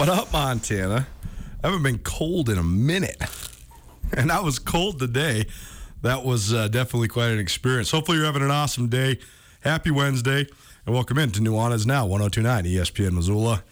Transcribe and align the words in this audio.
What 0.00 0.08
up, 0.08 0.32
Montana? 0.32 1.06
I 1.62 1.66
haven't 1.66 1.82
been 1.82 1.98
cold 1.98 2.48
in 2.48 2.56
a 2.56 2.62
minute. 2.62 3.22
And 4.16 4.32
I 4.32 4.40
was 4.40 4.58
cold 4.58 4.98
today. 4.98 5.44
That 6.00 6.24
was 6.24 6.54
uh, 6.54 6.68
definitely 6.68 7.08
quite 7.08 7.32
an 7.32 7.38
experience. 7.38 7.90
Hopefully, 7.90 8.16
you're 8.16 8.24
having 8.24 8.40
an 8.40 8.50
awesome 8.50 8.88
day. 8.88 9.18
Happy 9.60 9.90
Wednesday. 9.90 10.46
And 10.86 10.94
welcome 10.94 11.18
in 11.18 11.32
to 11.32 11.40
Nuanez 11.40 11.84
Now, 11.84 12.06
1029 12.06 12.64
ESPN 12.64 13.12
Missoula. 13.12 13.62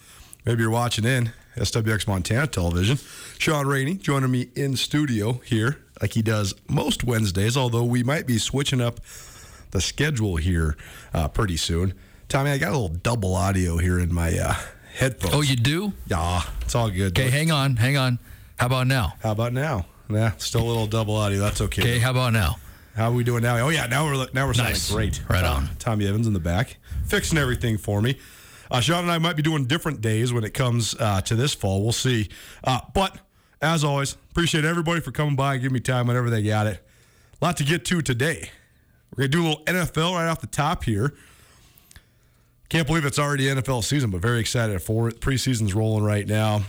Maybe 0.45 0.61
you're 0.61 0.71
watching 0.71 1.07
in 1.07 1.33
SWX 1.57 2.07
Montana 2.07 2.47
Television. 2.47 2.99
Sean 3.39 3.67
Rainey 3.67 3.95
joining 3.95 4.31
me 4.31 4.51
in 4.55 4.77
studio 4.77 5.41
here, 5.47 5.79
like 6.03 6.13
he 6.13 6.21
does 6.21 6.55
most 6.69 7.05
Wednesdays, 7.05 7.57
although 7.57 7.85
we 7.85 8.03
might 8.03 8.27
be 8.27 8.37
switching 8.37 8.83
up 8.83 9.01
the 9.71 9.81
schedule 9.81 10.37
here 10.37 10.77
uh, 11.15 11.29
pretty 11.29 11.57
soon. 11.57 11.95
Tommy, 12.29 12.51
I 12.51 12.59
got 12.59 12.73
a 12.73 12.79
little 12.79 12.89
double 12.89 13.35
audio 13.35 13.79
here 13.79 13.99
in 13.99 14.13
my 14.13 14.39
uh, 14.39 14.57
headphones. 14.99 15.35
Oh, 15.35 15.41
you 15.41 15.57
do? 15.57 15.93
Yeah, 16.07 16.43
it's 16.61 16.75
all 16.75 16.91
good. 16.91 17.19
Okay, 17.19 17.31
hang 17.31 17.51
on, 17.51 17.77
hang 17.77 17.97
on. 17.97 18.19
How 18.57 18.67
about 18.67 18.87
now? 18.87 19.15
How 19.23 19.33
about 19.33 19.53
now? 19.53 19.87
Yeah, 20.11 20.33
still 20.39 20.63
a 20.63 20.69
little 20.69 20.87
double 20.87 21.15
audio. 21.17 21.39
That's 21.41 21.61
okay. 21.61 21.83
Okay, 21.83 21.99
how 21.99 22.11
about 22.11 22.33
now? 22.33 22.57
How 22.97 23.11
are 23.11 23.13
we 23.13 23.23
doing 23.25 23.43
now? 23.43 23.57
Oh 23.59 23.69
yeah, 23.69 23.87
now 23.87 24.05
we're 24.07 24.27
now 24.33 24.47
we're 24.47 24.55
sounding 24.55 24.73
Nice. 24.73 24.91
great. 24.91 25.23
Right 25.29 25.45
on. 25.45 25.69
Tommy 25.79 26.07
Evans 26.09 26.27
in 26.27 26.33
the 26.33 26.41
back, 26.41 26.77
fixing 27.07 27.39
everything 27.39 27.79
for 27.79 28.03
me. 28.03 28.19
Uh, 28.71 28.81
Sean 28.81 29.05
and 29.05 29.11
I 29.13 29.19
might 29.19 29.37
be 29.37 29.43
doing 29.43 29.67
different 29.67 30.01
days 30.01 30.33
when 30.33 30.45
it 30.45 30.53
comes 30.53 30.95
uh, 30.99 31.21
to 31.23 31.35
this 31.37 31.55
fall. 31.55 31.83
We'll 31.83 31.93
see. 31.93 32.29
Uh, 32.65 32.81
but 32.93 33.17
as 33.63 33.83
always, 33.85 34.17
appreciate 34.31 34.65
everybody 34.65 35.01
for 35.01 35.11
coming 35.13 35.37
by 35.37 35.55
and 35.55 35.63
giving 35.63 35.75
me 35.75 35.81
time 35.81 36.07
whenever 36.09 36.29
they 36.29 36.43
got 36.43 36.67
it. 36.67 36.85
A 37.41 37.45
lot 37.45 37.57
to 37.59 37.65
get 37.65 37.85
to 37.87 38.03
today. 38.03 38.51
We're 39.17 39.23
gonna 39.23 39.29
do 39.29 39.43
a 39.43 39.47
little 39.49 39.65
NFL 39.65 40.15
right 40.15 40.29
off 40.29 40.41
the 40.41 40.47
top 40.49 40.85
here. 40.85 41.15
Can't 42.69 42.87
believe 42.87 43.07
it's 43.07 43.19
already 43.19 43.45
NFL 43.45 43.83
season, 43.83 44.11
but 44.11 44.21
very 44.21 44.41
excited 44.41 44.81
for 44.83 45.09
it. 45.09 45.21
Preseason's 45.21 45.75
rolling 45.75 46.05
right 46.05 46.27
now. 46.27 46.63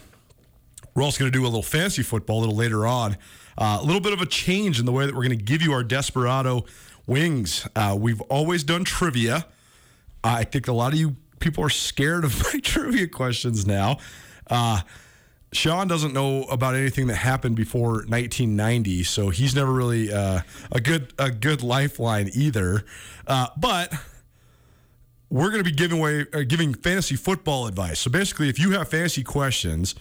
We're 0.95 1.03
also 1.03 1.19
going 1.19 1.31
to 1.31 1.37
do 1.37 1.43
a 1.43 1.47
little 1.47 1.63
fantasy 1.63 2.03
football 2.03 2.39
a 2.39 2.41
little 2.41 2.55
later 2.55 2.87
on. 2.87 3.17
Uh, 3.57 3.79
a 3.81 3.83
little 3.83 3.99
bit 3.99 4.13
of 4.13 4.21
a 4.21 4.25
change 4.25 4.79
in 4.79 4.85
the 4.85 4.91
way 4.93 5.05
that 5.05 5.13
we're 5.13 5.25
going 5.25 5.37
to 5.37 5.43
give 5.43 5.61
you 5.61 5.73
our 5.73 5.83
Desperado 5.83 6.65
wings. 7.05 7.67
Uh, 7.75 7.97
we've 7.99 8.21
always 8.21 8.63
done 8.63 8.85
trivia. 8.85 9.45
I 10.23 10.45
think 10.45 10.69
a 10.69 10.73
lot 10.73 10.93
of 10.93 10.99
you 10.99 11.17
people 11.39 11.63
are 11.63 11.69
scared 11.69 12.23
of 12.23 12.41
my 12.53 12.59
trivia 12.59 13.07
questions 13.07 13.67
now. 13.67 13.97
Uh, 14.47 14.81
Sean 15.51 15.87
doesn't 15.87 16.13
know 16.13 16.43
about 16.43 16.75
anything 16.75 17.07
that 17.07 17.15
happened 17.15 17.55
before 17.55 18.05
1990, 18.07 19.03
so 19.03 19.29
he's 19.29 19.55
never 19.55 19.71
really 19.71 20.13
uh, 20.13 20.41
a 20.71 20.79
good 20.79 21.11
a 21.17 21.31
good 21.31 21.63
lifeline 21.63 22.29
either. 22.33 22.85
Uh, 23.25 23.47
but 23.57 23.91
we're 25.29 25.49
going 25.49 25.63
to 25.63 25.69
be 25.69 25.75
giving 25.75 25.99
away 25.99 26.25
uh, 26.33 26.41
giving 26.47 26.73
fantasy 26.73 27.15
football 27.15 27.67
advice. 27.67 27.99
So 27.99 28.09
basically, 28.09 28.49
if 28.49 28.59
you 28.59 28.71
have 28.71 28.89
fantasy 28.89 29.23
questions 29.23 29.95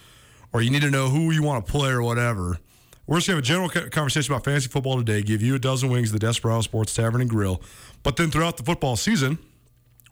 or 0.52 0.62
you 0.62 0.70
need 0.70 0.82
to 0.82 0.90
know 0.90 1.08
who 1.08 1.30
you 1.30 1.42
want 1.42 1.64
to 1.64 1.70
play 1.70 1.90
or 1.90 2.02
whatever, 2.02 2.58
we're 3.06 3.18
just 3.18 3.28
going 3.28 3.42
to 3.42 3.52
have 3.52 3.62
a 3.68 3.70
general 3.70 3.90
conversation 3.90 4.32
about 4.32 4.44
fantasy 4.44 4.68
football 4.68 4.96
today. 4.96 5.22
Give 5.22 5.42
you 5.42 5.54
a 5.54 5.58
dozen 5.58 5.90
wings 5.90 6.10
at 6.10 6.20
the 6.20 6.26
Desperado 6.26 6.60
Sports 6.62 6.94
Tavern 6.94 7.20
and 7.20 7.30
Grill. 7.30 7.62
But 8.02 8.16
then 8.16 8.30
throughout 8.30 8.56
the 8.56 8.62
football 8.62 8.96
season, 8.96 9.38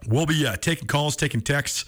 we'll 0.06 0.26
be 0.26 0.46
uh, 0.46 0.56
taking 0.56 0.86
calls, 0.86 1.16
taking 1.16 1.40
texts. 1.40 1.84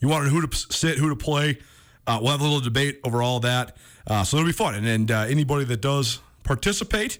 You 0.00 0.08
want 0.08 0.28
who 0.28 0.46
to 0.46 0.56
sit, 0.56 0.98
who 0.98 1.08
to 1.08 1.16
play. 1.16 1.58
Uh, 2.06 2.18
we'll 2.22 2.32
have 2.32 2.40
a 2.40 2.44
little 2.44 2.60
debate 2.60 3.00
over 3.04 3.22
all 3.22 3.40
that. 3.40 3.76
Uh, 4.06 4.24
so 4.24 4.36
it'll 4.36 4.46
be 4.46 4.52
fun. 4.52 4.74
And, 4.74 4.86
and 4.86 5.10
uh, 5.10 5.20
anybody 5.28 5.64
that 5.64 5.80
does 5.80 6.20
participate, 6.42 7.18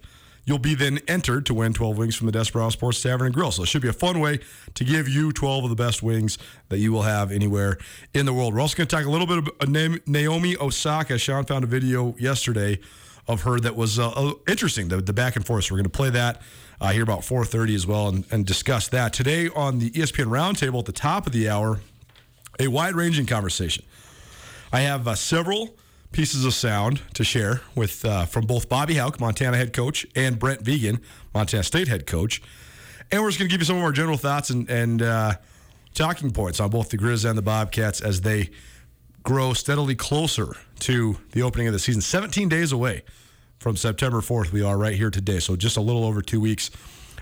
you'll 0.48 0.59
be 0.59 0.75
then 0.75 0.98
entered 1.06 1.44
to 1.44 1.53
win 1.53 1.75
12 1.75 1.98
wings 1.98 2.16
from 2.16 2.25
the 2.25 2.32
Desperado 2.32 2.70
Sports 2.70 3.03
Tavern 3.03 3.26
and 3.26 3.34
Grill. 3.34 3.53
So 3.53 3.64
it 3.64 3.66
should 3.66 3.82
be 3.82 3.88
a 3.88 3.92
fun 3.92 4.19
way 4.19 4.40
to 4.75 4.82
give 4.82 5.06
you 5.06 5.31
12 5.31 5.64
of 5.64 5.70
the 5.70 5.76
best 5.76 6.02
wings 6.02 6.38
that 6.70 6.78
you 6.78 6.90
will 6.90 7.02
have 7.02 7.31
anywhere 7.31 7.76
in 8.14 8.25
the 8.25 8.32
world. 8.32 8.55
We're 8.55 8.61
also 8.61 8.78
going 8.78 8.88
to 8.88 8.96
talk 8.96 9.05
a 9.05 9.11
little 9.11 9.26
bit 9.26 9.38
about 9.38 10.08
Naomi 10.08 10.56
Osaka. 10.56 11.19
Sean 11.19 11.44
found 11.44 11.64
a 11.64 11.67
video 11.67 12.17
yesterday 12.19 12.81
of 13.26 13.43
her 13.43 13.61
that 13.61 13.76
was 13.76 13.99
uh, 13.99 14.08
uh, 14.08 14.32
interesting, 14.49 14.88
the, 14.88 15.02
the 15.02 15.12
back 15.12 15.37
and 15.37 15.44
forth. 15.44 15.64
So 15.64 15.75
we're 15.75 15.81
going 15.81 15.90
to 15.90 15.96
play 15.96 16.11
that 16.11 16.40
uh, 16.81 16.93
here 16.93 17.02
about 17.02 17.20
4.30 17.20 17.75
as 17.75 17.87
well 17.87 18.08
and, 18.08 18.25
and 18.31 18.46
discuss 18.46 18.88
that. 18.88 19.12
Today 19.12 19.50
on 19.55 19.81
the 19.81 19.90
ESPN 19.90 20.28
Roundtable 20.28 20.78
at 20.78 20.87
the 20.87 20.93
top 20.93 21.26
of 21.26 21.34
the 21.34 21.50
hour, 21.50 21.81
a 22.58 22.69
wide-ranging 22.69 23.26
conversation. 23.26 23.84
I 24.73 24.81
have 24.81 25.06
uh, 25.06 25.14
several 25.14 25.76
pieces 26.12 26.44
of 26.44 26.55
sound 26.55 27.02
to 27.14 27.25
share 27.25 27.60
with 27.75 28.05
uh, 28.05 28.25
from 28.26 28.46
both 28.46 28.69
Bobby 28.69 28.94
Hauck, 28.94 29.20
Montana 29.20 29.56
head 29.56 29.72
coach, 29.72 30.06
and 30.16 30.38
Brent 30.38 30.62
Vigen, 30.62 31.00
Montana 31.34 31.62
State 31.62 31.88
head 31.88 32.06
coach. 32.06 32.43
And 33.10 33.22
we're 33.22 33.28
just 33.28 33.38
going 33.38 33.49
to 33.49 33.52
give 33.52 33.60
you 33.60 33.66
some 33.66 33.76
of 33.76 33.82
our 33.84 33.93
general 33.93 34.16
thoughts 34.16 34.50
and, 34.50 34.69
and 34.69 35.02
uh, 35.02 35.34
talking 35.94 36.31
points 36.31 36.60
on 36.60 36.70
both 36.70 36.90
the 36.90 36.99
Grizz 36.99 37.28
and 37.28 37.37
the 37.38 37.43
Bobcats 37.43 38.00
as 38.00 38.20
they 38.22 38.50
grow 39.22 39.52
steadily 39.52 39.94
closer 39.94 40.55
to 40.81 41.19
the 41.32 41.43
opening 41.43 41.66
of 41.66 41.72
the 41.72 41.78
season. 41.78 42.00
17 42.00 42.49
days 42.49 42.72
away 42.72 43.02
from 43.58 43.76
September 43.76 44.20
4th, 44.20 44.52
we 44.52 44.62
are 44.62 44.78
right 44.78 44.94
here 44.94 45.11
today. 45.11 45.38
So 45.40 45.56
just 45.56 45.76
a 45.76 45.81
little 45.81 46.04
over 46.04 46.22
two 46.22 46.40
weeks 46.40 46.70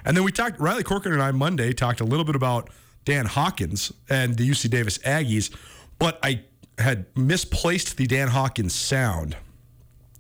And 0.05 0.17
then 0.17 0.23
we 0.23 0.31
talked, 0.31 0.61
Riley 0.61 0.85
Corcoran 0.85 1.15
and 1.15 1.23
I 1.23 1.33
Monday 1.33 1.73
talked 1.73 2.01
a 2.01 2.05
little 2.05 2.25
bit 2.25 2.37
about 2.37 2.71
Dan 3.05 3.27
Hawkins 3.27 3.93
and 4.09 4.37
the 4.37 4.49
UC 4.49 4.71
Davis 4.71 4.99
Aggies, 4.99 5.55
but 5.99 6.19
I 6.23 6.43
had 6.79 7.07
misplaced 7.17 7.97
the 7.97 8.07
Dan 8.07 8.29
Hawkins 8.29 8.75
sound. 8.75 9.37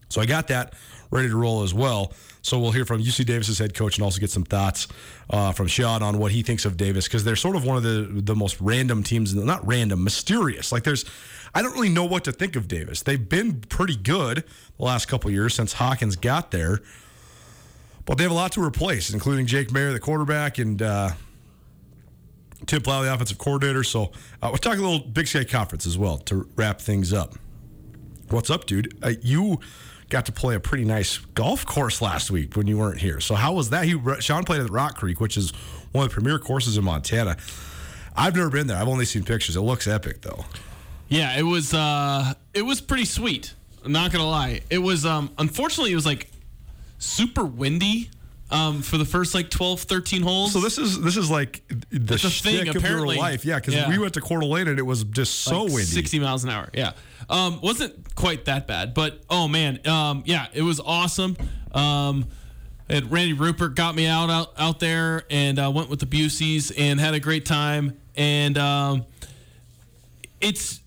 So 0.08 0.20
I 0.20 0.26
got 0.26 0.48
that 0.48 0.74
ready 1.10 1.28
to 1.28 1.36
roll 1.36 1.62
as 1.62 1.74
well. 1.74 2.12
So 2.42 2.60
we'll 2.60 2.70
hear 2.70 2.84
from 2.84 3.02
UC 3.02 3.26
Davis's 3.26 3.58
head 3.58 3.74
coach 3.74 3.96
and 3.96 4.04
also 4.04 4.20
get 4.20 4.30
some 4.30 4.44
thoughts 4.44 4.86
uh, 5.30 5.52
from 5.52 5.66
Sean 5.66 6.02
on 6.02 6.18
what 6.18 6.30
he 6.30 6.42
thinks 6.42 6.64
of 6.64 6.76
Davis 6.76 7.06
because 7.08 7.24
they're 7.24 7.36
sort 7.36 7.56
of 7.56 7.64
one 7.64 7.76
of 7.76 7.82
the 7.82 8.08
the 8.22 8.36
most 8.36 8.60
random 8.60 9.02
teams, 9.02 9.34
not 9.34 9.66
random, 9.66 10.04
mysterious. 10.04 10.70
Like 10.70 10.84
there's, 10.84 11.04
I 11.54 11.62
don't 11.62 11.72
really 11.72 11.88
know 11.88 12.04
what 12.04 12.22
to 12.24 12.32
think 12.32 12.54
of 12.54 12.68
Davis. 12.68 13.02
They've 13.02 13.28
been 13.28 13.60
pretty 13.62 13.96
good 13.96 14.44
the 14.78 14.84
last 14.84 15.06
couple 15.06 15.30
years 15.30 15.54
since 15.54 15.72
Hawkins 15.74 16.14
got 16.14 16.52
there, 16.52 16.80
but 18.04 18.16
they 18.16 18.22
have 18.22 18.32
a 18.32 18.36
lot 18.36 18.52
to 18.52 18.62
replace, 18.62 19.12
including 19.12 19.46
Jake 19.46 19.68
Maier, 19.70 19.92
the 19.92 20.00
quarterback, 20.00 20.58
and 20.58 20.80
uh, 20.80 21.10
Tim 22.64 22.80
Plough, 22.82 23.02
the 23.02 23.12
offensive 23.12 23.38
coordinator. 23.38 23.84
So 23.84 24.12
uh, 24.42 24.48
we'll 24.48 24.56
talk 24.56 24.78
a 24.78 24.80
little 24.80 25.00
Big 25.00 25.26
Sky 25.26 25.44
Conference 25.44 25.86
as 25.86 25.98
well 25.98 26.18
to 26.18 26.48
wrap 26.56 26.80
things 26.80 27.12
up. 27.12 27.34
What's 28.30 28.50
up, 28.50 28.66
dude? 28.66 28.96
Uh, 29.02 29.12
you 29.22 29.60
got 30.08 30.26
to 30.26 30.32
play 30.32 30.54
a 30.54 30.60
pretty 30.60 30.84
nice 30.84 31.18
golf 31.18 31.66
course 31.66 32.00
last 32.00 32.30
week 32.30 32.56
when 32.56 32.66
you 32.66 32.78
weren't 32.78 32.98
here. 33.00 33.20
So 33.20 33.34
how 33.34 33.52
was 33.52 33.70
that? 33.70 33.84
He 33.84 34.00
Sean 34.20 34.44
played 34.44 34.60
at 34.60 34.70
Rock 34.70 34.96
Creek, 34.96 35.20
which 35.20 35.36
is 35.36 35.52
one 35.92 36.04
of 36.06 36.10
the 36.10 36.14
premier 36.14 36.38
courses 36.38 36.76
in 36.76 36.84
Montana. 36.84 37.36
I've 38.16 38.34
never 38.34 38.50
been 38.50 38.66
there. 38.66 38.78
I've 38.78 38.88
only 38.88 39.04
seen 39.04 39.24
pictures. 39.24 39.56
It 39.56 39.60
looks 39.60 39.86
epic 39.86 40.22
though. 40.22 40.44
Yeah, 41.08 41.38
it 41.38 41.42
was 41.42 41.74
uh 41.74 42.34
it 42.54 42.62
was 42.62 42.80
pretty 42.80 43.04
sweet. 43.04 43.54
I'm 43.84 43.92
not 43.92 44.10
gonna 44.12 44.28
lie. 44.28 44.62
It 44.70 44.78
was 44.78 45.04
um 45.04 45.30
unfortunately 45.38 45.92
it 45.92 45.96
was 45.96 46.06
like 46.06 46.30
super 46.98 47.44
windy 47.44 48.10
um 48.50 48.80
for 48.82 48.96
the 48.98 49.04
first 49.04 49.34
like 49.34 49.50
12, 49.50 49.80
13 49.82 50.22
holes. 50.22 50.52
So 50.52 50.60
this 50.60 50.78
is 50.78 51.00
this 51.00 51.16
is 51.16 51.30
like 51.30 51.62
the 51.90 52.14
It's 52.14 52.24
a 52.24 52.30
thing, 52.30 52.60
of 52.60 52.74
your 52.74 52.76
apparently. 52.78 53.16
life. 53.16 53.44
Yeah, 53.44 53.56
because 53.56 53.74
Yeah. 53.74 53.88
we 53.88 53.98
went 53.98 54.14
to 54.14 54.20
Coeur 54.20 54.38
d'Alene 54.40 54.68
and 54.68 54.78
it 54.78 54.86
was 54.86 55.02
just 55.04 55.40
so 55.40 55.62
like 55.64 55.72
windy. 55.72 55.84
60 55.84 56.18
miles 56.20 56.44
an 56.44 56.50
hour. 56.50 56.68
Yeah. 56.72 56.92
Um, 57.28 57.60
wasn't 57.60 58.14
quite 58.14 58.44
that 58.44 58.66
bad, 58.68 58.94
but 58.94 59.20
oh 59.28 59.48
man, 59.48 59.84
um, 59.88 60.22
yeah, 60.26 60.46
it 60.52 60.62
was 60.62 60.78
awesome. 60.78 61.36
Um, 61.72 62.26
and 62.88 63.10
Randy 63.10 63.32
Rupert 63.32 63.74
got 63.74 63.96
me 63.96 64.06
out 64.06 64.30
out, 64.30 64.52
out 64.56 64.78
there 64.78 65.24
and 65.28 65.58
uh, 65.58 65.70
went 65.74 65.90
with 65.90 65.98
the 65.98 66.06
Buseys 66.06 66.70
and 66.78 67.00
had 67.00 67.14
a 67.14 67.20
great 67.20 67.44
time. 67.44 67.96
And 68.14 68.56
um, 68.58 69.04
it's 70.40 70.80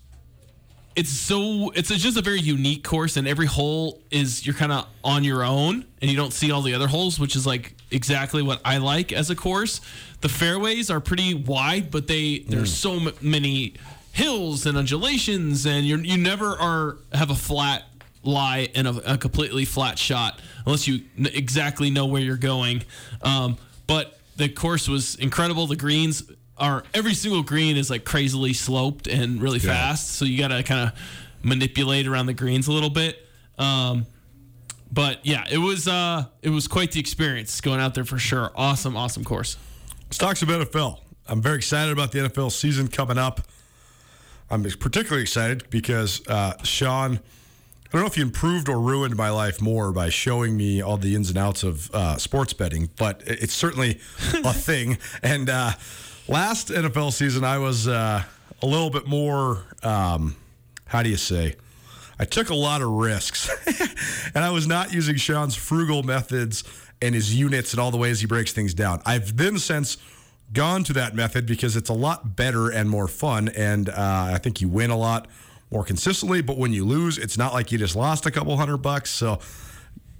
it's 0.99 1.09
so 1.09 1.71
it's 1.75 1.87
just 1.87 2.17
a 2.17 2.21
very 2.21 2.41
unique 2.41 2.83
course, 2.83 3.15
and 3.15 3.25
every 3.25 3.45
hole 3.45 4.01
is 4.11 4.45
you're 4.45 4.53
kind 4.53 4.73
of 4.73 4.85
on 5.01 5.23
your 5.23 5.45
own, 5.45 5.85
and 6.01 6.11
you 6.11 6.17
don't 6.17 6.33
see 6.33 6.51
all 6.51 6.61
the 6.61 6.73
other 6.73 6.87
holes, 6.87 7.17
which 7.17 7.37
is 7.37 7.47
like 7.47 7.75
exactly 7.89 8.41
what 8.41 8.59
I 8.65 8.79
like 8.79 9.13
as 9.13 9.29
a 9.29 9.35
course. 9.35 9.79
The 10.19 10.27
fairways 10.27 10.89
are 10.89 10.99
pretty 10.99 11.33
wide, 11.33 11.89
but 11.89 12.07
they 12.07 12.39
there's 12.39 12.73
so 12.73 12.95
m- 12.95 13.13
many 13.21 13.75
hills 14.11 14.65
and 14.65 14.77
undulations, 14.77 15.65
and 15.65 15.85
you 15.85 15.95
you 15.99 16.17
never 16.17 16.57
are 16.59 16.97
have 17.13 17.29
a 17.29 17.35
flat 17.35 17.83
lie 18.21 18.67
and 18.75 18.85
a, 18.85 19.13
a 19.13 19.17
completely 19.17 19.63
flat 19.63 19.97
shot 19.97 20.41
unless 20.65 20.85
you 20.85 20.95
n- 21.17 21.27
exactly 21.33 21.89
know 21.89 22.07
where 22.07 22.21
you're 22.21 22.35
going. 22.35 22.83
Um, 23.21 23.55
but 23.87 24.19
the 24.35 24.49
course 24.49 24.89
was 24.89 25.15
incredible. 25.15 25.65
The 25.65 25.77
greens 25.77 26.23
are 26.59 26.83
every 26.93 27.13
single 27.13 27.43
green 27.43 27.77
is 27.77 27.89
like 27.89 28.05
crazily 28.05 28.53
sloped 28.53 29.07
and 29.07 29.41
really 29.41 29.59
fast, 29.59 30.11
so 30.11 30.25
you 30.25 30.37
got 30.37 30.49
to 30.49 30.63
kind 30.63 30.89
of 30.89 30.99
manipulate 31.43 32.07
around 32.07 32.25
the 32.25 32.33
greens 32.33 32.67
a 32.67 32.71
little 32.71 32.89
bit. 32.89 33.17
Um, 33.57 34.05
but 34.91 35.25
yeah, 35.25 35.45
it 35.51 35.57
was 35.57 35.87
uh, 35.87 36.25
it 36.41 36.49
was 36.49 36.67
quite 36.67 36.91
the 36.91 36.99
experience 36.99 37.61
going 37.61 37.79
out 37.79 37.93
there 37.93 38.05
for 38.05 38.17
sure. 38.17 38.51
Awesome, 38.55 38.97
awesome 38.97 39.23
course. 39.23 39.57
Let's 40.05 40.17
talk 40.17 40.37
some 40.37 40.49
NFL. 40.49 40.99
I'm 41.27 41.41
very 41.41 41.57
excited 41.57 41.91
about 41.91 42.11
the 42.11 42.19
NFL 42.19 42.51
season 42.51 42.87
coming 42.87 43.17
up. 43.17 43.41
I'm 44.49 44.63
particularly 44.63 45.21
excited 45.21 45.69
because 45.69 46.27
uh, 46.27 46.53
Sean, 46.63 47.13
I 47.17 47.91
don't 47.91 48.01
know 48.01 48.07
if 48.07 48.15
he 48.15 48.21
improved 48.21 48.67
or 48.67 48.79
ruined 48.79 49.15
my 49.15 49.29
life 49.29 49.61
more 49.61 49.91
by 49.91 50.09
showing 50.09 50.57
me 50.57 50.81
all 50.81 50.97
the 50.97 51.13
ins 51.13 51.29
and 51.29 51.37
outs 51.37 51.61
of 51.61 51.91
uh, 51.91 52.17
sports 52.17 52.53
betting, 52.53 52.89
but 52.97 53.21
it's 53.27 53.53
certainly 53.53 53.99
a 54.43 54.53
thing. 54.53 54.97
And 55.21 55.51
uh, 55.51 55.73
last 56.29 56.67
NFL 56.69 57.11
season, 57.11 57.43
I 57.43 57.57
was 57.57 57.87
uh, 57.87 58.23
a 58.61 58.65
little 58.65 58.89
bit 58.89 59.07
more, 59.07 59.63
um, 59.83 60.35
how 60.85 61.01
do 61.03 61.09
you 61.09 61.17
say? 61.17 61.55
I 62.19 62.25
took 62.25 62.49
a 62.49 62.55
lot 62.55 62.81
of 62.81 62.89
risks, 62.89 63.49
and 64.35 64.43
I 64.43 64.51
was 64.51 64.67
not 64.67 64.93
using 64.93 65.15
Sean's 65.15 65.55
frugal 65.55 66.03
methods 66.03 66.63
and 67.01 67.15
his 67.15 67.33
units 67.33 67.73
and 67.73 67.79
all 67.79 67.91
the 67.91 67.97
ways 67.97 68.19
he 68.19 68.27
breaks 68.27 68.51
things 68.51 68.73
down. 68.73 69.01
I've 69.05 69.37
then 69.37 69.57
since 69.57 69.97
gone 70.51 70.83
to 70.83 70.93
that 70.93 71.15
method 71.15 71.45
because 71.45 71.75
it's 71.75 71.89
a 71.89 71.93
lot 71.93 72.35
better 72.35 72.69
and 72.69 72.89
more 72.89 73.07
fun, 73.07 73.49
and 73.49 73.89
uh, 73.89 73.93
I 74.33 74.37
think 74.37 74.61
you 74.61 74.69
win 74.69 74.91
a 74.91 74.97
lot 74.97 75.27
more 75.71 75.83
consistently. 75.83 76.41
But 76.41 76.57
when 76.57 76.73
you 76.73 76.85
lose, 76.85 77.17
it's 77.17 77.37
not 77.37 77.53
like 77.53 77.71
you 77.71 77.77
just 77.77 77.95
lost 77.95 78.25
a 78.25 78.31
couple 78.31 78.55
hundred 78.57 78.77
bucks. 78.77 79.09
So 79.09 79.39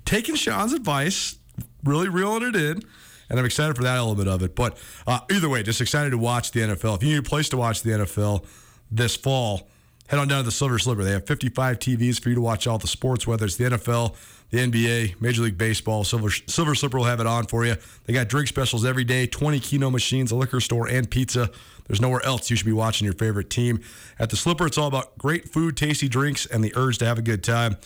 taking 0.06 0.36
Sean's 0.36 0.74
advice, 0.74 1.38
really 1.84 2.08
reeling 2.08 2.44
it 2.44 2.56
in. 2.56 2.84
And 3.30 3.40
I'm 3.40 3.46
excited 3.46 3.76
for 3.76 3.84
that 3.84 3.98
element 3.98 4.28
of 4.28 4.42
it. 4.44 4.56
But 4.56 4.78
uh, 5.06 5.20
either 5.32 5.50
way, 5.50 5.64
just 5.64 5.82
excited 5.82 6.12
to 6.12 6.18
watch 6.18 6.52
the 6.52 6.62
NFL. 6.62 6.98
If 6.98 7.04
you 7.04 7.10
need 7.10 7.20
a 7.20 7.24
place 7.24 7.50
to 7.50 7.58
watch 7.58 7.84
the 7.84 7.92
NFL 7.92 8.46
this 8.92 9.16
fall, 9.16 9.68
head 10.08 10.20
on 10.20 10.28
down 10.28 10.40
to 10.40 10.46
the 10.46 10.52
Silver 10.52 10.80
Slipper. 10.80 11.04
They 11.04 11.12
have 11.12 11.28
55 11.28 11.80
TVs 11.80 12.20
for 12.20 12.30
you 12.30 12.36
to 12.36 12.42
watch 12.42 12.66
all 12.66 12.78
the 12.80 12.88
sports, 12.88 13.28
whether 13.28 13.46
it's 13.46 13.56
the 13.56 13.66
NFL, 13.66 14.16
the 14.50 14.58
NBA, 14.58 15.22
Major 15.22 15.44
League 15.44 15.58
Baseball. 15.58 16.04
Silver 16.04 16.32
Silver 16.32 16.74
Slipper 16.74 16.98
will 16.98 17.06
have 17.06 17.20
it 17.20 17.28
on 17.28 17.46
for 17.46 17.66
you. 17.66 17.76
They 18.06 18.14
got 18.14 18.28
drink 18.28 18.48
specials 18.48 18.86
every 18.86 19.04
day, 19.04 19.28
20 19.28 19.60
Keno 19.60 19.90
machines, 19.92 20.32
a 20.32 20.36
liquor 20.36 20.60
store, 20.60 20.88
and 20.88 21.10
pizza. 21.10 21.52
There's 21.88 22.02
nowhere 22.02 22.24
else 22.26 22.50
you 22.50 22.56
should 22.56 22.66
be 22.66 22.72
watching 22.72 23.06
your 23.06 23.16
favorite 23.16 23.50
team. 23.50 23.82
At 24.20 24.30
the 24.30 24.36
Slipper, 24.36 24.66
it's 24.66 24.78
all 24.78 24.88
about 24.88 25.18
great 25.18 25.50
food, 25.50 25.76
tasty 25.78 26.08
drinks, 26.08 26.46
and 26.46 26.64
the 26.64 26.74
urge 26.76 27.00
to 27.00 27.06
have 27.06 27.18
a 27.18 27.24
good 27.24 27.44
time. 27.44 27.78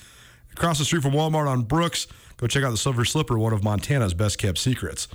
Across 0.51 0.79
the 0.79 0.85
street 0.85 1.01
from 1.01 1.13
Walmart 1.13 1.47
on 1.47 1.63
Brooks, 1.63 2.07
go 2.37 2.47
check 2.47 2.63
out 2.63 2.71
the 2.71 2.77
Silver 2.77 3.05
Slipper, 3.05 3.37
one 3.37 3.53
of 3.53 3.63
Montana's 3.63 4.13
best 4.13 4.37
kept 4.37 4.57
secrets. 4.57 5.07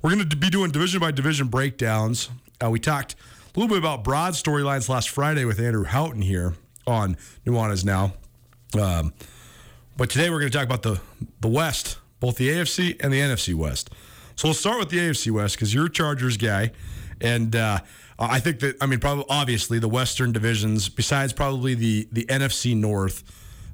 We're 0.00 0.14
going 0.14 0.28
to 0.28 0.36
be 0.36 0.48
doing 0.48 0.70
division 0.70 1.00
by 1.00 1.10
division 1.10 1.48
breakdowns. 1.48 2.30
Uh, 2.62 2.70
we 2.70 2.78
talked 2.78 3.16
a 3.54 3.58
little 3.58 3.68
bit 3.68 3.78
about 3.78 4.04
broad 4.04 4.34
storylines 4.34 4.88
last 4.88 5.08
Friday 5.08 5.44
with 5.44 5.58
Andrew 5.58 5.82
Houghton 5.82 6.22
here 6.22 6.54
on 6.86 7.16
Nuanez 7.44 7.84
Now. 7.84 8.12
Um, 8.80 9.12
but 9.96 10.08
today 10.08 10.30
we're 10.30 10.38
going 10.38 10.52
to 10.52 10.56
talk 10.56 10.66
about 10.66 10.82
the, 10.82 11.00
the 11.40 11.48
West, 11.48 11.98
both 12.20 12.36
the 12.36 12.48
AFC 12.48 13.02
and 13.02 13.12
the 13.12 13.18
NFC 13.18 13.54
West. 13.54 13.90
So 14.36 14.46
we'll 14.46 14.54
start 14.54 14.78
with 14.78 14.90
the 14.90 14.98
AFC 14.98 15.32
West 15.32 15.56
because 15.56 15.74
you're 15.74 15.86
a 15.86 15.90
Chargers 15.90 16.36
guy. 16.36 16.70
And 17.20 17.56
uh, 17.56 17.80
I 18.20 18.38
think 18.38 18.60
that, 18.60 18.76
I 18.80 18.86
mean, 18.86 19.00
probably 19.00 19.24
obviously 19.28 19.80
the 19.80 19.88
Western 19.88 20.30
divisions, 20.30 20.88
besides 20.88 21.32
probably 21.32 21.74
the, 21.74 22.06
the 22.12 22.24
NFC 22.26 22.76
North, 22.76 23.24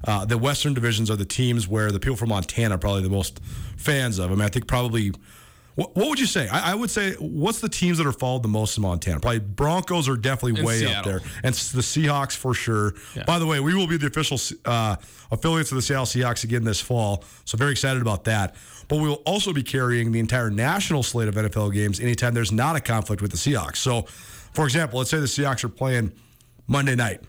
uh, 0.05 0.25
the 0.25 0.39
Western 0.39 0.73
divisions 0.73 1.11
are 1.11 1.17
the 1.17 1.23
teams 1.23 1.67
where 1.67 1.91
the 1.91 1.99
people 1.99 2.15
from 2.15 2.29
Montana 2.29 2.75
are 2.75 2.79
probably 2.79 3.03
the 3.03 3.09
most 3.09 3.39
fans 3.77 4.17
of. 4.17 4.31
I 4.31 4.33
mean, 4.33 4.41
I 4.41 4.49
think 4.49 4.65
probably. 4.65 5.11
What, 5.75 5.93
what 5.95 6.07
would 6.07 6.19
you 6.19 6.25
say? 6.25 6.47
I, 6.47 6.71
I 6.71 6.75
would 6.75 6.89
say, 6.89 7.13
what's 7.15 7.59
the 7.59 7.67
teams 7.69 7.97
that 7.97 8.07
are 8.07 8.13
followed 8.13 8.43
the 8.43 8.49
most 8.49 8.77
in 8.77 8.83
Montana? 8.83 9.19
Probably 9.19 9.39
Broncos 9.39 10.07
are 10.07 10.15
definitely 10.15 10.59
And 10.59 10.65
way 10.65 10.85
up 10.85 11.03
there, 11.03 11.21
and 11.43 11.53
the 11.53 11.81
Seahawks 11.81 12.35
for 12.35 12.53
sure. 12.53 12.93
By 13.27 13.39
the 13.39 13.45
way, 13.45 13.59
we 13.59 13.75
will 13.75 13.87
be 13.87 13.97
the 13.97 14.07
official 14.07 14.39
uh, 14.65 14.95
affiliates 15.31 15.71
of 15.71 15.75
the 15.75 15.81
Seattle 15.81 16.05
Seahawks 16.05 16.43
again 16.45 16.63
this 16.63 16.79
fall, 16.79 17.23
so 17.43 17.57
very 17.57 17.71
excited 17.71 18.01
about 18.01 18.23
that. 18.23 18.55
But 18.87 18.97
we 18.97 19.07
will 19.09 19.21
also 19.25 19.51
be 19.51 19.63
carrying 19.63 20.11
the 20.11 20.19
entire 20.19 20.49
national 20.49 21.03
slate 21.03 21.27
of 21.27 21.35
NFL 21.35 21.73
games 21.73 21.99
anytime 21.99 22.33
there's 22.33 22.51
not 22.51 22.75
a 22.75 22.79
conflict 22.79 23.21
with 23.21 23.31
the 23.31 23.37
Seahawks. 23.37 23.77
So, 23.77 24.03
for 24.53 24.63
example, 24.63 24.99
let's 24.99 25.09
say 25.09 25.19
the 25.19 25.25
Seahawks 25.25 25.63
are 25.63 25.69
playing 25.69 26.13
Monday 26.67 26.95
night. 26.95 27.21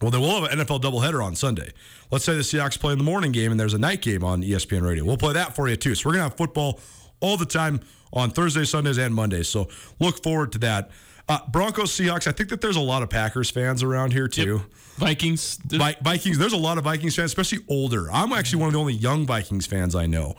Well, 0.00 0.10
then 0.10 0.20
we'll 0.20 0.42
have 0.42 0.52
an 0.52 0.58
NFL 0.58 0.80
doubleheader 0.80 1.22
on 1.22 1.34
Sunday. 1.34 1.72
Let's 2.10 2.24
say 2.24 2.34
the 2.34 2.40
Seahawks 2.40 2.78
play 2.78 2.92
in 2.92 2.98
the 2.98 3.04
morning 3.04 3.32
game 3.32 3.50
and 3.50 3.60
there's 3.60 3.74
a 3.74 3.78
night 3.78 4.00
game 4.00 4.24
on 4.24 4.42
ESPN 4.42 4.82
Radio. 4.82 5.04
We'll 5.04 5.18
play 5.18 5.34
that 5.34 5.54
for 5.54 5.68
you 5.68 5.76
too. 5.76 5.94
So 5.94 6.08
we're 6.08 6.14
gonna 6.14 6.24
have 6.24 6.36
football 6.36 6.80
all 7.20 7.36
the 7.36 7.46
time 7.46 7.80
on 8.12 8.30
Thursdays, 8.30 8.70
Sundays, 8.70 8.98
and 8.98 9.14
Mondays. 9.14 9.48
So 9.48 9.68
look 9.98 10.22
forward 10.22 10.52
to 10.52 10.58
that. 10.60 10.90
Uh, 11.28 11.38
Broncos, 11.48 11.92
Seahawks. 11.92 12.26
I 12.26 12.32
think 12.32 12.48
that 12.48 12.60
there's 12.60 12.74
a 12.76 12.80
lot 12.80 13.02
of 13.02 13.10
Packers 13.10 13.50
fans 13.50 13.82
around 13.84 14.12
here 14.12 14.26
too. 14.26 14.62
Vikings. 14.96 15.58
Vi- 15.64 15.96
Vikings. 16.02 16.38
There's 16.38 16.52
a 16.52 16.56
lot 16.58 16.76
of 16.76 16.84
Vikings 16.84 17.14
fans, 17.14 17.30
especially 17.30 17.64
older. 17.68 18.10
I'm 18.10 18.32
actually 18.32 18.60
one 18.60 18.66
of 18.68 18.72
the 18.72 18.80
only 18.80 18.94
young 18.94 19.26
Vikings 19.26 19.64
fans 19.66 19.94
I 19.94 20.06
know. 20.06 20.34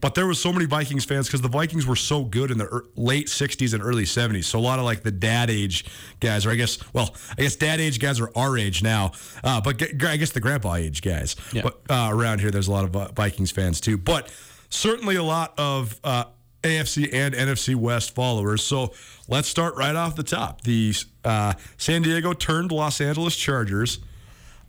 But 0.00 0.14
there 0.14 0.26
was 0.26 0.38
so 0.38 0.52
many 0.52 0.66
Vikings 0.66 1.04
fans 1.06 1.26
because 1.26 1.40
the 1.40 1.48
Vikings 1.48 1.86
were 1.86 1.96
so 1.96 2.22
good 2.22 2.50
in 2.50 2.58
the 2.58 2.66
er- 2.66 2.84
late 2.96 3.26
'60s 3.28 3.72
and 3.74 3.82
early 3.82 4.04
'70s. 4.04 4.44
So 4.44 4.58
a 4.58 4.60
lot 4.60 4.78
of 4.78 4.84
like 4.84 5.02
the 5.02 5.10
dad 5.10 5.50
age 5.50 5.86
guys, 6.20 6.44
or 6.46 6.50
I 6.50 6.54
guess, 6.54 6.78
well, 6.92 7.14
I 7.36 7.42
guess 7.42 7.56
dad 7.56 7.80
age 7.80 7.98
guys 7.98 8.20
are 8.20 8.30
our 8.36 8.56
age 8.58 8.82
now. 8.82 9.12
Uh, 9.42 9.60
but 9.62 9.78
g- 9.78 10.06
I 10.06 10.16
guess 10.18 10.30
the 10.30 10.40
grandpa 10.40 10.74
age 10.74 11.00
guys. 11.02 11.34
But 11.62 11.80
uh, 11.90 12.10
around 12.12 12.40
here, 12.40 12.50
there's 12.50 12.68
a 12.68 12.72
lot 12.72 12.84
of 12.84 12.94
uh, 12.94 13.08
Vikings 13.12 13.50
fans 13.50 13.80
too. 13.80 13.96
But 13.96 14.30
certainly 14.70 15.16
a 15.16 15.22
lot 15.22 15.54
of 15.58 15.98
uh, 16.04 16.24
AFC 16.62 17.12
and 17.12 17.34
NFC 17.34 17.74
West 17.74 18.14
followers. 18.14 18.62
So 18.62 18.92
let's 19.28 19.48
start 19.48 19.76
right 19.76 19.94
off 19.94 20.16
the 20.16 20.22
top. 20.22 20.62
The 20.62 20.94
uh, 21.24 21.54
San 21.76 22.02
Diego 22.02 22.32
turned 22.32 22.72
Los 22.72 23.00
Angeles 23.00 23.36
Chargers. 23.36 23.98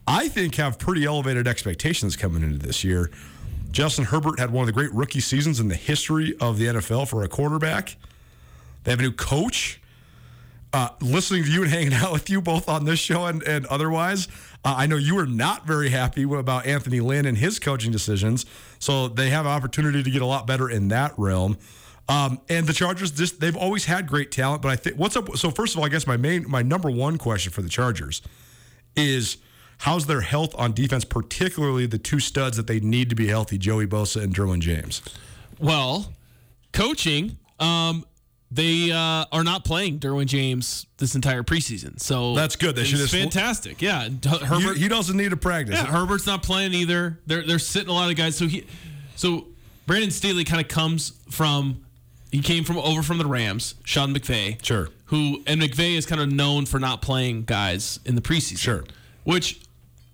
I 0.07 0.29
think 0.29 0.55
have 0.55 0.79
pretty 0.79 1.05
elevated 1.05 1.47
expectations 1.47 2.15
coming 2.15 2.43
into 2.43 2.65
this 2.65 2.83
year. 2.83 3.11
Justin 3.71 4.05
Herbert 4.05 4.39
had 4.39 4.51
one 4.51 4.61
of 4.61 4.67
the 4.67 4.73
great 4.73 4.93
rookie 4.93 5.19
seasons 5.19 5.59
in 5.59 5.67
the 5.67 5.75
history 5.75 6.35
of 6.39 6.57
the 6.57 6.67
NFL 6.67 7.09
for 7.09 7.23
a 7.23 7.27
quarterback. 7.27 7.97
They 8.83 8.91
have 8.91 8.99
a 8.99 9.03
new 9.03 9.11
coach. 9.11 9.81
Uh, 10.73 10.89
listening 11.01 11.43
to 11.43 11.51
you 11.51 11.63
and 11.63 11.71
hanging 11.71 11.93
out 11.93 12.11
with 12.11 12.29
you 12.29 12.41
both 12.41 12.67
on 12.69 12.85
this 12.85 12.99
show 12.99 13.25
and, 13.25 13.41
and 13.43 13.65
otherwise, 13.67 14.27
uh, 14.65 14.75
I 14.77 14.85
know 14.85 14.97
you 14.97 15.15
were 15.15 15.25
not 15.25 15.65
very 15.65 15.89
happy 15.89 16.23
about 16.23 16.65
Anthony 16.65 16.99
Lynn 16.99 17.25
and 17.25 17.37
his 17.37 17.57
coaching 17.57 17.91
decisions. 17.91 18.45
So 18.79 19.07
they 19.07 19.29
have 19.29 19.45
an 19.45 19.51
opportunity 19.51 20.03
to 20.03 20.09
get 20.09 20.21
a 20.21 20.25
lot 20.25 20.47
better 20.47 20.69
in 20.69 20.89
that 20.89 21.13
realm. 21.17 21.57
Um, 22.09 22.39
and 22.47 22.65
the 22.65 22.73
Chargers, 22.73 23.11
just 23.11 23.39
they've 23.39 23.55
always 23.55 23.85
had 23.85 24.07
great 24.07 24.31
talent, 24.31 24.61
but 24.61 24.69
I 24.69 24.75
think 24.77 24.97
what's 24.97 25.17
up. 25.17 25.35
So 25.37 25.51
first 25.51 25.75
of 25.75 25.79
all, 25.79 25.85
I 25.85 25.89
guess 25.89 26.07
my 26.07 26.15
main, 26.15 26.49
my 26.49 26.61
number 26.61 26.89
one 26.89 27.17
question 27.17 27.51
for 27.51 27.61
the 27.61 27.69
Chargers 27.69 28.21
is 28.95 29.37
how's 29.79 30.05
their 30.05 30.21
health 30.21 30.55
on 30.57 30.73
defense, 30.73 31.03
particularly 31.03 31.85
the 31.85 31.97
two 31.97 32.19
studs 32.19 32.55
that 32.57 32.67
they 32.67 32.79
need 32.79 33.09
to 33.09 33.15
be 33.15 33.27
healthy, 33.27 33.57
Joey 33.57 33.87
Bosa 33.87 34.23
and 34.23 34.33
Derwin 34.33 34.59
James. 34.59 35.01
Well, 35.59 36.13
coaching, 36.71 37.37
um, 37.59 38.05
they 38.49 38.91
uh, 38.91 39.25
are 39.31 39.43
not 39.43 39.65
playing 39.65 39.99
Derwin 39.99 40.25
James 40.25 40.85
this 40.97 41.15
entire 41.15 41.43
preseason, 41.43 41.99
so 41.99 42.33
That's 42.33 42.55
good. 42.55 42.75
They 42.75 42.85
should 42.85 43.09
fantastic. 43.09 43.81
Yeah, 43.81 44.07
Herbert. 44.25 44.77
he 44.77 44.87
doesn't 44.87 45.17
need 45.17 45.31
to 45.31 45.37
practice. 45.37 45.75
yeah, 45.75 45.85
Herbert's 45.85 46.25
not 46.25 46.43
playing 46.43 46.73
either. 46.73 47.19
They're 47.27 47.43
they're 47.43 47.59
sitting 47.59 47.89
a 47.89 47.93
lot 47.93 48.09
of 48.09 48.15
guys. 48.15 48.37
So 48.37 48.47
he, 48.47 48.65
so 49.15 49.47
Brandon 49.85 50.11
Staley 50.11 50.43
kind 50.43 50.61
of 50.61 50.67
comes 50.67 51.13
from. 51.29 51.83
He 52.31 52.41
came 52.41 52.65
from 52.65 52.77
over 52.77 53.03
from 53.03 53.19
the 53.19 53.25
Rams, 53.25 53.75
Sean 53.85 54.13
McVay. 54.13 54.63
Sure. 54.63 54.89
Who 55.05 55.41
and 55.47 55.61
McVay 55.61 55.97
is 55.97 56.05
kind 56.05 56.19
of 56.19 56.29
known 56.31 56.65
for 56.65 56.77
not 56.77 57.01
playing 57.01 57.43
guys 57.43 57.99
in 58.05 58.15
the 58.15 58.21
preseason. 58.21 58.59
Sure. 58.59 58.83
Which 59.23 59.61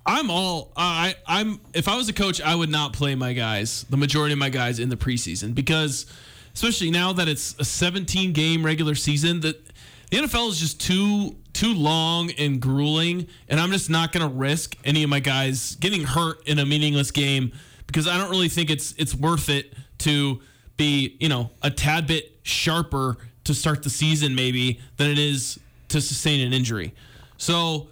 I'm 0.05 0.29
all 0.29 0.71
I 0.75 1.15
I'm 1.25 1.59
if 1.73 1.87
I 1.87 1.95
was 1.97 2.09
a 2.09 2.13
coach, 2.13 2.41
I 2.41 2.53
would 2.55 2.69
not 2.69 2.93
play 2.93 3.15
my 3.15 3.33
guys, 3.33 3.85
the 3.89 3.97
majority 3.97 4.33
of 4.33 4.39
my 4.39 4.49
guys 4.49 4.79
in 4.79 4.89
the 4.89 4.95
preseason 4.95 5.55
because 5.55 6.05
especially 6.53 6.91
now 6.91 7.13
that 7.13 7.27
it's 7.27 7.55
a 7.59 7.65
17 7.65 8.33
game 8.33 8.65
regular 8.65 8.95
season 8.95 9.39
that 9.41 9.65
the 10.09 10.17
NFL 10.17 10.49
is 10.49 10.59
just 10.59 10.79
too 10.79 11.35
too 11.53 11.73
long 11.73 12.31
and 12.31 12.59
grueling 12.59 13.27
and 13.47 13.59
I'm 13.59 13.71
just 13.71 13.89
not 13.89 14.11
going 14.11 14.27
to 14.27 14.35
risk 14.35 14.75
any 14.83 15.03
of 15.03 15.09
my 15.09 15.19
guys 15.19 15.75
getting 15.75 16.03
hurt 16.03 16.47
in 16.47 16.59
a 16.59 16.65
meaningless 16.65 17.11
game 17.11 17.51
because 17.87 18.07
I 18.07 18.17
don't 18.17 18.29
really 18.29 18.49
think 18.49 18.69
it's 18.69 18.93
it's 18.97 19.13
worth 19.15 19.49
it 19.49 19.73
to 19.99 20.41
be, 20.77 21.15
you 21.19 21.29
know, 21.29 21.51
a 21.61 21.69
tad 21.69 22.07
bit 22.07 22.37
sharper 22.43 23.17
to 23.43 23.53
start 23.53 23.83
the 23.83 23.89
season 23.89 24.35
maybe 24.35 24.79
than 24.97 25.09
it 25.09 25.19
is 25.19 25.59
to 25.89 26.01
sustain 26.01 26.45
an 26.45 26.53
injury. 26.53 26.93
So 27.37 27.89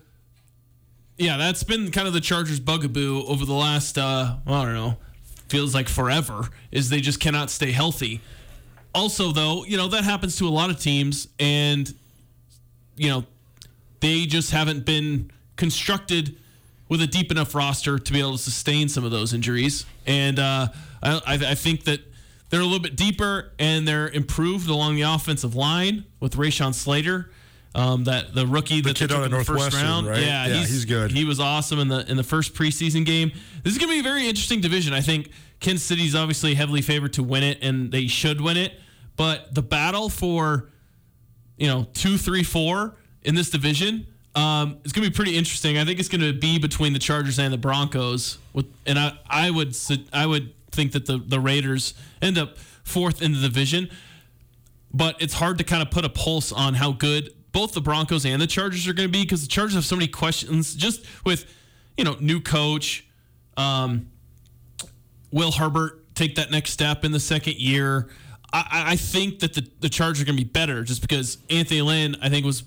yeah, 1.18 1.38
that's 1.38 1.64
been 1.64 1.92
kind 1.92 2.08
of 2.08 2.14
the 2.14 2.22
Chargers' 2.22 2.60
bugaboo 2.60 3.24
over 3.28 3.46
the 3.46 3.54
last, 3.54 3.98
uh, 3.98 4.38
I 4.46 4.66
don't 4.66 4.74
know, 4.74 4.98
feels 5.50 5.76
like 5.76 5.88
forever, 5.88 6.50
is 6.72 6.90
they 6.90 7.00
just 7.02 7.20
cannot 7.20 7.52
stay 7.52 7.72
healthy. 7.72 8.22
Also, 8.94 9.32
though, 9.32 9.64
you 9.66 9.78
know, 9.78 9.88
that 9.88 10.04
happens 10.04 10.38
to 10.38 10.48
a 10.48 10.50
lot 10.50 10.70
of 10.70 10.80
teams, 10.80 11.28
and, 11.40 11.94
you 12.98 13.10
know, 13.10 13.24
they 14.02 14.26
just 14.26 14.52
haven't 14.52 14.86
been 14.86 15.32
constructed 15.56 16.36
with 16.90 17.02
a 17.02 17.08
deep 17.08 17.32
enough 17.32 17.56
roster 17.56 17.98
to 17.98 18.12
be 18.12 18.20
able 18.20 18.34
to 18.34 18.38
sustain 18.38 18.90
some 18.90 19.06
of 19.06 19.12
those 19.12 19.34
injuries. 19.34 19.86
And 20.06 20.40
uh, 20.40 20.68
I, 21.02 21.22
I 21.26 21.56
think 21.56 21.86
that 21.86 22.02
they're 22.50 22.60
a 22.60 22.66
little 22.66 22.80
bit 22.80 22.98
deeper 22.98 23.54
and 23.60 23.88
they're 23.88 24.10
improved 24.10 24.70
along 24.70 24.96
the 24.96 25.04
offensive 25.04 25.56
line 25.56 26.04
with 26.20 26.36
Rashawn 26.36 26.74
Slater. 26.74 27.32
Um, 27.74 28.04
that 28.04 28.36
the 28.36 28.46
rookie 28.46 28.82
that 28.82 28.90
they 28.90 29.08
kid 29.08 29.12
out 29.14 29.24
in 29.24 29.26
of 29.26 29.32
the 29.32 29.38
first 29.38 29.50
Northwestern, 29.50 29.82
round, 29.82 30.08
right? 30.08 30.20
yeah, 30.20 30.46
Yeah, 30.48 30.56
he's 30.56 30.84
good. 30.84 31.12
He 31.12 31.24
was 31.24 31.40
awesome 31.40 31.80
in 31.80 31.88
the 31.88 32.10
in 32.10 32.18
the 32.18 32.24
first 32.24 32.54
preseason 32.54 33.06
game. 33.06 33.32
This 33.64 33.74
is 33.74 33.80
going 33.80 33.90
to 33.90 33.96
be 33.96 34.00
a 34.00 34.04
very 34.04 34.28
interesting 34.28 34.60
division. 34.60 34.94
I 34.94 35.00
think 35.00 35.32
Kansas 35.62 35.86
City's 35.86 36.14
obviously 36.14 36.54
heavily 36.54 36.82
favored 36.82 37.14
to 37.14 37.24
win 37.24 37.44
it, 37.44 37.60
and 37.62 37.90
they 37.90 38.08
should 38.08 38.42
win 38.42 38.58
it. 38.58 38.74
But 39.16 39.56
the 39.56 39.62
battle 39.62 40.10
for 40.10 40.70
you 41.56 41.68
know 41.68 41.88
two, 41.94 42.18
three, 42.18 42.44
four 42.44 42.98
in 43.22 43.36
this 43.36 43.50
division 43.50 44.06
um, 44.36 44.80
is 44.84 44.92
going 44.92 45.06
to 45.06 45.10
be 45.10 45.16
pretty 45.16 45.38
interesting. 45.38 45.78
I 45.78 45.86
think 45.86 46.00
it's 46.00 46.10
going 46.10 46.22
to 46.22 46.38
be 46.38 46.60
between 46.60 46.92
the 46.92 47.00
Chargers 47.00 47.40
and 47.40 47.54
the 47.54 47.58
Broncos. 47.58 48.38
With 48.52 48.66
and 48.86 49.00
I 49.00 49.18
I 49.30 49.50
would 49.50 49.78
I 50.12 50.26
would 50.26 50.54
think 50.72 50.92
that 50.92 51.06
the 51.06 51.20
the 51.20 51.40
Raiders 51.40 51.94
end 52.22 52.38
up 52.38 52.58
fourth 52.84 53.22
in 53.22 53.32
the 53.32 53.40
division 53.40 53.90
but 54.94 55.22
it's 55.22 55.34
hard 55.34 55.58
to 55.58 55.64
kind 55.64 55.82
of 55.82 55.90
put 55.92 56.06
a 56.06 56.10
pulse 56.10 56.52
on 56.52 56.74
how 56.74 56.92
good 56.92 57.34
both 57.52 57.74
the 57.74 57.82
Broncos 57.82 58.26
and 58.26 58.42
the 58.42 58.48
Chargers 58.48 58.88
are 58.88 58.94
going 58.94 59.08
to 59.08 59.12
be 59.12 59.24
because 59.24 59.42
the 59.42 59.48
Chargers 59.48 59.76
have 59.76 59.86
so 59.86 59.96
many 59.96 60.08
questions 60.08 60.74
just 60.76 61.06
with, 61.26 61.46
you 61.98 62.04
know, 62.04 62.16
new 62.20 62.40
coach. 62.40 63.06
Um, 63.58 64.10
will 65.32 65.52
Herbert 65.52 66.16
take 66.16 66.36
that 66.36 66.52
next 66.52 66.72
step 66.72 67.04
in 67.04 67.12
the 67.12 67.20
second 67.20 67.56
year? 67.58 68.10
I, 68.54 68.84
I- 68.92 68.96
think 68.96 69.40
that 69.40 69.54
the, 69.54 69.68
the 69.80 69.90
Chargers 69.90 70.22
are 70.22 70.26
going 70.26 70.38
to 70.38 70.44
be 70.44 70.50
better 70.50 70.84
just 70.84 71.02
because 71.02 71.38
Anthony 71.50 71.82
Lynn, 71.82 72.16
I 72.22 72.30
think, 72.30 72.46
was, 72.46 72.64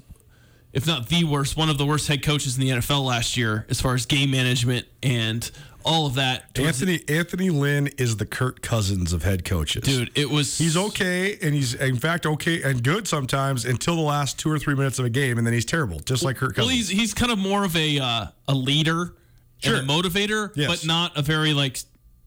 if 0.73 0.87
not 0.87 1.09
the 1.09 1.25
worst, 1.25 1.57
one 1.57 1.69
of 1.69 1.79
the 1.79 1.87
worst 1.87 2.09
head 2.09 2.23
coaches 2.23 2.57
in 2.57 2.63
the 2.63 2.71
NFL 2.71 3.05
last 3.05 3.37
year 3.37 3.67
as 3.69 3.81
far 3.81 3.95
as 3.95 4.07
game 4.07 4.31
management 4.31 4.87
and 5.03 5.51
all 5.85 6.07
of 6.07 6.15
that. 6.15 6.55
towards 6.55 6.79
the- 6.81 6.93
Anthony 6.95 7.17
Anthony 7.19 7.51
Lynn 7.51 7.87
is 7.99 8.17
the 8.17 8.27
Kirk 8.27 8.63
Cousins 8.63 9.13
of 9.13 9.23
head 9.23 9.45
coaches. 9.45 9.83
dude, 9.85 10.11
it 10.15 10.31
was. 10.31 10.59
He's 10.59 10.77
okay, 10.77 11.37
and 11.43 11.55
he's 11.55 11.75
in 11.75 11.97
fact 11.97 12.27
okay 12.27 12.63
and 12.63 12.83
good 12.83 13.07
sometimes 13.07 13.65
until 13.65 13.97
the 13.97 14.03
last 14.03 14.39
two 14.39 14.51
or 14.51 14.59
three 14.59 14.75
minutes 14.75 14.99
of 14.99 15.05
a 15.05 15.11
game, 15.11 15.39
and 15.39 15.47
then 15.47 15.55
he's 15.55 15.65
terrible, 15.65 16.01
just 16.01 16.23
like 16.25 16.37
Kirk 16.37 16.57
Well, 16.57 16.67
Cousins. 16.67 16.89
he's 16.89 16.99
he's 17.01 17.15
kind 17.15 17.31
of 17.33 17.39
more 17.39 17.65
of 17.65 17.77
a 17.77 17.99
uh, 17.99 18.27
a 18.49 18.55
leader 18.55 19.15
Sure. 19.59 19.77
and 19.77 19.89
a 19.89 19.93
motivator, 19.93 20.51
Yes. 20.55 20.69
but 20.69 20.87
not 20.87 21.17
a 21.17 21.23
very 21.23 21.55
like 21.55 21.79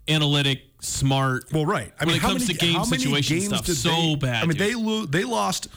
analytic, 0.07 0.61
smart. 0.81 1.45
well, 1.51 1.65
right. 1.65 1.91
I 1.99 2.05
mean, 2.05 2.07
when 2.13 2.15
it 2.17 2.21
how 2.21 2.29
comes 2.29 2.47
many, 2.47 2.53
to 2.53 2.65
game 2.65 2.83
situation 2.85 3.39
games 3.39 3.47
stuff, 3.47 3.65
so 3.67 3.89
they, 3.89 4.15
bad. 4.15 4.43
I 4.43 4.47
mean, 4.47 4.57
dude. 4.57 4.67
they 4.67 4.75
lo- 4.75 5.05
they 5.05 5.23
lost 5.23 5.67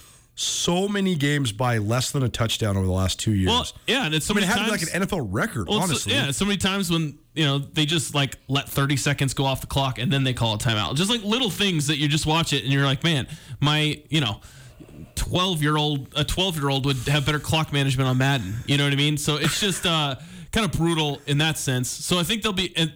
so 0.41 0.89
many 0.89 1.15
games 1.17 1.53
by 1.53 1.79
less 1.79 2.11
than 2.13 2.23
a 2.23 2.29
touchdown 2.29 2.77
over 2.77 2.87
the 2.87 2.93
last 2.93 3.21
two 3.21 3.33
years. 3.35 3.49
well, 3.49 3.67
yeah, 3.87 4.07
and 4.07 4.15
it's 4.15 4.25
so 4.27 4.33
I 4.33 4.37
mean, 4.37 4.45
it 4.45 4.47
many 4.49 4.59
had 4.61 4.65
to 4.67 4.73
be 4.73 4.79
times. 4.79 4.93
like 4.95 5.03
an 5.03 5.09
NFL 5.09 5.29
record, 5.31 5.69
well, 5.69 5.81
honestly. 5.81 6.13
yeah, 6.15 6.31
so 6.31 6.45
many 6.47 6.57
times 6.57 6.91
when 6.91 7.19
you 7.35 7.45
know 7.45 7.59
they 7.59 7.85
just 7.87 8.15
like 8.15 8.39
let 8.49 8.69
30 8.69 8.97
seconds 8.97 9.35
go 9.35 9.45
off 9.45 9.61
the 9.61 9.67
clock 9.67 9.99
and 9.99 10.11
then 10.13 10.25
they 10.25 10.33
call 10.33 10.55
a 10.55 10.59
timeout. 10.59 10.95
Just 10.97 11.11
like 11.11 11.23
little 11.23 11.51
things 11.51 11.87
that 11.89 11.99
you 11.99 12.09
just 12.09 12.25
watch 12.27 12.53
it 12.53 12.65
and 12.65 12.73
you're 12.73 12.85
like, 12.85 13.05
man, 13.05 13.27
my 13.61 14.03
you 14.09 14.21
know. 14.21 14.41
12 15.17 15.63
year 15.63 15.77
old 15.77 16.09
a 16.17 16.25
12 16.25 16.57
year 16.57 16.69
old 16.71 16.87
would 16.87 16.97
have 17.09 17.27
better 17.27 17.39
clock 17.39 17.73
management 17.73 18.09
on 18.09 18.17
Madden 18.19 18.55
you 18.67 18.77
know 18.79 18.85
what 18.85 18.93
I 18.93 18.97
mean 18.97 19.17
so 19.19 19.37
it's 19.37 19.61
just 19.61 19.85
uh 19.85 20.15
kind 20.53 20.65
of 20.65 20.73
brutal 20.73 21.21
in 21.27 21.39
that 21.39 21.59
sense 21.59 21.89
so 21.91 22.19
I 22.19 22.23
think 22.23 22.43
they'll 22.43 22.53
be 22.55 22.75
and, 22.77 22.93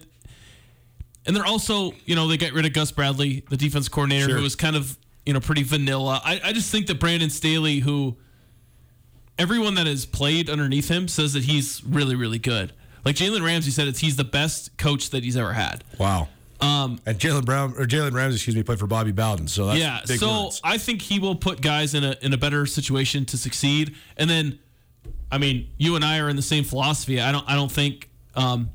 and 1.27 1.35
they're 1.35 1.45
also 1.45 1.93
you 2.05 2.15
know 2.15 2.27
they 2.27 2.37
got 2.37 2.51
rid 2.53 2.65
of 2.65 2.73
Gus 2.73 2.91
Bradley 2.91 3.43
the 3.49 3.57
defense 3.57 3.89
coordinator 3.89 4.25
Sure. 4.27 4.37
who 4.37 4.43
was 4.43 4.55
kind 4.55 4.75
of 4.75 4.97
you 5.25 5.33
know 5.33 5.39
pretty 5.39 5.63
vanilla 5.63 6.21
I, 6.23 6.41
I 6.43 6.53
just 6.53 6.71
think 6.71 6.87
that 6.87 6.99
Brandon 6.99 7.29
Staley 7.29 7.79
who 7.79 8.17
everyone 9.37 9.75
that 9.75 9.87
has 9.87 10.05
played 10.05 10.49
underneath 10.49 10.89
him 10.89 11.07
says 11.07 11.33
that 11.33 11.43
he's 11.43 11.83
really 11.83 12.15
really 12.15 12.39
good 12.39 12.73
like 13.03 13.15
Jalen 13.15 13.43
Ramsey 13.43 13.71
said 13.71 13.87
it's 13.87 13.99
he's 13.99 14.15
the 14.15 14.23
best 14.23 14.77
coach 14.77 15.09
that 15.11 15.23
he's 15.23 15.37
ever 15.37 15.53
had 15.53 15.83
wow. 15.97 16.27
Um, 16.61 16.99
and 17.05 17.19
Jalen 17.19 17.45
Brown 17.45 17.73
or 17.77 17.85
Jalen 17.85 18.13
Ramsey, 18.13 18.35
excuse 18.35 18.55
me, 18.55 18.63
played 18.63 18.79
for 18.79 18.87
Bobby 18.87 19.11
Bowden. 19.11 19.47
So 19.47 19.67
that's 19.67 19.79
yeah, 19.79 20.03
so 20.05 20.45
words. 20.45 20.61
I 20.63 20.77
think 20.77 21.01
he 21.01 21.19
will 21.19 21.35
put 21.35 21.61
guys 21.61 21.93
in 21.93 22.03
a 22.03 22.15
in 22.21 22.33
a 22.33 22.37
better 22.37 22.65
situation 22.65 23.25
to 23.25 23.37
succeed. 23.37 23.95
And 24.17 24.29
then, 24.29 24.59
I 25.31 25.37
mean, 25.37 25.69
you 25.77 25.95
and 25.95 26.05
I 26.05 26.19
are 26.19 26.29
in 26.29 26.35
the 26.35 26.41
same 26.41 26.63
philosophy. 26.63 27.19
I 27.19 27.31
don't 27.31 27.47
I 27.49 27.55
don't 27.55 27.71
think 27.71 28.09
um, 28.35 28.69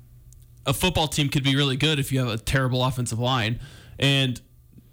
a 0.66 0.74
football 0.74 1.08
team 1.08 1.30
could 1.30 1.42
be 1.42 1.56
really 1.56 1.76
good 1.76 1.98
if 1.98 2.12
you 2.12 2.20
have 2.20 2.28
a 2.28 2.36
terrible 2.36 2.84
offensive 2.84 3.18
line, 3.18 3.60
and 3.98 4.40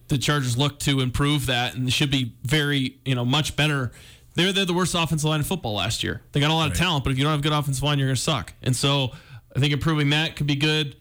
the 0.07 0.17
Chargers 0.17 0.57
look 0.57 0.79
to 0.79 0.99
improve 0.99 1.45
that, 1.47 1.75
and 1.75 1.91
should 1.91 2.11
be 2.11 2.33
very 2.43 2.97
you 3.05 3.15
know 3.15 3.25
much 3.25 3.55
better. 3.55 3.91
They're 4.35 4.53
they're 4.53 4.65
the 4.65 4.73
worst 4.73 4.93
offensive 4.95 5.27
line 5.29 5.39
in 5.39 5.43
football 5.45 5.73
last 5.75 6.03
year. 6.03 6.21
They 6.31 6.39
got 6.39 6.51
a 6.51 6.53
lot 6.53 6.71
of 6.71 6.77
talent, 6.77 7.03
but 7.03 7.11
if 7.11 7.17
you 7.17 7.23
don't 7.23 7.31
have 7.31 7.39
a 7.39 7.43
good 7.43 7.53
offensive 7.53 7.83
line, 7.83 7.97
you're 7.99 8.07
going 8.07 8.15
to 8.15 8.21
suck. 8.21 8.53
And 8.61 8.75
so 8.75 9.11
I 9.55 9.59
think 9.59 9.73
improving 9.73 10.11
that 10.11 10.35
could 10.35 10.45
be 10.47 10.55
good. 10.55 10.95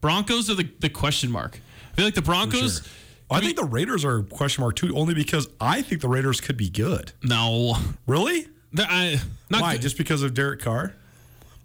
Broncos 0.00 0.48
are 0.48 0.54
the, 0.54 0.68
the 0.80 0.88
question 0.88 1.30
mark. 1.30 1.60
I 1.92 1.96
feel 1.96 2.04
like 2.04 2.14
the 2.14 2.22
Broncos. 2.22 2.78
Sure. 2.82 2.92
I 3.30 3.40
think 3.40 3.56
the 3.56 3.64
Raiders 3.64 4.06
are 4.06 4.22
question 4.22 4.62
mark 4.62 4.76
too, 4.76 4.96
only 4.96 5.12
because 5.12 5.48
I 5.60 5.82
think 5.82 6.00
the 6.00 6.08
Raiders 6.08 6.40
could 6.40 6.56
be 6.56 6.70
good. 6.70 7.12
No, 7.22 7.76
Really? 8.06 8.48
They're- 8.72 8.86
I, 8.88 9.20
not 9.50 9.60
Why? 9.60 9.72
good. 9.74 9.82
Just 9.82 9.98
because 9.98 10.22
of 10.22 10.32
Derek 10.32 10.60
Carr? 10.62 10.94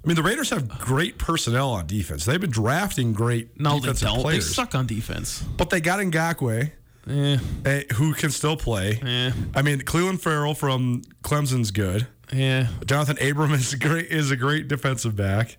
I 0.03 0.07
mean, 0.07 0.17
the 0.17 0.23
Raiders 0.23 0.49
have 0.49 0.67
great 0.67 1.17
personnel 1.17 1.69
on 1.71 1.87
defense. 1.87 2.25
They've 2.25 2.41
been 2.41 2.49
drafting 2.51 3.13
great 3.13 3.57
no, 3.57 3.75
they 3.75 3.79
defensive 3.79 4.07
don't. 4.09 4.19
players, 4.21 4.47
They 4.47 4.53
suck 4.53 4.75
on 4.75 4.85
defense. 4.87 5.41
but 5.55 5.69
they 5.69 5.79
got 5.79 5.99
Ngakoue, 6.01 6.71
Eh, 7.09 7.37
eh, 7.65 7.83
who 7.95 8.13
can 8.13 8.29
still 8.31 8.55
play. 8.55 8.99
eh, 9.03 9.31
I 9.55 9.61
mean, 9.61 9.81
Cleveland 9.81 10.21
Ferrell 10.21 10.53
from 10.55 11.01
Clemson's 11.23 11.71
good. 11.71 12.07
yeah. 12.31 12.67
Jonathan 12.85 13.17
Abram 13.21 13.51
is 13.53 13.73
a 13.73 13.77
great 13.77 14.07
is 14.07 14.31
a 14.31 14.35
great 14.37 14.67
defensive 14.67 15.15
back. 15.15 15.57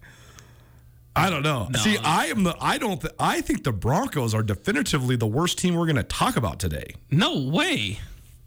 I 1.17 1.31
don't 1.31 1.43
know. 1.43 1.69
See, 1.79 1.97
I 1.99 2.27
am 2.27 2.43
the 2.45 2.57
I 2.61 2.79
don't 2.79 3.01
th- 3.01 3.15
I 3.21 3.41
think 3.41 3.63
the 3.63 3.73
Broncos 3.73 4.35
are 4.35 4.43
definitively 4.43 5.15
the 5.17 5.27
worst 5.29 5.59
team 5.59 5.75
we're 5.75 5.87
going 5.87 5.95
to 5.97 6.03
talk 6.03 6.37
about 6.37 6.59
today. 6.59 6.95
No 7.11 7.47
way. 7.51 8.01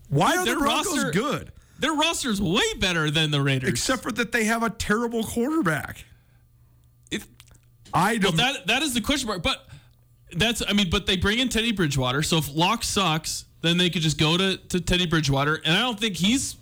Why 0.09 0.35
are 0.35 0.39
the 0.39 0.51
Their 0.51 0.59
Broncos 0.59 0.95
roster- 1.03 1.11
good? 1.11 1.51
Their 1.79 1.93
roster's 1.93 2.41
way 2.41 2.73
better 2.79 3.11
than 3.11 3.29
the 3.31 3.41
Raiders. 3.41 3.69
Except 3.69 4.01
for 4.03 4.11
that 4.13 4.31
they 4.31 4.45
have 4.45 4.63
a 4.63 4.69
terrible 4.71 5.23
quarterback. 5.23 6.03
It- 7.11 7.23
I 7.93 8.17
don't 8.17 8.35
that 8.37 8.65
that 8.67 8.81
is 8.81 8.93
the 8.95 9.01
question 9.01 9.27
mark. 9.27 9.43
But 9.43 9.65
that's 10.33 10.61
I 10.67 10.73
mean, 10.73 10.89
but 10.89 11.05
they 11.05 11.17
bring 11.17 11.39
in 11.39 11.49
Teddy 11.49 11.71
Bridgewater. 11.71 12.21
So 12.23 12.37
if 12.37 12.53
Lock 12.53 12.83
sucks, 12.83 13.45
then 13.61 13.77
they 13.77 13.89
could 13.89 14.01
just 14.01 14.17
go 14.17 14.37
to, 14.37 14.57
to 14.57 14.79
Teddy 14.81 15.05
Bridgewater. 15.05 15.55
And 15.65 15.75
I 15.75 15.81
don't 15.81 15.99
think 15.99 16.15
he's 16.15 16.55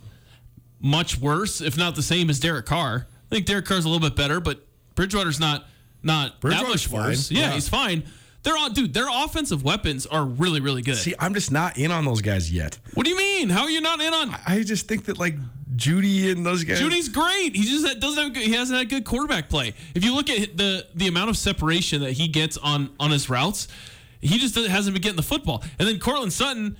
much 0.80 1.18
worse, 1.18 1.60
if 1.60 1.76
not 1.76 1.94
the 1.94 2.02
same 2.02 2.30
as 2.30 2.38
Derek 2.40 2.66
Carr. 2.66 3.06
I 3.30 3.34
think 3.34 3.46
Derek 3.46 3.64
Carr's 3.66 3.84
a 3.84 3.88
little 3.88 4.06
bit 4.06 4.16
better, 4.16 4.40
but 4.40 4.64
Bridgewater's 4.94 5.40
not 5.40 5.66
not 6.02 6.40
that 6.42 6.68
much 6.68 6.88
worse. 6.90 7.30
Yeah, 7.30 7.40
Yeah. 7.48 7.52
he's 7.52 7.68
fine. 7.68 8.04
They're 8.44 8.56
all 8.56 8.70
dude, 8.70 8.94
their 8.94 9.08
offensive 9.10 9.64
weapons 9.64 10.06
are 10.06 10.24
really, 10.24 10.60
really 10.60 10.82
good. 10.82 10.96
See, 10.96 11.14
I'm 11.18 11.34
just 11.34 11.50
not 11.50 11.76
in 11.78 11.90
on 11.90 12.04
those 12.04 12.20
guys 12.20 12.52
yet. 12.52 12.78
what 12.94 13.04
do 13.04 13.10
you 13.10 13.16
mean? 13.16 13.48
How 13.48 13.62
are 13.62 13.70
you 13.70 13.80
not 13.80 14.00
in 14.00 14.14
on 14.14 14.36
I 14.46 14.62
just 14.62 14.86
think 14.86 15.06
that 15.06 15.18
like 15.18 15.34
Jeudy 15.74 16.30
and 16.30 16.46
those 16.46 16.62
guys. 16.62 16.80
Jeudy's 16.80 17.08
great. 17.08 17.56
He 17.56 17.64
just 17.64 17.98
doesn't 18.00 18.22
have 18.22 18.32
good, 18.32 18.42
he 18.44 18.52
hasn't 18.52 18.78
had 18.78 18.88
good 18.88 19.04
quarterback 19.04 19.48
play. 19.48 19.74
If 19.94 20.04
you 20.04 20.14
look 20.14 20.30
at 20.30 20.56
the 20.56 20.86
the 20.94 21.08
amount 21.08 21.30
of 21.30 21.36
separation 21.36 22.02
that 22.02 22.12
he 22.12 22.28
gets 22.28 22.56
on 22.56 22.90
on 23.00 23.10
his 23.10 23.28
routes, 23.28 23.66
he 24.20 24.38
just 24.38 24.54
doesn't- 24.54 24.70
hasn't 24.70 24.94
been 24.94 25.02
getting 25.02 25.16
the 25.16 25.22
football. 25.22 25.64
And 25.78 25.88
then 25.88 25.98
Courtland 25.98 26.32
Sutton 26.32 26.76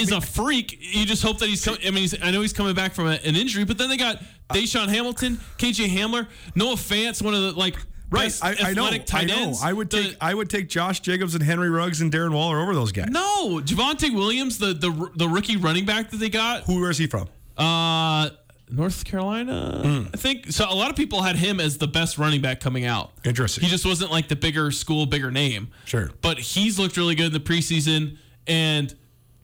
is 0.00 0.10
a 0.10 0.20
freak. 0.20 0.78
You 0.80 1.06
just 1.06 1.22
hope 1.22 1.38
that 1.38 1.48
he's 1.48 1.64
coming. 1.64 1.80
I 1.86 1.90
mean, 1.90 2.08
I 2.22 2.30
know 2.32 2.40
he's 2.40 2.52
coming 2.52 2.74
back 2.74 2.92
from 2.94 3.06
a, 3.06 3.12
an 3.24 3.36
injury, 3.36 3.64
but 3.64 3.78
then 3.78 3.88
they 3.88 3.96
got 3.96 4.20
DaeSean 4.52 4.88
Hamilton, 4.88 5.38
KJ 5.58 5.88
Hamler, 5.96 6.26
Noah 6.56 6.74
Fant, 6.74 7.20
one 7.22 7.34
of 7.34 7.42
the 7.42 7.52
like 7.52 7.76
Right, 8.10 8.32
I, 8.42 8.54
I 8.70 8.74
know. 8.74 8.84
I 8.86 8.98
tight 8.98 9.26
know. 9.28 9.34
ends. 9.36 9.60
I 9.62 9.72
would 9.72 9.90
The- 9.90 10.02
take 10.04 10.16
I 10.20 10.34
would 10.34 10.48
take 10.50 10.68
Josh 10.68 11.00
Jacobs 11.00 11.34
and 11.34 11.42
Henry 11.42 11.70
Ruggs 11.70 12.00
and 12.00 12.12
Darren 12.12 12.32
Waller 12.32 12.60
over 12.60 12.74
those 12.74 12.92
guys. 12.92 13.08
no 13.10 13.60
Javonte 13.60 14.12
Williams, 14.14 14.58
the 14.58 14.74
the 14.74 15.10
the 15.16 15.28
rookie 15.28 15.56
running 15.56 15.84
back 15.84 16.10
that 16.10 16.18
they 16.18 16.28
got. 16.28 16.64
Who 16.64 16.80
where 16.80 16.90
is 16.90 16.98
he 16.98 17.06
from? 17.06 17.28
Uh, 17.56 18.30
North 18.70 19.04
Carolina, 19.04 19.80
Hmm. 19.84 20.06
I 20.12 20.16
think. 20.16 20.50
So 20.50 20.64
a 20.68 20.74
lot 20.74 20.90
of 20.90 20.96
people 20.96 21.22
had 21.22 21.36
him 21.36 21.60
as 21.60 21.78
the 21.78 21.86
best 21.86 22.18
running 22.18 22.40
back 22.40 22.60
coming 22.60 22.84
out. 22.84 23.12
Interesting. 23.24 23.62
He 23.62 23.70
just 23.70 23.84
wasn't 23.86 24.10
like 24.10 24.28
the 24.28 24.36
bigger 24.36 24.70
school, 24.70 25.06
bigger 25.06 25.30
name. 25.30 25.68
Sure. 25.84 26.10
But 26.22 26.38
he's 26.38 26.78
looked 26.78 26.96
really 26.96 27.14
good 27.14 27.26
in 27.26 27.32
the 27.32 27.40
preseason, 27.40 28.16
and 28.46 28.92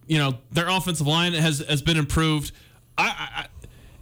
you 0.06 0.18
know 0.18 0.38
their 0.50 0.68
offensive 0.68 1.06
line 1.06 1.34
has 1.34 1.60
has 1.68 1.82
been 1.82 1.96
improved. 1.98 2.52
I, 2.98 3.04
I, 3.08 3.46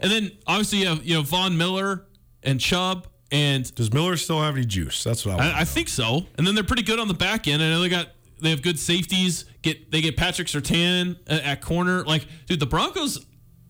and 0.00 0.10
then 0.10 0.30
obviously 0.46 0.78
you 0.78 0.86
have 0.86 1.04
you 1.04 1.14
know 1.14 1.22
Von 1.22 1.58
Miller 1.58 2.04
and 2.42 2.60
Chubb 2.60 3.08
and 3.30 3.72
Does 3.74 3.92
Miller 3.92 4.16
still 4.16 4.40
have 4.40 4.56
any 4.56 4.64
juice? 4.64 5.04
That's 5.04 5.26
what 5.26 5.32
I 5.32 5.44
want. 5.44 5.56
I, 5.56 5.60
I 5.60 5.64
think 5.64 5.88
so. 5.88 6.26
And 6.38 6.46
then 6.46 6.54
they're 6.54 6.64
pretty 6.64 6.84
good 6.84 6.98
on 7.00 7.08
the 7.08 7.14
back 7.14 7.46
end. 7.48 7.62
I 7.62 7.68
know 7.70 7.80
they 7.80 7.88
got 7.90 8.08
they 8.40 8.50
have 8.50 8.62
good 8.62 8.78
safeties. 8.78 9.44
Get 9.62 9.90
they 9.90 10.00
get 10.00 10.16
Patrick 10.16 10.46
Surtain 10.48 11.16
at, 11.26 11.42
at 11.42 11.60
corner. 11.60 12.04
Like, 12.04 12.24
dude, 12.46 12.60
the 12.60 12.66
Broncos 12.66 13.18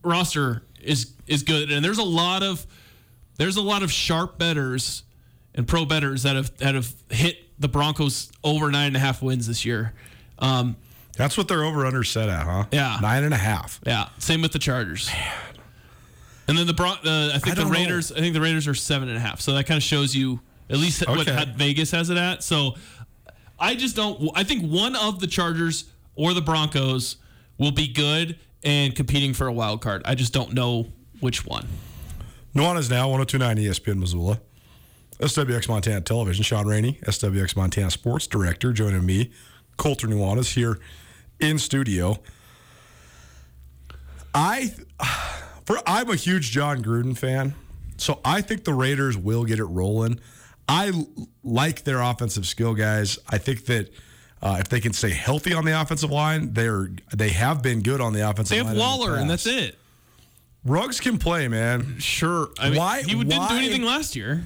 roster 0.03 0.63
is 0.83 1.13
is 1.27 1.43
good, 1.43 1.71
and 1.71 1.85
there's 1.85 1.99
a 1.99 2.03
lot 2.05 2.43
of 2.43 2.67
there's 3.37 3.57
a 3.57 3.63
lot 3.63 3.83
of 3.83 3.91
sharp 3.93 4.39
betters 4.39 5.03
and 5.55 5.67
pro 5.67 5.85
betters 5.85 6.23
that 6.25 6.37
have 6.37 6.57
that 6.59 6.75
have 6.75 6.93
hit 7.11 7.37
the 7.61 7.69
Broncos 7.69 8.31
over 8.45 8.71
nine 8.71 8.89
and 8.89 8.97
a 8.97 9.01
half 9.01 9.23
wins 9.23 9.47
this 9.47 9.65
year. 9.65 9.93
Um, 10.39 10.77
That's 11.17 11.37
what 11.37 11.49
their 11.49 11.65
over 11.65 11.85
under 11.85 12.05
set 12.05 12.29
at, 12.29 12.45
huh? 12.47 12.65
Yeah. 12.71 12.99
Nine 13.03 13.25
and 13.25 13.35
a 13.35 13.39
half. 13.39 13.81
yeah, 13.85 14.09
same 14.19 14.41
with 14.43 14.53
the 14.53 14.59
Chargers. 14.61 15.11
And 16.47 16.57
then 16.57 16.67
the 16.67 16.73
Bron- 16.75 16.99
uh, 17.07 17.33
I 17.35 17.39
think 17.39 17.49
I 17.49 17.51
the 17.51 17.63
don't 17.63 17.73
know. 17.73 17.79
Raiders. 17.79 18.11
I 18.13 18.21
think 18.21 18.33
the 18.35 18.41
Raiders 18.41 18.67
are 18.67 18.75
seven 18.75 19.09
and 19.09 19.17
a 19.19 19.21
half. 19.21 19.41
So 19.41 19.53
that 19.55 19.65
kind 19.65 19.77
of 19.77 19.83
shows 19.83 20.15
you 20.17 20.41
at 20.71 20.79
least 20.79 21.07
what 21.07 21.21
Okay. 21.21 21.33
had 21.33 21.57
Vegas 21.57 21.91
has 21.91 22.09
it 22.09 22.17
at. 22.17 22.43
So 22.43 22.75
I 23.59 23.75
just 23.75 23.97
don't. 23.97 24.31
I 24.35 24.45
think 24.45 24.63
one 24.71 24.97
of 24.97 25.21
the 25.21 25.27
Chargers 25.27 25.85
or 26.15 26.33
the 26.33 26.41
Broncos 26.41 27.17
will 27.59 27.73
be 27.73 27.89
good 27.89 28.39
and 28.63 28.95
competing 28.95 29.35
for 29.35 29.47
a 29.47 29.53
wild 29.53 29.81
card. 29.81 30.03
I 30.05 30.15
just 30.15 30.33
don't 30.33 30.53
know 30.53 30.89
which 31.21 31.47
one. 31.47 31.67
Nuanez 32.55 32.91
now 32.91 33.09
1029 33.09 33.57
ESPN 33.57 33.99
Missoula. 33.99 34.41
SWX 35.21 35.69
Montana 35.69 36.01
Television. 36.01 36.45
Sean 36.45 36.67
Rainey, 36.67 36.99
SWX 37.05 37.57
Montana 37.57 37.91
Sports 37.91 38.27
Director, 38.27 38.73
joining 38.73 39.05
me, 39.05 39.33
Colter 39.77 40.07
Nuanez 40.07 40.55
here 40.55 40.79
in 41.41 41.59
studio. 41.59 42.19
I, 44.35 44.75
for 45.65 45.79
I'm 45.87 46.09
a 46.11 46.17
huge 46.17 46.53
Jon 46.53 46.83
Gruden 46.83 47.17
fan, 47.17 47.55
so 47.97 48.21
I 48.25 48.41
think 48.41 48.65
the 48.65 48.75
Raiders 48.75 49.17
will 49.17 49.45
get 49.45 49.59
it 49.59 49.65
rolling. 49.65 50.21
I 50.69 50.93
like 51.43 51.85
their 51.85 52.01
offensive 52.01 52.47
skill 52.47 52.75
guys. 52.75 53.19
I 53.29 53.39
think 53.39 53.67
that 53.67 53.91
uh, 54.43 54.57
if 54.61 54.69
they 54.69 54.81
can 54.81 54.93
stay 54.93 55.11
healthy 55.11 55.53
on 55.53 55.65
the 55.65 55.81
offensive 55.81 56.11
line, 56.11 56.53
they're 56.53 56.91
they 57.15 57.31
have 57.31 57.63
been 57.63 57.83
good 57.83 58.01
on 58.01 58.13
the 58.13 58.29
offensive 58.29 58.57
line. 58.57 58.65
They 58.65 58.69
have 58.69 58.73
in 58.75 58.79
the 58.79 58.85
Waller, 58.85 59.17
and 59.17 59.29
that's 59.29 59.47
it. 59.47 59.77
Ruggs 60.65 61.01
can 61.01 61.19
play, 61.19 61.49
man. 61.49 61.99
Sure. 61.99 62.49
I 62.59 62.71
mean, 62.71 62.79
Why- 62.79 63.03
he 63.03 63.15
didn't 63.15 63.29
do 63.49 63.57
anything 63.57 63.83
last 63.83 64.17
year. 64.17 64.45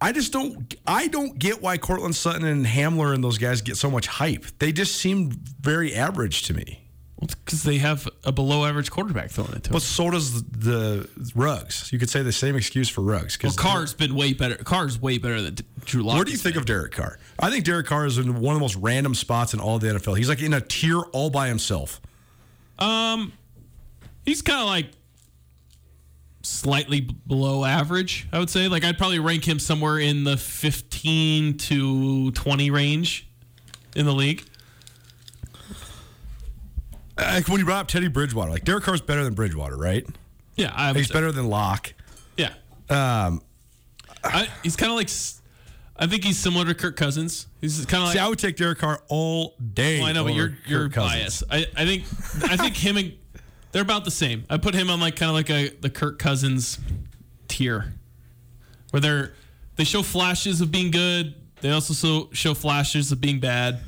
I 0.00 0.12
just 0.12 0.32
don't. 0.32 0.74
I 0.86 1.06
don't 1.06 1.38
get 1.38 1.62
why 1.62 1.78
Courtland 1.78 2.14
Sutton 2.14 2.44
and 2.44 2.66
Hamler 2.66 3.14
and 3.14 3.24
those 3.24 3.38
guys 3.38 3.62
get 3.62 3.76
so 3.76 3.90
much 3.90 4.06
hype. 4.06 4.44
They 4.58 4.70
just 4.72 4.96
seem 4.96 5.30
very 5.60 5.94
average 5.94 6.42
to 6.42 6.54
me. 6.54 6.82
Well, 7.16 7.30
because 7.44 7.62
they 7.62 7.78
have 7.78 8.06
a 8.24 8.32
below 8.32 8.66
average 8.66 8.90
quarterback 8.90 9.30
throwing 9.30 9.52
it 9.54 9.64
to 9.64 9.70
But 9.70 9.82
so 9.82 10.10
does 10.10 10.42
the 10.42 11.08
Ruggs. 11.34 11.90
You 11.92 11.98
could 11.98 12.10
say 12.10 12.22
the 12.22 12.32
same 12.32 12.56
excuse 12.56 12.88
for 12.88 13.00
Ruggs. 13.00 13.38
Well, 13.42 13.52
Carr's 13.52 13.94
been 13.94 14.14
way 14.14 14.34
better. 14.34 14.56
Carr's 14.56 15.00
way 15.00 15.16
better 15.16 15.40
than 15.40 15.56
Drew 15.84 16.02
Lock. 16.02 16.16
Where 16.16 16.24
do 16.24 16.32
you 16.32 16.38
think 16.38 16.56
of 16.56 16.64
Derek 16.66 16.92
Carr? 16.92 17.18
I 17.38 17.50
think 17.50 17.64
Derek 17.64 17.86
Carr 17.86 18.06
is 18.06 18.18
in 18.18 18.34
one 18.40 18.54
of 18.54 18.60
the 18.60 18.64
most 18.64 18.76
random 18.76 19.14
spots 19.14 19.54
in 19.54 19.60
all 19.60 19.78
the 19.78 19.88
NFL. 19.88 20.16
He's 20.16 20.28
like 20.28 20.42
in 20.42 20.52
a 20.52 20.60
tier 20.60 21.00
all 21.00 21.30
by 21.30 21.48
himself. 21.48 22.00
Um, 22.78 23.32
He's 24.24 24.40
kind 24.42 24.60
of 24.60 24.66
like 24.66 24.86
slightly 26.42 27.00
below 27.00 27.64
average, 27.64 28.26
I 28.32 28.38
would 28.38 28.48
say. 28.50 28.68
Like 28.68 28.84
I'd 28.84 28.96
probably 28.98 29.18
rank 29.18 29.46
him 29.46 29.58
somewhere 29.58 29.98
in 29.98 30.24
the 30.24 30.36
15 30.38 31.58
to 31.58 32.30
20 32.30 32.70
range 32.70 33.28
in 33.94 34.06
the 34.06 34.12
league. 34.14 34.44
Like 37.16 37.46
when 37.48 37.58
you 37.60 37.64
brought 37.64 37.80
up 37.82 37.88
Teddy 37.88 38.08
Bridgewater, 38.08 38.50
like 38.50 38.64
Derek 38.64 38.84
Carr's 38.84 39.00
better 39.00 39.22
than 39.22 39.34
Bridgewater, 39.34 39.76
right? 39.76 40.04
Yeah, 40.56 40.92
He's 40.94 41.08
say- 41.08 41.14
better 41.14 41.30
than 41.32 41.48
Lock. 41.48 41.92
Yeah. 42.36 42.52
Um, 42.90 43.40
I, 44.22 44.48
he's 44.62 44.76
kind 44.76 44.90
of 44.90 44.96
like 44.96 45.08
I 45.96 46.06
think 46.06 46.24
he's 46.24 46.38
similar 46.38 46.64
to 46.64 46.74
Kirk 46.74 46.96
Cousins. 46.96 47.46
He's 47.60 47.84
kind 47.86 48.02
of 48.02 48.08
like 48.08 48.14
see, 48.14 48.18
I 48.18 48.28
would 48.28 48.38
take 48.38 48.56
Derek 48.56 48.78
Carr 48.78 49.00
all 49.08 49.54
day. 49.72 50.00
Well, 50.00 50.08
I 50.08 50.12
know, 50.12 50.24
but 50.24 50.34
you're 50.34 50.56
you're 50.66 50.88
biased. 50.88 51.44
I, 51.50 51.66
I 51.76 51.84
think 51.84 52.04
I 52.50 52.56
think 52.56 52.76
him 52.76 52.96
and 52.96 53.14
they're 53.72 53.82
about 53.82 54.04
the 54.04 54.10
same. 54.10 54.44
I 54.50 54.56
put 54.56 54.74
him 54.74 54.90
on 54.90 55.00
like 55.00 55.16
kind 55.16 55.30
of 55.30 55.34
like 55.34 55.50
a 55.50 55.68
the 55.80 55.90
Kirk 55.90 56.18
Cousins 56.18 56.78
tier, 57.48 57.94
where 58.90 59.00
they're 59.00 59.34
they 59.76 59.84
show 59.84 60.02
flashes 60.02 60.60
of 60.60 60.70
being 60.72 60.90
good. 60.90 61.34
They 61.60 61.70
also 61.70 62.28
show 62.32 62.54
flashes 62.54 63.12
of 63.12 63.20
being 63.20 63.40
bad. 63.40 63.80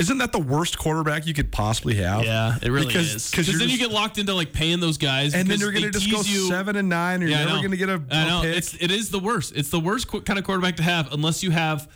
Isn't 0.00 0.18
that 0.18 0.32
the 0.32 0.40
worst 0.40 0.76
quarterback 0.76 1.26
you 1.26 1.34
could 1.34 1.52
possibly 1.52 1.94
have? 1.96 2.24
Yeah, 2.24 2.56
it 2.60 2.70
really 2.70 2.86
Because- 2.88 3.14
is. 3.14 3.30
'cause 3.30 3.46
Because 3.46 3.60
then 3.60 3.68
you 3.68 3.78
get 3.78 3.90
locked 3.92 4.18
into 4.18 4.34
like 4.34 4.52
paying 4.52 4.80
those 4.80 4.98
guys, 4.98 5.34
And 5.34 5.48
then 5.48 5.60
you're 5.60 5.70
going 5.72 5.84
to 5.84 5.90
just 5.90 6.10
go 6.10 6.20
you. 6.22 6.48
seven 6.48 6.74
and 6.76 6.88
nine. 6.88 7.22
or 7.22 7.26
You're 7.26 7.38
never 7.38 7.58
going 7.58 7.70
to 7.70 7.76
get 7.76 7.88
a, 7.88 8.02
I 8.10 8.26
know 8.26 8.40
pick. 8.42 8.56
it's 8.56 8.74
it 8.74 8.90
is 8.90 9.10
the 9.10 9.20
worst. 9.20 9.52
It's 9.54 9.70
the 9.70 9.78
worst 9.80 10.08
qu- 10.08 10.22
kind 10.22 10.38
of 10.38 10.44
quarterback 10.44 10.76
to 10.76 10.82
have 10.82 11.12
unless 11.12 11.42
you 11.44 11.52
have 11.52 11.88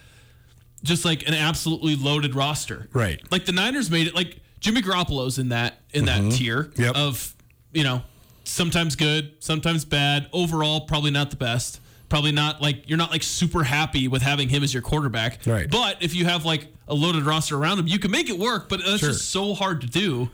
just 0.85 1.05
like 1.05 1.27
an 1.27 1.35
absolutely 1.35 1.97
loaded 1.97 2.35
roster. 2.37 2.89
Right. 2.93 3.21
Like 3.33 3.47
the 3.47 3.53
Niners 3.53 3.91
made 3.91 4.07
it. 4.07 4.15
Like 4.15 4.39
Jimmy 4.61 4.81
Garoppolo's 4.81 5.39
in 5.39 5.49
that 5.49 5.81
in 5.93 6.05
that 6.05 6.31
tier 6.33 6.65
Mm-hmm. 6.65 6.83
Yep. 6.83 6.95
of 6.97 7.35
you 7.73 7.83
know 7.83 8.03
sometimes 8.45 8.95
good, 8.95 9.33
sometimes 9.41 9.85
bad. 9.85 10.29
Overall, 10.33 10.83
probably 10.83 11.11
not 11.11 11.31
the 11.31 11.37
best. 11.37 11.81
Probably 12.09 12.33
not 12.33 12.63
like 12.63 12.89
you're 12.89 12.99
not 12.99 13.11
like 13.11 13.23
super 13.23 13.63
happy 13.65 14.09
with 14.09 14.23
having 14.23 14.49
him 14.49 14.63
as 14.63 14.73
your 14.73 14.83
quarterback. 14.83 15.41
Right. 15.47 15.71
But 15.71 16.03
if 16.03 16.15
you 16.15 16.25
have 16.25 16.45
like 16.45 16.69
a 16.87 16.95
loaded 16.95 17.25
roster 17.25 17.57
around 17.57 17.79
him, 17.79 17.87
you 17.87 17.99
can 17.99 18.11
make 18.11 18.31
it 18.31 18.39
work. 18.39 18.69
But 18.69 18.81
that's 18.85 19.01
Sure. 19.01 19.11
just 19.11 19.31
so 19.31 19.53
hard 19.55 19.83
to 19.83 19.87
do. 19.87 20.31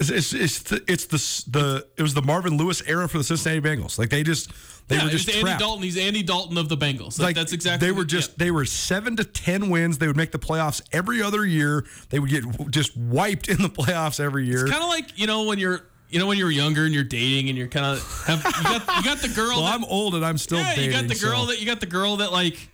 It's 0.00 0.10
it's 0.10 0.32
it's 0.32 0.58
the, 0.60 0.82
it's 0.86 1.06
the 1.06 1.50
the 1.50 1.86
it 1.96 2.02
was 2.02 2.14
the 2.14 2.22
Marvin 2.22 2.56
Lewis 2.56 2.82
era 2.86 3.08
for 3.08 3.18
the 3.18 3.24
Cincinnati 3.24 3.60
Bengals. 3.60 3.98
Like 3.98 4.10
they 4.10 4.22
just 4.22 4.50
they 4.88 4.96
yeah, 4.96 5.04
were 5.04 5.10
just 5.10 5.28
it's 5.28 5.36
Andy 5.36 5.46
trapped. 5.46 5.60
Dalton. 5.60 5.82
He's 5.82 5.96
Andy 5.96 6.22
Dalton 6.22 6.58
of 6.58 6.68
the 6.68 6.76
Bengals. 6.76 7.18
Like, 7.18 7.34
that's 7.36 7.52
exactly. 7.52 7.88
they 7.88 7.92
were 7.92 8.04
just 8.04 8.32
yeah. 8.32 8.36
they 8.38 8.50
were 8.50 8.64
seven 8.66 9.16
to 9.16 9.24
ten 9.24 9.70
wins. 9.70 9.98
They 9.98 10.06
would 10.06 10.16
make 10.16 10.32
the 10.32 10.38
playoffs 10.38 10.82
every 10.92 11.22
other 11.22 11.44
year. 11.46 11.86
They 12.10 12.18
would 12.18 12.30
get 12.30 12.44
just 12.70 12.96
wiped 12.96 13.48
in 13.48 13.62
the 13.62 13.68
playoffs 13.70 14.20
every 14.20 14.46
year. 14.46 14.62
It's 14.62 14.70
kind 14.70 14.82
of 14.82 14.90
like 14.90 15.18
you 15.18 15.26
know 15.26 15.44
when 15.44 15.58
you're 15.58 15.80
you 16.14 16.20
know 16.20 16.28
when 16.28 16.38
you're 16.38 16.52
younger 16.52 16.84
and 16.84 16.94
you're 16.94 17.02
dating 17.02 17.48
and 17.48 17.58
you're 17.58 17.66
kind 17.66 17.84
of 17.84 18.24
have 18.24 18.38
you 18.44 18.62
got 18.62 18.96
you 18.98 19.02
got 19.02 19.18
the 19.18 19.32
girl. 19.34 19.48
well, 19.56 19.64
that, 19.64 19.74
I'm 19.74 19.84
old 19.86 20.14
and 20.14 20.24
I'm 20.24 20.38
still 20.38 20.58
yeah, 20.58 20.76
dating. 20.76 20.84
you 20.84 20.92
got 20.92 21.08
the 21.08 21.16
girl 21.16 21.40
so- 21.40 21.46
that 21.46 21.58
you 21.58 21.66
got 21.66 21.80
the 21.80 21.86
girl 21.86 22.18
that 22.18 22.30
like 22.30 22.70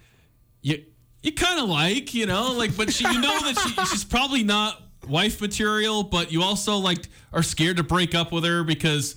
you 0.61 0.85
you 1.22 1.33
kind 1.33 1.59
of 1.59 1.66
like 1.66 2.12
you 2.12 2.26
know 2.26 2.53
like 2.53 2.76
but 2.76 2.92
she 2.92 3.05
you 3.05 3.18
know 3.18 3.40
that 3.40 3.59
she, 3.59 3.87
she's 3.87 4.05
probably 4.05 4.42
not 4.42 4.83
wife 5.09 5.40
material, 5.40 6.03
but 6.03 6.31
you 6.31 6.42
also 6.42 6.76
like 6.76 7.09
are 7.33 7.42
scared 7.42 7.79
to 7.79 7.83
break 7.83 8.14
up 8.14 8.31
with 8.31 8.44
her 8.44 8.62
because 8.62 9.16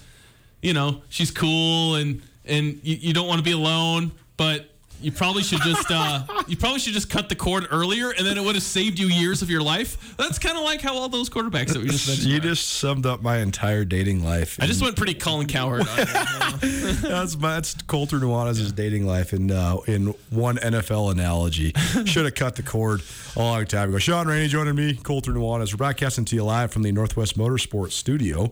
you 0.61 0.73
know 0.73 1.01
she's 1.09 1.29
cool 1.29 1.95
and 1.95 2.21
and 2.45 2.79
you, 2.81 2.95
you 2.95 3.13
don't 3.13 3.27
want 3.27 3.39
to 3.39 3.43
be 3.43 3.51
alone, 3.51 4.13
but 4.37 4.72
you 5.03 5.11
probably 5.11 5.43
should 5.43 5.61
just 5.61 5.91
uh, 5.91 6.23
you 6.47 6.55
probably 6.55 6.79
should 6.79 6.93
just 6.93 7.09
cut 7.09 7.29
the 7.29 7.35
cord 7.35 7.67
earlier, 7.71 8.11
and 8.11 8.25
then 8.25 8.37
it 8.37 8.43
would 8.43 8.55
have 8.55 8.63
saved 8.63 8.97
you 8.97 9.07
years 9.07 9.41
of 9.41 9.49
your 9.49 9.61
life. 9.61 10.15
That's 10.17 10.39
kind 10.39 10.57
of 10.57 10.63
like 10.63 10.81
how 10.81 10.95
all 10.95 11.09
those 11.09 11.29
quarterbacks 11.29 11.73
that 11.73 11.81
we 11.81 11.89
just 11.89 12.07
mentioned. 12.07 12.27
You 12.27 12.37
are. 12.37 12.41
just 12.41 12.69
summed 12.69 13.05
up 13.05 13.21
my 13.21 13.37
entire 13.37 13.85
dating 13.85 14.23
life. 14.23 14.57
I 14.61 14.65
just 14.65 14.81
went 14.81 14.95
pretty 14.95 15.13
Colin 15.13 15.47
Cowherd. 15.47 15.81
on 15.81 15.99
it. 15.99 16.07
that's 17.01 17.37
my, 17.37 17.55
that's 17.55 17.73
Colter 17.83 18.19
Nuanez's 18.19 18.71
dating 18.71 19.05
life 19.05 19.33
in 19.33 19.51
uh, 19.51 19.77
in 19.87 20.07
one 20.29 20.57
NFL 20.57 21.11
analogy. 21.11 21.73
Should 22.05 22.25
have 22.25 22.35
cut 22.35 22.55
the 22.55 22.63
cord 22.63 23.01
a 23.35 23.39
long 23.39 23.65
time 23.65 23.89
ago. 23.89 23.97
Sean 23.97 24.27
Rainey 24.27 24.47
joining 24.47 24.75
me, 24.75 24.95
Colter 24.95 25.31
Nuanez. 25.31 25.73
We're 25.73 25.77
broadcasting 25.77 26.25
to 26.25 26.35
you 26.35 26.43
live 26.43 26.71
from 26.71 26.83
the 26.83 26.91
Northwest 26.91 27.37
Motorsports 27.37 27.91
studio. 27.91 28.51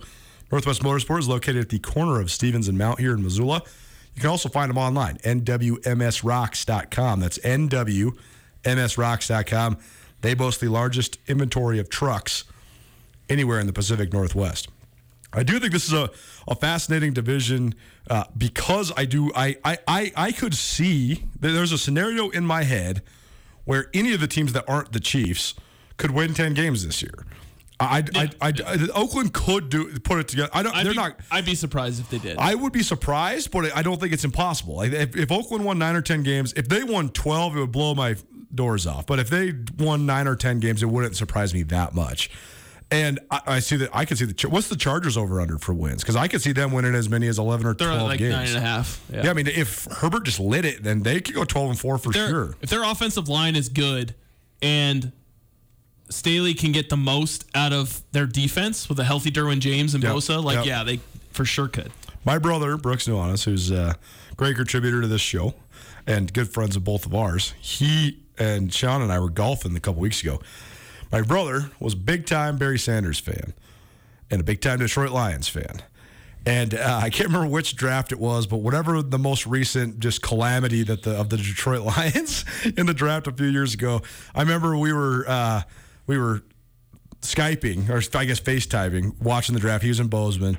Northwest 0.51 0.83
Motorsport 0.83 1.19
is 1.19 1.29
located 1.29 1.57
at 1.57 1.69
the 1.69 1.79
corner 1.79 2.19
of 2.19 2.29
Stevens 2.29 2.67
and 2.67 2.77
Mount 2.77 2.99
here 2.99 3.13
in 3.13 3.23
Missoula. 3.23 3.63
You 4.15 4.21
can 4.21 4.29
also 4.29 4.49
find 4.49 4.69
them 4.69 4.77
online, 4.77 5.17
nwmsrocks.com. 5.19 7.19
That's 7.19 7.37
nwmsrocks.com. 7.39 9.77
They 10.21 10.33
boast 10.33 10.59
the 10.59 10.67
largest 10.67 11.17
inventory 11.27 11.79
of 11.79 11.89
trucks 11.89 12.43
anywhere 13.29 13.59
in 13.59 13.67
the 13.67 13.73
Pacific 13.73 14.11
Northwest. 14.13 14.69
I 15.33 15.43
do 15.43 15.59
think 15.59 15.71
this 15.71 15.85
is 15.85 15.93
a, 15.93 16.09
a 16.47 16.55
fascinating 16.55 17.13
division 17.13 17.73
uh, 18.09 18.25
because 18.37 18.91
I 18.97 19.05
do 19.05 19.31
I, 19.33 19.55
I, 19.63 19.77
I 19.87 20.11
I 20.15 20.31
could 20.33 20.53
see 20.53 21.23
there's 21.39 21.71
a 21.71 21.77
scenario 21.77 22.29
in 22.29 22.45
my 22.45 22.63
head 22.63 23.01
where 23.63 23.87
any 23.93 24.13
of 24.13 24.19
the 24.19 24.27
teams 24.27 24.51
that 24.53 24.65
aren't 24.67 24.91
the 24.91 24.99
Chiefs 24.99 25.53
could 25.97 26.11
win 26.11 26.33
ten 26.33 26.53
games 26.53 26.85
this 26.85 27.01
year. 27.01 27.25
I, 27.81 28.03
I, 28.15 28.29
I, 28.41 28.53
I- 28.65 28.87
Oakland 28.93 29.33
could 29.33 29.69
do 29.69 29.99
put 29.99 30.19
it 30.19 30.27
together. 30.27 30.49
I 30.53 30.63
don't. 30.63 30.75
I'd 30.75 30.85
they're 30.85 30.93
be, 30.93 30.97
not. 30.97 31.19
I'd 31.31 31.45
be 31.45 31.55
surprised 31.55 31.99
if 31.99 32.09
they 32.09 32.19
did. 32.19 32.37
I 32.37 32.55
would 32.55 32.73
be 32.73 32.83
surprised, 32.83 33.51
but 33.51 33.75
I 33.75 33.81
don't 33.81 33.99
think 33.99 34.13
it's 34.13 34.23
impossible. 34.25 34.75
Like 34.77 34.91
if, 34.91 35.15
if 35.15 35.31
Oakland 35.31 35.65
won 35.65 35.79
nine 35.79 35.95
or 35.95 36.01
ten 36.01 36.23
games, 36.23 36.53
if 36.55 36.67
they 36.69 36.83
won 36.83 37.09
twelve, 37.09 37.55
it 37.55 37.59
would 37.59 37.71
blow 37.71 37.95
my 37.95 38.15
doors 38.53 38.85
off. 38.85 39.05
But 39.05 39.19
if 39.19 39.29
they 39.29 39.53
won 39.79 40.05
nine 40.05 40.27
or 40.27 40.35
ten 40.35 40.59
games, 40.59 40.83
it 40.83 40.87
wouldn't 40.87 41.15
surprise 41.15 41.53
me 41.53 41.63
that 41.63 41.95
much. 41.95 42.29
And 42.93 43.21
I, 43.31 43.41
I 43.47 43.59
see 43.59 43.77
that 43.77 43.89
I 43.93 44.03
can 44.03 44.17
see 44.17 44.25
the 44.25 44.49
what's 44.49 44.67
the 44.67 44.75
Chargers 44.75 45.15
over 45.15 45.39
under 45.39 45.57
for 45.57 45.73
wins 45.73 46.01
because 46.03 46.17
I 46.17 46.27
could 46.27 46.41
see 46.41 46.51
them 46.51 46.73
winning 46.73 46.93
as 46.93 47.07
many 47.07 47.27
as 47.27 47.39
eleven 47.39 47.65
or 47.65 47.73
They're 47.73 47.87
twelve 47.87 48.09
like 48.09 48.19
games. 48.19 48.33
nine 48.33 48.47
and 48.49 48.57
a 48.57 48.59
half. 48.59 49.01
Yeah, 49.09 49.29
I 49.29 49.33
mean, 49.33 49.47
if 49.47 49.85
Herbert 49.85 50.25
just 50.25 50.41
lit 50.41 50.65
it, 50.65 50.83
then 50.83 51.01
they 51.01 51.21
could 51.21 51.33
go 51.33 51.45
twelve 51.45 51.69
and 51.69 51.79
four 51.79 51.97
for 51.97 52.11
sure. 52.11 52.55
If 52.61 52.69
their 52.69 52.83
offensive 52.83 53.29
line 53.29 53.55
is 53.55 53.69
good 53.69 54.13
and 54.61 55.13
Staley 56.11 56.53
can 56.53 56.71
get 56.71 56.89
the 56.89 56.97
most 56.97 57.45
out 57.55 57.73
of 57.73 58.01
their 58.11 58.25
defense 58.25 58.89
with 58.89 58.99
a 58.99 59.03
healthy 59.03 59.31
Derwin 59.31 59.59
James 59.59 59.93
and 59.93 60.03
Yep, 60.03 60.13
Bosa, 60.13 60.43
like 60.43 60.57
yep. 60.57 60.65
yeah, 60.65 60.83
they 60.83 60.99
for 61.31 61.45
sure 61.45 61.67
could. 61.67 61.91
My 62.23 62.37
brother 62.37 62.77
Brooks 62.77 63.07
Nuanez, 63.07 63.45
who's 63.45 63.71
a 63.71 63.95
great 64.37 64.55
contributor 64.55 65.01
to 65.01 65.07
this 65.07 65.21
show 65.21 65.53
and 66.05 66.31
good 66.31 66.49
friends 66.49 66.75
of 66.75 66.83
both 66.83 67.05
of 67.05 67.15
ours, 67.15 67.53
he 67.59 68.19
and 68.37 68.73
Sean 68.73 69.01
and 69.01 69.11
I 69.11 69.19
were 69.19 69.29
golfing 69.29 69.75
a 69.75 69.79
couple 69.79 70.01
weeks 70.01 70.21
ago. 70.21 70.39
My 71.11 71.21
brother 71.21 71.71
was 71.79 71.93
a 71.93 71.97
big 71.97 72.25
time 72.25 72.57
Barry 72.57 72.79
Sanders 72.79 73.19
fan 73.19 73.53
and 74.29 74.41
a 74.41 74.43
big 74.43 74.61
time 74.61 74.79
Detroit 74.79 75.11
Lions 75.11 75.47
fan. 75.47 75.81
And 76.45 76.73
uh, 76.73 76.99
I 77.03 77.11
can't 77.11 77.27
remember 77.27 77.47
which 77.47 77.75
draft 77.75 78.11
it 78.11 78.19
was, 78.19 78.47
but 78.47 78.57
whatever 78.57 79.03
the 79.03 79.19
most 79.19 79.45
recent 79.45 79.99
just 79.99 80.23
calamity 80.23 80.81
that 80.83 81.03
the 81.03 81.11
of 81.11 81.29
the 81.29 81.37
Detroit 81.37 81.81
Lions 81.97 82.45
in 82.77 82.87
the 82.87 82.93
draft 82.93 83.27
a 83.27 83.31
few 83.31 83.47
years 83.47 83.73
ago. 83.73 84.01
I 84.33 84.41
remember 84.41 84.75
we 84.75 84.91
were 84.91 85.25
uh, 85.27 85.61
we 86.07 86.17
were 86.17 86.43
Skyping 87.21 87.89
or 87.89 88.01
I 88.17 88.25
guess 88.25 88.39
FaceTiming, 88.39 89.21
watching 89.21 89.53
the 89.53 89.61
draft. 89.61 89.83
He 89.83 89.89
was 89.89 89.99
in 89.99 90.07
Bozeman, 90.07 90.57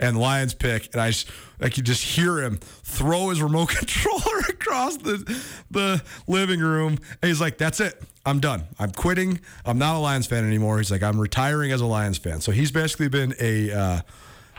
and 0.00 0.18
Lions 0.18 0.54
pick, 0.54 0.88
and 0.92 1.02
I, 1.02 1.12
I 1.60 1.68
could 1.68 1.84
just 1.84 2.02
hear 2.02 2.38
him 2.38 2.56
throw 2.56 3.28
his 3.28 3.42
remote 3.42 3.68
controller 3.76 4.38
across 4.48 4.96
the 4.96 5.42
the 5.70 6.02
living 6.26 6.60
room. 6.60 6.98
And 7.22 7.28
he's 7.28 7.40
like, 7.40 7.58
"That's 7.58 7.80
it, 7.80 8.02
I'm 8.24 8.40
done. 8.40 8.64
I'm 8.78 8.90
quitting. 8.90 9.40
I'm 9.64 9.78
not 9.78 9.96
a 9.96 9.98
Lions 9.98 10.26
fan 10.26 10.46
anymore." 10.46 10.78
He's 10.78 10.90
like, 10.90 11.02
"I'm 11.02 11.20
retiring 11.20 11.72
as 11.72 11.80
a 11.80 11.86
Lions 11.86 12.18
fan." 12.18 12.40
So 12.40 12.52
he's 12.52 12.70
basically 12.70 13.08
been 13.08 13.34
a 13.38 13.70
uh, 13.70 14.00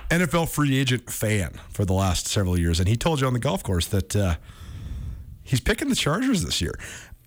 NFL 0.10 0.50
free 0.50 0.78
agent 0.78 1.10
fan 1.10 1.54
for 1.72 1.84
the 1.84 1.94
last 1.94 2.28
several 2.28 2.60
years, 2.60 2.80
and 2.80 2.88
he 2.88 2.96
told 2.96 3.22
you 3.22 3.28
on 3.28 3.34
the 3.34 3.40
golf 3.40 3.64
course 3.64 3.88
that. 3.88 4.16
Uh, 4.16 4.36
he's 5.42 5.60
picking 5.60 5.90
the 5.90 5.96
Chargers 5.96 6.44
this 6.44 6.62
year. 6.62 6.76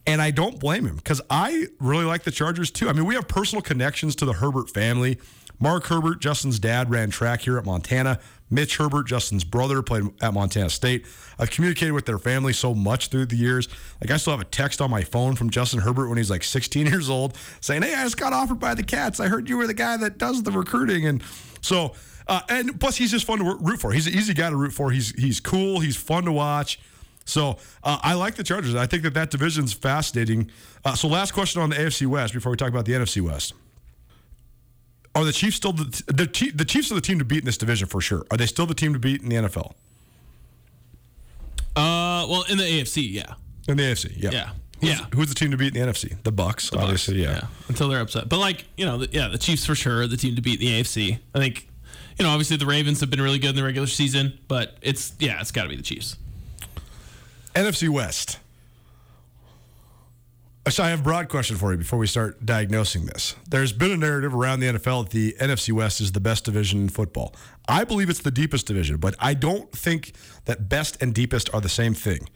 And 0.07 0.21
I 0.21 0.33
don't 0.33 0.59
blame 0.59 0.85
him 0.85 0.97
because 0.97 1.21
I 1.31 1.67
really 1.79 2.05
like 2.05 2.25
the 2.25 2.33
Chargers 2.33 2.71
too. 2.71 2.88
I 2.88 2.93
mean, 2.93 3.05
we 3.05 3.15
have 3.15 3.29
personal 3.29 3.62
connections 3.62 4.17
to 4.17 4.25
the 4.25 4.33
Herbert 4.33 4.71
family. 4.71 5.19
Mark 5.61 5.85
Herbert, 5.87 6.21
Justin's 6.21 6.59
dad, 6.59 6.91
ran 6.91 7.11
track 7.11 7.43
here 7.43 7.57
at 7.57 7.65
Montana. 7.65 8.19
Mitch 8.51 8.77
Herbert, 8.77 9.07
Justin's 9.07 9.45
brother, 9.45 9.81
played 9.81 10.03
at 10.21 10.35
Montana 10.35 10.69
State. 10.69 11.07
I've 11.38 11.51
communicated 11.51 11.93
with 11.93 12.05
their 12.05 12.19
family 12.19 12.53
so 12.53 12.75
much 12.75 13.09
through 13.09 13.27
the 13.27 13.37
years. 13.37 13.69
Like, 14.01 14.11
I 14.11 14.17
still 14.17 14.33
have 14.33 14.41
a 14.41 14.45
text 14.45 14.81
on 14.81 14.91
my 14.91 15.03
phone 15.03 15.37
from 15.37 15.51
Justin 15.51 15.81
Herbert 15.81 16.09
when 16.09 16.19
he's 16.19 16.31
like 16.31 16.43
16 16.43 16.87
years 16.88 17.09
old 17.09 17.38
saying, 17.61 17.83
Hey, 17.83 17.95
I 17.95 18.03
just 18.03 18.17
got 18.17 18.33
offered 18.33 18.59
by 18.59 18.75
the 18.75 18.83
Cats. 18.83 19.21
I 19.21 19.29
heard 19.29 19.49
you 19.49 19.57
were 19.57 19.69
the 19.69 19.73
guy 19.73 19.97
that 19.99 20.19
does 20.19 20.43
the 20.43 20.51
recruiting. 20.51 21.07
And 21.07 21.23
so, 21.61 21.95
uh, 22.27 22.41
and 22.49 22.79
plus, 22.79 22.97
he's 22.97 23.12
just 23.12 23.25
fun 23.25 23.38
to 23.38 23.57
root 23.61 23.81
for. 23.81 23.93
He's 23.93 24.09
an 24.09 24.15
easy 24.15 24.35
guy 24.35 24.51
to 24.51 24.57
root 24.57 24.73
for. 24.73 24.91
He's, 24.91 25.12
he's 25.19 25.38
cool, 25.41 25.79
he's 25.79 25.97
fun 25.97 26.25
to 26.25 26.33
watch. 26.33 26.81
So 27.25 27.59
uh, 27.85 27.99
I 28.03 28.15
like 28.15 28.35
the 28.35 28.45
Chargers. 28.45 28.75
I 28.75 28.87
think 28.87 29.03
that 29.05 29.15
that 29.15 29.31
division's 29.31 29.73
fascinating. 29.73 30.51
Uh, 30.85 30.95
so 30.95 31.09
last 31.09 31.33
question 31.33 31.63
on 31.63 31.71
the 31.71 31.77
AFC 31.77 32.07
West 32.07 32.35
before 32.35 32.51
we 32.51 32.57
talk 32.57 32.69
about 32.69 32.85
the 32.85 32.93
NFC 32.93 33.21
West. 33.21 33.55
Are 35.15 35.25
the 35.25 35.33
Chiefs 35.33 35.57
still 35.57 35.73
the 35.73 35.85
the, 36.07 36.53
the 36.55 36.65
Chiefs 36.65 36.91
are 36.91 36.95
the 36.95 37.01
team 37.01 37.19
to 37.19 37.25
beat 37.25 37.41
in 37.41 37.45
this 37.45 37.59
division 37.59 37.87
for 37.87 38.01
sure? 38.01 38.25
Are 38.31 38.37
they 38.37 38.47
still 38.47 38.67
the 38.67 38.75
team 38.75 38.93
to 38.95 38.99
beat 38.99 39.23
in 39.23 39.29
the 39.29 39.37
NFL 39.37 39.73
Uh, 41.77 42.27
well, 42.29 42.45
in 42.49 42.59
the 42.59 42.65
AFC, 42.65 43.13
yeah, 43.13 43.35
in 43.69 43.77
the 43.77 43.83
AFC? 43.83 44.13
Yeah, 44.17 44.31
Yeah. 44.31 44.51
Who's, 44.81 44.91
Yeah. 44.91 45.07
Who's 45.15 45.29
the 45.29 45.35
team 45.35 45.51
to 45.53 45.57
beat 45.57 45.77
in 45.77 45.87
the 45.87 45.93
NFC? 45.93 46.21
The 46.25 46.33
Bucs, 46.33 46.77
obviously. 46.77 47.23
Yeah. 47.23 47.43
until 47.69 47.89
they're 47.89 48.01
upset. 48.01 48.29
But 48.29 48.39
like 48.39 48.65
you 48.77 48.85
know, 48.87 48.99
the, 48.99 49.09
yeah, 49.13 49.29
the 49.29 49.39
Chiefs 49.39 49.65
for 49.67 49.75
sure 49.75 50.03
are 50.03 50.07
the 50.07 50.17
team 50.17 50.35
to 50.35 50.43
beat 50.43 50.61
in 50.61 50.67
the 50.67 50.81
AFC. 50.81 51.19
I 51.35 51.39
think, 51.39 51.69
you 52.19 52.25
know, 52.25 52.31
obviously 52.31 52.57
the 52.57 52.67
Ravens 52.67 53.01
have 53.01 53.11
been 53.11 53.21
really 53.21 53.39
good 53.39 53.51
in 53.51 53.57
the 53.57 53.63
regular 53.63 53.87
season, 53.87 54.39
but 54.49 54.77
it's 54.83 55.13
yeah, 55.19 55.41
it's 55.41 55.53
got 55.53 55.65
to 55.65 55.69
be 55.69 55.77
the 55.77 55.83
Chiefs. 55.83 56.17
NFC 57.55 57.88
West. 57.88 58.38
So 60.69 60.85
I 60.85 60.91
have 60.91 61.01
a 61.01 61.03
broad 61.03 61.29
question 61.29 61.57
for 61.57 61.73
you 61.73 61.79
before 61.79 61.99
we 61.99 62.07
start 62.07 62.47
diagnosing 62.47 63.07
this. 63.07 63.35
There's 63.51 63.73
been 63.73 63.91
a 63.91 63.97
narrative 63.97 64.33
around 64.33 64.61
the 64.61 64.69
NFL 64.69 65.05
that 65.05 65.11
the 65.11 65.37
NFC 65.41 65.73
West 65.73 66.01
is 66.01 66.12
the 66.12 66.21
best 66.21 66.45
division 66.45 66.83
in 66.83 66.88
football. 66.88 67.35
I 67.69 67.83
believe 67.83 68.09
it's 68.09 68.21
the 68.21 68.31
deepest 68.31 68.69
division, 68.69 68.99
but 68.99 69.17
I 69.19 69.35
don't 69.35 69.71
think 69.73 70.12
that 70.45 70.69
best 70.69 71.03
and 71.03 71.12
deepest 71.12 71.53
are 71.53 71.61
the 71.61 71.69
same 71.69 71.95
thing. 71.95 72.29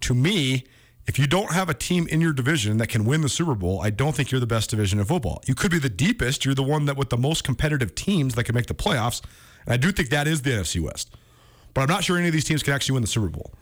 To 0.00 0.14
me, 0.14 0.64
if 1.06 1.18
you 1.18 1.26
don't 1.26 1.52
have 1.52 1.68
a 1.68 1.74
team 1.74 2.08
in 2.08 2.22
your 2.22 2.32
division 2.32 2.78
that 2.78 2.88
can 2.88 3.04
win 3.04 3.20
the 3.20 3.28
Super 3.28 3.54
Bowl, 3.54 3.80
I 3.82 3.90
don't 3.90 4.16
think 4.16 4.30
you're 4.30 4.40
the 4.40 4.46
best 4.46 4.70
division 4.70 4.98
in 4.98 5.04
football. 5.04 5.42
You 5.46 5.54
could 5.54 5.70
be 5.70 5.78
the 5.78 5.90
deepest. 5.90 6.46
You're 6.46 6.54
the 6.54 6.62
one 6.62 6.86
that 6.86 6.96
with 6.96 7.10
the 7.10 7.18
most 7.18 7.44
competitive 7.44 7.94
teams 7.94 8.34
that 8.36 8.44
can 8.44 8.54
make 8.54 8.66
the 8.66 8.74
playoffs. 8.74 9.22
And 9.66 9.74
I 9.74 9.76
do 9.76 9.92
think 9.92 10.08
that 10.08 10.26
is 10.26 10.42
the 10.42 10.50
NFC 10.50 10.80
West. 10.80 11.14
But 11.74 11.82
I'm 11.82 11.88
not 11.88 12.04
sure 12.04 12.16
any 12.16 12.28
of 12.28 12.32
these 12.32 12.44
teams 12.44 12.62
can 12.62 12.72
actually 12.72 12.94
win 12.94 13.02
the 13.02 13.08
Super 13.08 13.28
Bowl 13.28 13.52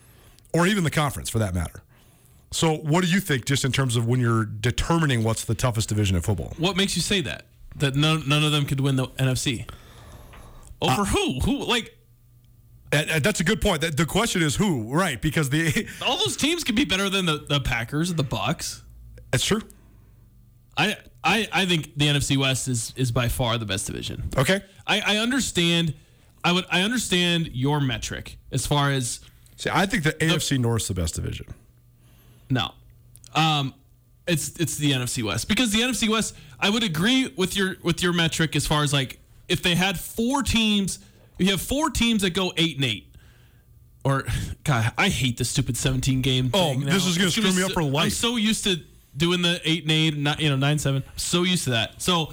or 0.54 0.66
even 0.66 0.84
the 0.84 0.90
conference 0.90 1.28
for 1.28 1.38
that 1.40 1.54
matter. 1.54 1.82
So, 2.52 2.76
what 2.76 3.02
do 3.04 3.10
you 3.10 3.18
think, 3.20 3.44
just 3.46 3.64
in 3.64 3.72
terms 3.72 3.96
of 3.96 4.06
when 4.06 4.20
you're 4.20 4.44
determining 4.44 5.24
what's 5.24 5.44
the 5.44 5.54
toughest 5.56 5.88
division 5.88 6.14
in 6.16 6.22
football? 6.22 6.52
What 6.56 6.76
makes 6.76 6.94
you 6.94 7.02
say 7.02 7.20
that? 7.22 7.46
That 7.76 7.96
none, 7.96 8.28
none 8.28 8.44
of 8.44 8.52
them 8.52 8.64
could 8.64 8.78
win 8.80 8.94
the 8.94 9.08
NFC? 9.18 9.68
Over 10.80 11.02
Uh, 11.02 11.04
who? 11.06 11.40
Who 11.40 11.64
like 11.64 11.90
that's 12.92 13.40
a 13.40 13.44
good 13.44 13.60
point. 13.60 13.80
That- 13.80 13.96
The 13.96 14.06
question 14.06 14.40
is 14.42 14.54
who, 14.54 14.92
right? 14.94 15.20
Because 15.20 15.50
the 15.50 15.88
all 16.06 16.16
those 16.18 16.36
teams 16.36 16.62
could 16.62 16.76
be 16.76 16.84
better 16.84 17.10
than 17.10 17.26
the, 17.26 17.44
the 17.48 17.58
Packers 17.60 18.14
the 18.14 18.22
Bucs. 18.24 18.82
that's 19.32 19.44
true. 19.44 19.62
I, 20.76 20.96
I 21.24 21.48
I 21.52 21.66
think 21.66 21.96
the 21.96 22.06
NFC 22.06 22.36
West 22.36 22.68
is 22.68 22.92
is 22.96 23.10
by 23.10 23.26
far 23.28 23.58
the 23.58 23.66
best 23.66 23.86
division. 23.88 24.28
Okay, 24.36 24.60
I, 24.86 25.00
I 25.00 25.16
understand 25.16 25.94
I 26.44 26.52
would 26.52 26.66
I 26.70 26.82
understand 26.82 27.48
your 27.52 27.80
metric 27.80 28.38
as 28.52 28.64
far 28.66 28.90
as 28.92 29.20
see, 29.56 29.70
I 29.72 29.86
think 29.86 30.04
the 30.04 30.12
AFC 30.12 30.58
North's 30.58 30.88
the 30.88 30.94
best 30.94 31.14
division. 31.14 31.46
no. 32.50 32.72
Um 33.34 33.74
it's 34.26 34.58
it's 34.58 34.76
the 34.76 34.92
NFC 34.92 35.22
West 35.22 35.48
because 35.48 35.72
the 35.72 35.80
NFC 35.80 36.08
West 36.08 36.34
I 36.58 36.70
would 36.70 36.82
agree 36.82 37.32
with 37.36 37.56
your 37.56 37.76
with 37.82 38.02
your 38.02 38.12
metric 38.12 38.56
as 38.56 38.66
far 38.66 38.82
as 38.82 38.92
like 38.92 39.18
if 39.48 39.62
they 39.62 39.74
had 39.74 39.98
four 39.98 40.42
teams 40.42 40.98
you 41.38 41.50
have 41.50 41.60
four 41.60 41.90
teams 41.90 42.22
that 42.22 42.30
go 42.30 42.52
8 42.56 42.76
and 42.76 42.84
8 42.86 43.06
or 44.04 44.24
god 44.64 44.92
I 44.96 45.08
hate 45.08 45.36
the 45.36 45.44
stupid 45.44 45.76
17 45.76 46.22
game 46.22 46.50
Oh, 46.54 46.74
this 46.74 47.06
is 47.06 47.16
gonna 47.16 47.26
It's 47.26 47.36
screw 47.36 47.52
me 47.52 47.62
up 47.64 47.72
for 47.72 47.82
life. 47.82 48.04
I'm 48.04 48.10
so 48.10 48.36
used 48.36 48.64
to 48.64 48.76
doing 49.16 49.42
the 49.42 49.60
8 49.64 49.82
and 49.82 49.92
8 49.92 50.16
not, 50.16 50.40
you 50.40 50.48
know 50.48 50.56
9 50.56 50.78
7 50.78 51.02
so 51.16 51.42
used 51.42 51.64
to 51.64 51.70
that 51.70 52.00
so 52.00 52.32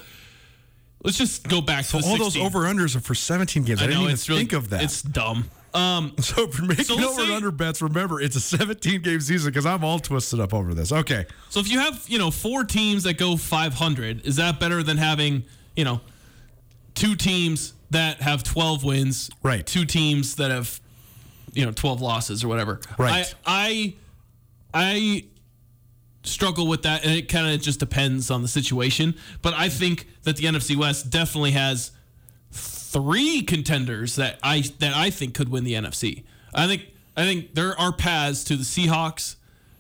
let's 1.04 1.18
just 1.18 1.48
go 1.50 1.62
back 1.62 1.86
to 1.88 1.98
the 1.98 2.06
All 2.06 2.18
those 2.18 2.38
over 2.38 2.60
unders 2.60 2.96
are 2.96 3.00
for 3.02 3.16
17 3.16 3.64
games. 3.64 3.82
I, 3.82 3.86
I 3.86 3.88
didn't 3.88 4.04
even 4.04 4.18
really 4.28 4.40
think 4.42 4.54
of 4.54 4.70
that. 4.70 4.84
It's 4.84 5.02
dumb. 5.02 5.50
Um, 5.74 6.14
so 6.20 6.48
for 6.48 6.64
making 6.66 6.86
So 6.86 6.96
over 6.96 7.26
say- 7.26 7.34
under 7.36 7.52
bets, 7.52 7.82
remember 7.82 8.20
it's 8.20 8.36
a 8.36 8.42
17 8.42 9.02
game 9.02 9.22
season 9.22 9.52
because 9.52 9.66
I'm 9.66 9.84
all 9.84 10.00
twisted 10.00 10.40
up 10.40 10.54
over 10.54 10.74
this. 10.74 10.92
Okay, 10.92 11.26
so 11.50 11.60
if 11.60 11.72
you 11.72 11.80
have 11.80 12.04
you 12.08 12.18
know 12.20 12.32
four 12.32 12.64
teams 12.64 13.04
that 13.04 13.18
go 13.18 13.38
500, 13.38 14.26
is 14.26 14.36
that 14.38 14.60
better 14.60 14.84
than 14.84 14.98
having 14.98 15.44
you 15.76 15.86
know 15.86 16.02
two 16.96 17.16
teams 17.16 17.74
that 17.92 18.22
have 18.22 18.44
12 18.44 18.84
wins, 18.84 19.30
Right. 19.44 19.66
Two 19.66 19.86
teams 19.86 20.36
that 20.36 20.52
have 20.52 20.80
you 21.54 21.66
know 21.66 21.72
12 21.72 22.02
losses 22.02 22.44
or 22.44 22.48
whatever. 22.48 22.80
Right. 22.98 23.34
I, 23.46 23.94
I 24.74 24.84
I 24.86 25.24
struggle 26.24 26.68
with 26.68 26.84
that, 26.84 27.04
and 27.04 27.14
it 27.14 27.28
kind 27.30 27.54
of 27.54 27.62
just 27.62 27.80
depends 27.80 28.30
on 28.32 28.42
the 28.42 28.48
situation. 28.48 29.16
But 29.42 29.54
I 29.56 29.70
think 29.70 30.08
that 30.24 30.38
the 30.38 30.46
NFC 30.46 30.76
West 30.76 31.10
definitely 31.10 31.52
has 31.52 31.92
three 32.92 33.42
contenders 33.42 34.18
that 34.18 34.38
I 34.44 34.62
that 34.80 34.94
I 34.94 35.10
think 35.10 35.34
could 35.34 35.50
win 35.50 35.64
the 35.64 35.74
NFC. 35.74 36.24
I 36.54 36.68
think 36.68 36.88
I 37.16 37.24
think 37.24 37.56
there 37.56 37.80
are 37.80 37.92
paths 37.92 38.44
to 38.46 38.56
the 38.56 38.64
Seahawks, 38.64 39.36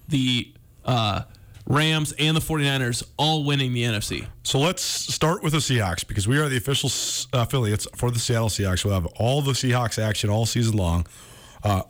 the 0.07 0.53
uh, 0.85 1.23
Rams, 1.65 2.13
and 2.13 2.35
the 2.35 2.41
49ers 2.41 3.03
all 3.17 3.43
winning 3.43 3.73
the 3.73 3.83
NFC. 3.83 4.27
So 4.43 4.59
let's 4.59 4.81
start 4.81 5.43
with 5.43 5.53
the 5.53 5.59
Seahawks 5.59 6.07
because 6.07 6.27
we 6.27 6.37
are 6.39 6.47
the 6.49 6.57
official 6.57 6.89
affiliates 7.33 7.87
for 7.95 8.11
the 8.11 8.19
Seattle 8.19 8.49
Seahawks. 8.49 8.85
We'll 8.85 8.93
have 8.93 9.07
all 9.17 9.41
the 9.41 9.51
Seahawks 9.51 10.01
action 10.01 10.29
all 10.29 10.45
season 10.45 10.77
long, 10.77 11.05
uh, 11.63 11.83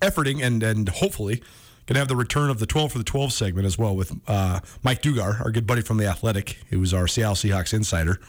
efforting 0.00 0.42
and 0.42 0.62
and 0.62 0.88
hopefully 0.88 1.42
can 1.86 1.96
have 1.96 2.08
the 2.08 2.16
return 2.16 2.50
of 2.50 2.58
the 2.58 2.66
12 2.66 2.92
for 2.92 2.98
the 2.98 3.04
12 3.04 3.32
segment 3.32 3.66
as 3.66 3.78
well 3.78 3.96
with 3.96 4.12
uh, 4.28 4.60
Mike 4.82 5.00
Dugar, 5.00 5.40
our 5.42 5.50
good 5.50 5.66
buddy 5.66 5.80
from 5.80 5.96
the 5.96 6.06
Athletic, 6.06 6.58
who 6.68 6.82
is 6.82 6.92
our 6.92 7.08
Seattle 7.08 7.34
Seahawks 7.34 7.72
insider. 7.72 8.20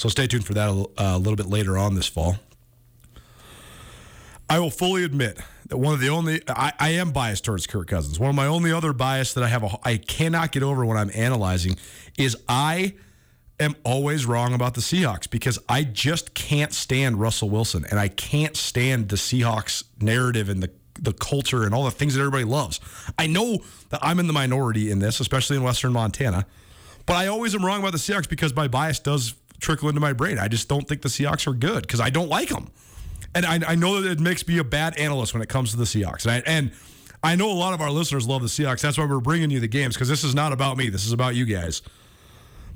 So 0.00 0.08
stay 0.08 0.26
tuned 0.26 0.46
for 0.46 0.54
that 0.54 0.70
uh, 0.70 0.86
a 0.96 1.18
little 1.18 1.36
bit 1.36 1.44
later 1.44 1.76
on 1.76 1.94
this 1.94 2.06
fall. 2.06 2.36
I 4.48 4.58
will 4.58 4.70
fully 4.70 5.04
admit 5.04 5.38
that 5.68 5.76
one 5.76 5.92
of 5.92 6.00
the 6.00 6.08
only 6.08 6.40
I, 6.48 6.72
I 6.80 6.88
am 6.92 7.10
biased 7.10 7.44
towards 7.44 7.66
Kirk 7.66 7.88
Cousins. 7.88 8.18
One 8.18 8.30
of 8.30 8.34
my 8.34 8.46
only 8.46 8.72
other 8.72 8.94
bias 8.94 9.34
that 9.34 9.44
I 9.44 9.48
have 9.48 9.62
a, 9.62 9.68
I 9.82 9.98
cannot 9.98 10.52
get 10.52 10.62
over 10.62 10.86
when 10.86 10.96
I'm 10.96 11.10
analyzing 11.14 11.76
is 12.16 12.34
I 12.48 12.94
am 13.60 13.76
always 13.84 14.24
wrong 14.24 14.54
about 14.54 14.72
the 14.72 14.80
Seahawks 14.80 15.28
because 15.28 15.58
I 15.68 15.84
just 15.84 16.32
can't 16.32 16.72
stand 16.72 17.20
Russell 17.20 17.50
Wilson 17.50 17.84
and 17.90 18.00
I 18.00 18.08
can't 18.08 18.56
stand 18.56 19.10
the 19.10 19.16
Seahawks 19.16 19.84
narrative 20.00 20.48
and 20.48 20.62
the 20.62 20.70
the 20.98 21.12
culture 21.12 21.64
and 21.64 21.74
all 21.74 21.84
the 21.84 21.90
things 21.90 22.14
that 22.14 22.20
everybody 22.20 22.44
loves. 22.44 22.80
I 23.18 23.26
know 23.26 23.58
that 23.90 24.00
I'm 24.02 24.18
in 24.18 24.28
the 24.28 24.32
minority 24.32 24.90
in 24.90 24.98
this, 24.98 25.20
especially 25.20 25.58
in 25.58 25.62
Western 25.62 25.92
Montana, 25.92 26.46
but 27.04 27.16
I 27.16 27.26
always 27.26 27.54
am 27.54 27.66
wrong 27.66 27.80
about 27.80 27.92
the 27.92 27.98
Seahawks 27.98 28.28
because 28.28 28.56
my 28.56 28.66
bias 28.66 28.98
does 28.98 29.34
trickle 29.60 29.88
into 29.88 30.00
my 30.00 30.12
brain. 30.12 30.38
I 30.38 30.48
just 30.48 30.68
don't 30.68 30.86
think 30.88 31.02
the 31.02 31.08
Seahawks 31.08 31.46
are 31.46 31.52
good 31.52 31.82
because 31.82 32.00
I 32.00 32.10
don't 32.10 32.28
like 32.28 32.48
them. 32.48 32.70
And 33.34 33.46
I, 33.46 33.60
I 33.66 33.74
know 33.76 34.00
that 34.00 34.10
it 34.10 34.20
makes 34.20 34.46
me 34.46 34.58
a 34.58 34.64
bad 34.64 34.98
analyst 34.98 35.34
when 35.34 35.42
it 35.42 35.48
comes 35.48 35.70
to 35.70 35.76
the 35.76 35.84
Seahawks. 35.84 36.26
And 36.26 36.32
I, 36.32 36.42
and 36.46 36.72
I 37.22 37.36
know 37.36 37.50
a 37.50 37.54
lot 37.54 37.74
of 37.74 37.80
our 37.80 37.90
listeners 37.90 38.26
love 38.26 38.42
the 38.42 38.48
Seahawks. 38.48 38.80
That's 38.80 38.98
why 38.98 39.04
we're 39.04 39.20
bringing 39.20 39.50
you 39.50 39.60
the 39.60 39.68
games 39.68 39.94
because 39.94 40.08
this 40.08 40.24
is 40.24 40.34
not 40.34 40.52
about 40.52 40.76
me. 40.76 40.88
This 40.88 41.06
is 41.06 41.12
about 41.12 41.34
you 41.36 41.44
guys. 41.44 41.82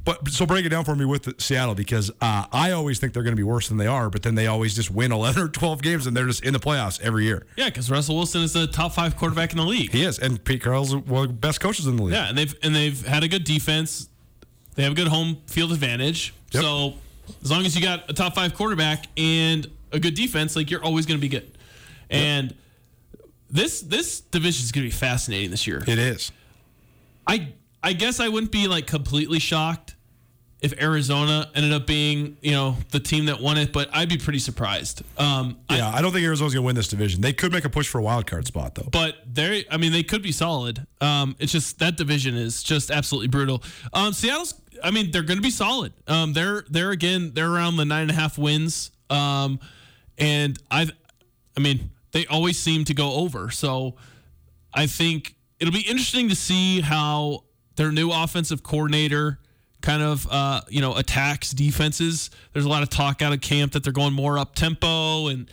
But 0.05 0.29
so 0.29 0.45
break 0.45 0.67
it 0.67 0.69
down 0.69 0.85
for 0.85 0.95
me 0.95 1.07
with 1.07 1.23
the 1.23 1.35
Seattle 1.39 1.75
because 1.75 2.11
uh, 2.21 2.45
I 2.53 2.73
always 2.73 2.99
think 2.99 3.15
they're 3.15 3.23
going 3.23 3.33
to 3.33 3.41
be 3.41 3.43
worse 3.43 3.69
than 3.69 3.79
they 3.79 3.87
are, 3.87 4.11
but 4.11 4.23
then 4.23 4.35
they 4.35 4.47
always 4.47 4.75
just 4.75 4.91
win 4.91 5.13
11 5.13 5.43
or 5.43 5.49
12 5.49 5.83
games 5.83 6.07
and 6.07 6.15
they're 6.15 6.27
just 6.27 6.45
in 6.45 6.53
the 6.53 6.61
playoffs 6.61 7.01
every 7.01 7.25
year. 7.25 7.47
Yeah, 7.57 7.71
because 7.71 7.91
Russell 7.91 8.17
Wilson 8.17 8.43
is 8.43 8.53
the 8.53 8.67
top 8.67 8.93
five 8.93 9.17
quarterback 9.17 9.53
in 9.53 9.59
the 9.59 9.65
league. 9.65 9.93
He 9.93 10.05
is, 10.05 10.19
and 10.19 10.43
Pete 10.45 10.63
Carroll's 10.63 10.95
one 10.95 11.23
of 11.23 11.29
the 11.29 11.35
best 11.35 11.61
coaches 11.61 11.87
in 11.87 11.97
the 11.97 12.03
league. 12.03 12.15
Yeah, 12.15 12.29
and 12.29 12.37
they've 12.37 12.55
and 12.63 12.75
they've 12.75 13.07
had 13.07 13.25
a 13.25 13.29
good 13.29 13.45
defense. 13.45 14.09
They 14.75 14.83
have 14.83 14.93
a 14.93 14.95
good 14.95 15.09
home 15.09 15.39
field 15.47 15.73
advantage. 15.73 16.35
Yep. 16.55 16.63
So 16.63 16.95
as 17.43 17.51
long 17.51 17.65
as 17.67 17.75
you 17.77 17.83
got 17.83 18.09
a 18.09 18.13
top 18.13 18.35
five 18.35 18.55
quarterback 18.55 19.07
and 19.17 19.67
a 19.93 19.99
good 19.99 20.15
defense, 20.15 20.57
like 20.57 20.71
you're 20.71 20.85
always 20.85 21.07
going 21.07 21.19
to 21.19 21.23
be 21.23 21.29
good. 21.29 21.57
And 22.11 22.55
this 23.51 23.81
this 23.81 24.21
division 24.21 24.65
is 24.65 24.73
going 24.73 24.85
to 24.85 24.89
be 24.89 24.97
fascinating 24.97 25.51
this 25.51 25.67
year. 25.67 25.83
It 25.87 25.99
is. 25.99 26.33
I 27.27 27.53
I 27.83 27.93
guess 27.93 28.21
I 28.21 28.29
wouldn't 28.29 28.53
be 28.53 28.69
like 28.69 28.87
completely 28.87 29.39
shocked 29.39 29.94
if 30.65 30.73
Arizona 30.81 31.51
ended 31.55 31.75
up 31.75 31.87
being 31.87 32.39
you 32.41 32.53
know 32.53 32.77
the 32.91 32.99
team 32.99 33.27
that 33.27 33.39
won 33.39 33.59
it, 33.59 33.71
but 33.71 33.89
I'd 33.93 34.09
be 34.09 34.17
pretty 34.17 34.39
surprised. 34.39 35.03
Um, 35.19 35.59
I- 35.69 35.77
Yeah, 35.77 35.91
I, 35.95 36.01
don't 36.01 36.11
think 36.11 36.25
Arizona's 36.25 36.55
going 36.55 36.63
to 36.63 36.67
win 36.67 36.75
this 36.75 36.89
division. 36.89 37.21
They 37.21 37.35
could 37.35 37.53
make 37.53 37.67
a 37.67 37.69
push 37.69 37.87
for 37.87 37.99
a 37.99 38.03
wild 38.03 38.27
card 38.27 38.47
spot, 38.47 38.75
though. 38.75 38.89
but 38.91 39.17
they 39.31 39.67
I 39.71 39.77
mean 39.77 39.93
they 39.93 40.03
could 40.03 40.23
be 40.23 40.33
solid. 40.33 40.87
Um, 41.03 41.37
it's 41.39 41.53
just 41.53 41.79
that 41.81 41.97
division 41.99 42.35
is 42.35 42.63
just 42.63 42.91
absolutely 42.91 43.29
brutal. 43.29 43.63
Um, 43.93 44.15
Seattle's 44.15 44.55
I 44.83 44.91
mean 44.91 45.11
they're 45.11 45.23
going 45.23 45.37
to 45.39 45.43
be 45.43 45.51
solid. 45.51 45.93
Um, 46.09 46.33
they're 46.33 46.65
they're 46.71 46.93
again 46.93 47.33
they're 47.35 47.51
around 47.51 47.77
the 47.77 47.85
nine 47.85 48.03
and 48.03 48.11
a 48.11 48.15
half 48.15 48.39
wins. 48.39 48.91
Um, 49.11 49.61
and 50.17 50.59
I 50.71 50.89
I 51.57 51.61
mean 51.61 51.91
they 52.13 52.25
always 52.27 52.59
seem 52.59 52.85
to 52.87 52.95
go 52.95 53.13
over. 53.13 53.51
So 53.51 53.97
I 54.73 54.87
think 54.87 55.35
it'll 55.61 55.75
be 55.75 55.81
interesting 55.83 56.31
to 56.31 56.35
see 56.35 56.81
how 56.81 57.45
their 57.77 57.93
new 57.93 58.11
offensive 58.11 58.63
coordinator 58.63 59.41
kind 59.85 60.03
of 60.03 60.27
uh, 60.31 60.63
you 60.69 60.81
know 60.81 60.97
attacks 60.97 61.51
defenses. 61.51 62.31
There's 62.53 62.65
a 62.65 62.69
lot 62.69 62.83
of 62.83 62.89
talk 62.89 63.21
out 63.23 63.33
of 63.33 63.41
camp 63.41 63.73
that 63.73 63.85
they're 63.85 63.93
going 63.93 64.15
more 64.15 64.39
up 64.39 64.55
tempo 64.55 65.29
and 65.29 65.49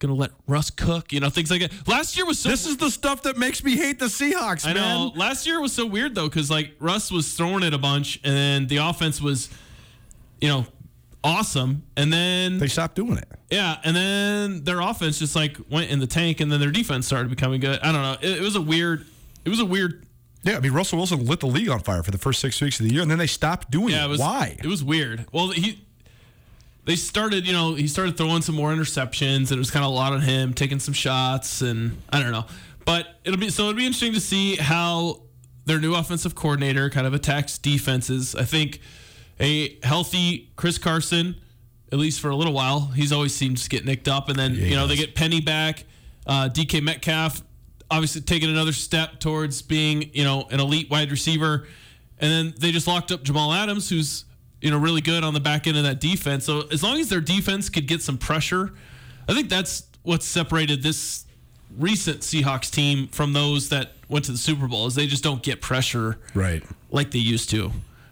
going 0.00 0.14
to 0.14 0.20
let 0.20 0.30
Russ 0.46 0.70
cook, 0.70 1.12
you 1.12 1.18
know, 1.20 1.28
things 1.28 1.50
like 1.50 1.60
that. 1.60 1.72
Last 1.88 2.16
year 2.16 2.24
was 2.24 2.38
so 2.38 2.48
This 2.48 2.66
is 2.66 2.76
the 2.76 2.88
stuff 2.90 3.22
that 3.22 3.36
makes 3.36 3.64
me 3.64 3.76
hate 3.76 3.98
the 3.98 4.04
Seahawks, 4.06 4.64
I 4.64 4.72
man. 4.72 4.76
know. 4.76 5.12
Last 5.16 5.44
year 5.46 5.60
was 5.60 5.72
so 5.72 5.86
weird 5.86 6.14
though 6.14 6.28
cuz 6.30 6.50
like 6.50 6.72
Russ 6.78 7.10
was 7.10 7.32
throwing 7.34 7.62
it 7.64 7.74
a 7.74 7.78
bunch 7.78 8.20
and 8.22 8.32
then 8.34 8.66
the 8.68 8.76
offense 8.76 9.20
was 9.20 9.48
you 10.40 10.48
know 10.48 10.66
awesome 11.24 11.82
and 11.96 12.12
then 12.12 12.58
They 12.58 12.68
stopped 12.68 12.94
doing 12.94 13.18
it. 13.18 13.28
yeah, 13.50 13.78
and 13.84 13.96
then 13.96 14.62
their 14.64 14.80
offense 14.80 15.18
just 15.18 15.34
like 15.34 15.56
went 15.70 15.90
in 15.90 15.98
the 15.98 16.06
tank, 16.06 16.40
and 16.40 16.50
then 16.52 16.60
their 16.60 16.70
defense 16.70 17.06
started 17.06 17.28
becoming 17.30 17.60
good. 17.60 17.80
I 17.80 17.90
don't 17.92 18.02
know. 18.02 18.16
It, 18.20 18.38
it 18.38 18.42
was 18.42 18.54
a 18.56 18.60
weird. 18.60 19.04
It 19.44 19.48
was 19.48 19.58
a 19.60 19.64
weird. 19.64 20.04
Yeah, 20.44 20.56
I 20.56 20.60
mean 20.60 20.72
Russell 20.72 20.98
Wilson 20.98 21.24
lit 21.26 21.40
the 21.40 21.46
league 21.46 21.68
on 21.68 21.80
fire 21.80 22.02
for 22.02 22.10
the 22.10 22.18
first 22.18 22.40
six 22.40 22.60
weeks 22.60 22.78
of 22.80 22.86
the 22.86 22.92
year, 22.92 23.02
and 23.02 23.10
then 23.10 23.18
they 23.18 23.26
stopped 23.26 23.70
doing 23.70 23.88
Yeah, 23.94 24.04
it. 24.04 24.08
was. 24.08 24.20
Why? 24.20 24.56
It 24.58 24.66
was 24.66 24.82
weird. 24.84 25.26
Well, 25.32 25.48
he. 25.50 25.84
They 26.84 26.96
started, 26.96 27.46
you 27.46 27.52
know, 27.52 27.74
he 27.74 27.86
started 27.86 28.16
throwing 28.16 28.40
some 28.40 28.54
more 28.54 28.72
interceptions, 28.72 29.50
and 29.50 29.52
it 29.52 29.58
was 29.58 29.70
kind 29.70 29.84
of 29.84 29.90
a 29.90 29.94
lot 29.94 30.14
on 30.14 30.22
him, 30.22 30.54
taking 30.54 30.78
some 30.80 30.94
shots, 30.94 31.60
and 31.60 32.00
I 32.10 32.18
don't 32.22 32.32
know. 32.32 32.46
But 32.86 33.06
it'll 33.24 33.38
be 33.38 33.50
so 33.50 33.64
it'll 33.64 33.74
be 33.74 33.84
interesting 33.84 34.14
to 34.14 34.20
see 34.20 34.56
how 34.56 35.20
their 35.66 35.78
new 35.80 35.94
offensive 35.94 36.34
coordinator 36.34 36.88
kind 36.88 37.06
of 37.06 37.12
attacks 37.12 37.58
defenses. 37.58 38.34
I 38.34 38.44
think 38.44 38.80
a 39.38 39.78
healthy 39.82 40.50
Chris 40.56 40.78
Carson, 40.78 41.36
at 41.92 41.98
least 41.98 42.20
for 42.20 42.30
a 42.30 42.36
little 42.36 42.54
while, 42.54 42.86
he's 42.94 43.12
always 43.12 43.34
seems 43.34 43.64
to 43.64 43.68
get 43.68 43.84
nicked 43.84 44.08
up, 44.08 44.30
and 44.30 44.38
then 44.38 44.54
he 44.54 44.70
you 44.70 44.76
know 44.76 44.86
they 44.86 44.96
get 44.96 45.14
Penny 45.14 45.42
back, 45.42 45.84
uh, 46.26 46.48
DK 46.48 46.80
Metcalf, 46.82 47.42
obviously 47.90 48.20
taking 48.20 48.50
another 48.50 48.72
step 48.72 49.20
towards 49.20 49.62
being 49.62 50.10
you 50.12 50.24
know 50.24 50.46
an 50.50 50.60
elite 50.60 50.90
wide 50.90 51.10
receiver, 51.10 51.66
and 52.18 52.30
then 52.30 52.54
they 52.58 52.72
just 52.72 52.86
locked 52.86 53.12
up 53.12 53.22
Jamal 53.22 53.52
Adams, 53.52 53.88
who's 53.88 54.24
you 54.60 54.70
know 54.70 54.78
really 54.78 55.00
good 55.00 55.24
on 55.24 55.34
the 55.34 55.40
back 55.40 55.66
end 55.66 55.76
of 55.76 55.84
that 55.84 56.00
defense. 56.00 56.44
So 56.44 56.62
as 56.72 56.82
long 56.82 56.98
as 56.98 57.08
their 57.08 57.20
defense 57.20 57.68
could 57.68 57.86
get 57.86 58.02
some 58.02 58.18
pressure, 58.18 58.72
I 59.28 59.34
think 59.34 59.48
that's 59.48 59.84
what 60.02 60.22
separated 60.22 60.82
this 60.82 61.24
recent 61.76 62.20
Seahawks 62.20 62.70
team 62.70 63.08
from 63.08 63.32
those 63.32 63.68
that 63.68 63.92
went 64.08 64.24
to 64.26 64.32
the 64.32 64.38
Super 64.38 64.66
Bowl 64.66 64.86
is 64.86 64.94
they 64.94 65.06
just 65.06 65.22
don't 65.22 65.42
get 65.42 65.60
pressure 65.60 66.18
right. 66.34 66.62
like 66.90 67.10
they 67.10 67.18
used 67.18 67.50
to. 67.50 67.70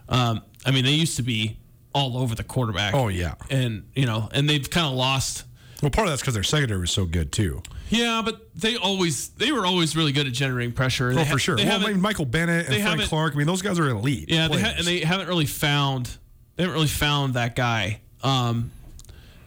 Um, 0.09 0.43
I 0.65 0.71
mean, 0.71 0.85
they 0.85 0.93
used 0.93 1.17
to 1.17 1.23
be 1.23 1.57
all 1.95 2.19
over 2.19 2.35
the 2.35 2.45
quarterback. 2.45 2.95
Oh, 2.95 3.09
yeah. 3.09 3.35
and 3.51 3.89
you 3.95 4.07
know, 4.07 4.29
and 4.33 4.49
they've 4.49 4.69
kind 4.69 4.87
of 4.87 4.93
lost. 4.93 5.45
Well, 5.83 5.91
part 5.91 6.07
of 6.07 6.13
that's 6.13 6.23
because 6.23 6.35
their 6.35 6.43
secondary 6.43 6.81
was 6.81 6.91
so 6.91 7.07
good 7.07 7.33
too. 7.33 7.63
Yeah, 7.89 8.23
but 8.25 8.49
they 8.55 8.77
always 8.77 9.29
they 9.31 9.53
were 9.53 9.65
always 9.65 9.97
really 9.97 10.13
good 10.13 10.27
at 10.27 10.33
generating 10.33 10.73
pressure. 10.75 11.13
Oh, 11.17 11.25
for 11.25 11.39
sure. 11.39 11.57
They 11.57 11.65
Well, 11.65 11.85
I 11.85 11.93
mean, 11.93 12.01
Michael 12.01 12.25
Bennett 12.25 12.69
and 12.69 12.83
Frank 12.83 13.03
Clark. 13.03 13.35
I 13.35 13.37
mean, 13.37 13.47
those 13.47 13.63
guys 13.63 13.79
are 13.79 13.89
elite. 13.89 14.29
Yeah, 14.29 14.49
they 14.49 14.61
ha- 14.61 14.75
and 14.77 14.87
they 14.87 15.01
haven't 15.01 15.29
really 15.29 15.47
found 15.47 16.17
they 16.57 16.65
haven't 16.65 16.75
really 16.75 16.89
found 16.89 17.35
that 17.35 17.55
guy. 17.55 18.01
Um, 18.23 18.71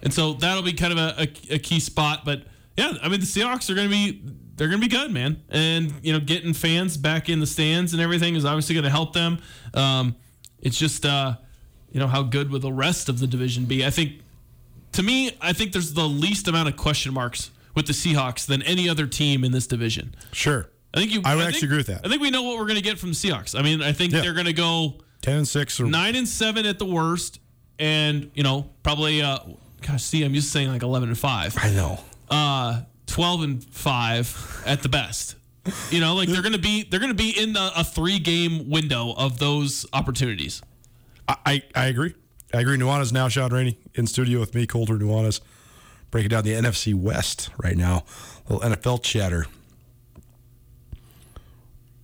and 0.01 0.13
so 0.13 0.33
that'll 0.33 0.63
be 0.63 0.73
kind 0.73 0.93
of 0.93 0.99
a, 0.99 1.21
a, 1.23 1.55
a 1.55 1.59
key 1.59 1.79
spot. 1.79 2.23
But 2.23 2.43
yeah, 2.77 2.93
I 3.01 3.09
mean 3.09 3.19
the 3.19 3.25
Seahawks 3.25 3.69
are 3.69 3.75
going 3.75 3.89
to 3.89 3.93
be 3.93 4.21
they're 4.55 4.67
going 4.67 4.81
to 4.81 4.87
be 4.87 4.93
good, 4.93 5.11
man. 5.11 5.41
And 5.49 5.93
you 6.01 6.13
know, 6.13 6.19
getting 6.19 6.53
fans 6.53 6.97
back 6.97 7.29
in 7.29 7.39
the 7.39 7.47
stands 7.47 7.93
and 7.93 8.01
everything 8.01 8.35
is 8.35 8.45
obviously 8.45 8.75
going 8.75 8.85
to 8.85 8.89
help 8.89 9.13
them. 9.13 9.39
Um, 9.73 10.15
it's 10.61 10.77
just 10.77 11.05
uh, 11.05 11.35
you 11.91 11.99
know 11.99 12.07
how 12.07 12.23
good 12.23 12.51
will 12.51 12.59
the 12.59 12.71
rest 12.71 13.09
of 13.09 13.19
the 13.19 13.27
division 13.27 13.65
be? 13.65 13.85
I 13.85 13.89
think 13.89 14.21
to 14.93 15.03
me, 15.03 15.31
I 15.41 15.53
think 15.53 15.73
there's 15.73 15.93
the 15.93 16.07
least 16.07 16.47
amount 16.47 16.69
of 16.69 16.77
question 16.77 17.13
marks 17.13 17.51
with 17.75 17.87
the 17.87 17.93
Seahawks 17.93 18.45
than 18.45 18.61
any 18.63 18.89
other 18.89 19.05
team 19.07 19.43
in 19.43 19.51
this 19.51 19.67
division. 19.67 20.15
sure. 20.31 20.69
I 20.93 20.97
think 20.99 21.11
you. 21.13 21.21
I 21.23 21.35
would 21.35 21.41
think- 21.43 21.53
actually 21.53 21.67
agree 21.67 21.77
with 21.77 21.87
that. 21.87 22.01
I 22.03 22.09
think 22.09 22.19
we 22.21 22.31
know 22.31 22.41
what 22.41 22.57
we're 22.57 22.65
going 22.65 22.77
to 22.77 22.81
get 22.81 22.97
from 22.97 23.09
the 23.09 23.15
Seahawks. 23.15 23.57
I 23.57 23.61
mean, 23.61 23.81
I 23.83 23.91
think 23.91 24.11
Yeah. 24.11 24.21
they're 24.21 24.33
going 24.33 24.47
to 24.47 24.53
go 24.53 24.95
Ten 25.21 25.37
and 25.37 25.47
six. 25.47 25.79
Or, 25.79 25.85
nine 25.85 26.15
and 26.15 26.27
seven 26.27 26.65
at 26.65 26.79
the 26.79 26.85
worst, 26.85 27.39
and 27.77 28.31
you 28.33 28.41
know 28.41 28.69
probably 28.83 29.21
uh, 29.21 29.37
gosh, 29.85 30.01
see, 30.03 30.23
I'm 30.23 30.33
used 30.33 30.47
to 30.47 30.51
saying 30.51 30.69
like 30.69 30.81
eleven 30.81 31.09
and 31.09 31.17
five, 31.17 31.55
I 31.61 31.69
know. 31.71 31.99
uh, 32.29 32.81
twelve 33.05 33.43
and 33.43 33.63
five 33.63 34.63
at 34.65 34.81
the 34.81 34.89
best. 34.89 35.35
You 35.91 35.99
know, 35.99 36.15
like 36.15 36.27
they're 36.29 36.41
gonna 36.41 36.57
be 36.57 36.83
they're 36.85 36.99
gonna 37.01 37.13
be 37.13 37.29
in 37.39 37.53
the, 37.53 37.71
a 37.75 37.83
three 37.83 38.17
game 38.17 38.69
window 38.71 39.13
of 39.13 39.37
those 39.37 39.85
opportunities. 39.93 40.63
I, 41.27 41.35
I, 41.45 41.63
I 41.75 41.85
agree. 41.87 42.15
I 42.51 42.61
agree. 42.61 42.77
Nuanez 42.77 43.13
now, 43.13 43.27
Sean 43.27 43.53
Rainey 43.53 43.77
in 43.93 44.07
studio 44.07 44.39
with 44.39 44.55
me, 44.55 44.65
Colter 44.65 44.95
Nuanez, 44.95 45.41
breaking 46.11 46.29
down 46.29 46.43
the 46.43 46.53
NFC 46.53 46.93
West 46.93 47.49
right 47.61 47.77
now. 47.77 48.03
little 48.47 48.67
NFL 48.69 49.03
chatter. 49.03 49.45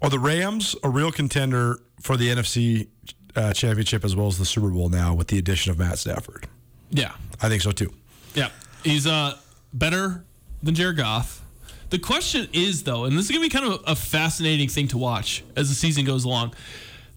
Are 0.02 0.10
the 0.10 0.20
Rams 0.20 0.76
a 0.84 0.90
real 0.90 1.12
contender 1.12 1.80
for 2.02 2.18
the 2.18 2.28
NFC 2.30 2.88
uh, 3.36 3.54
championship 3.54 4.04
as 4.06 4.16
well 4.16 4.28
as 4.28 4.38
the 4.38 4.46
Super 4.46 4.70
Bowl 4.70 4.90
now 4.90 5.14
with 5.14 5.28
the 5.28 5.38
addition 5.40 5.72
of 5.72 5.80
Matt 5.80 5.98
Stafford? 5.98 6.48
Yeah, 6.92 7.14
I 7.42 7.50
think 7.50 7.62
so 7.62 7.72
too. 7.72 7.92
yeah, 8.36 8.50
he's 8.84 9.08
uh 9.08 9.38
better 9.74 10.24
than 10.62 10.76
Jared 10.76 10.98
Goff. 10.98 11.42
The 11.90 11.98
the 11.98 12.00
question 12.00 12.48
is 12.54 12.84
though, 12.84 13.06
and 13.06 13.18
this 13.18 13.26
is 13.26 13.32
gonna 13.32 13.42
be 13.44 13.50
kind 13.50 13.66
of 13.66 13.82
a 13.88 13.96
fascinating 13.96 14.70
thing 14.70 14.88
to 14.90 14.98
watch 14.98 15.44
as 15.56 15.70
the 15.70 15.76
season 15.76 16.06
goes 16.06 16.24
along. 16.26 16.54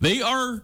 They 0.01 0.23
are 0.23 0.63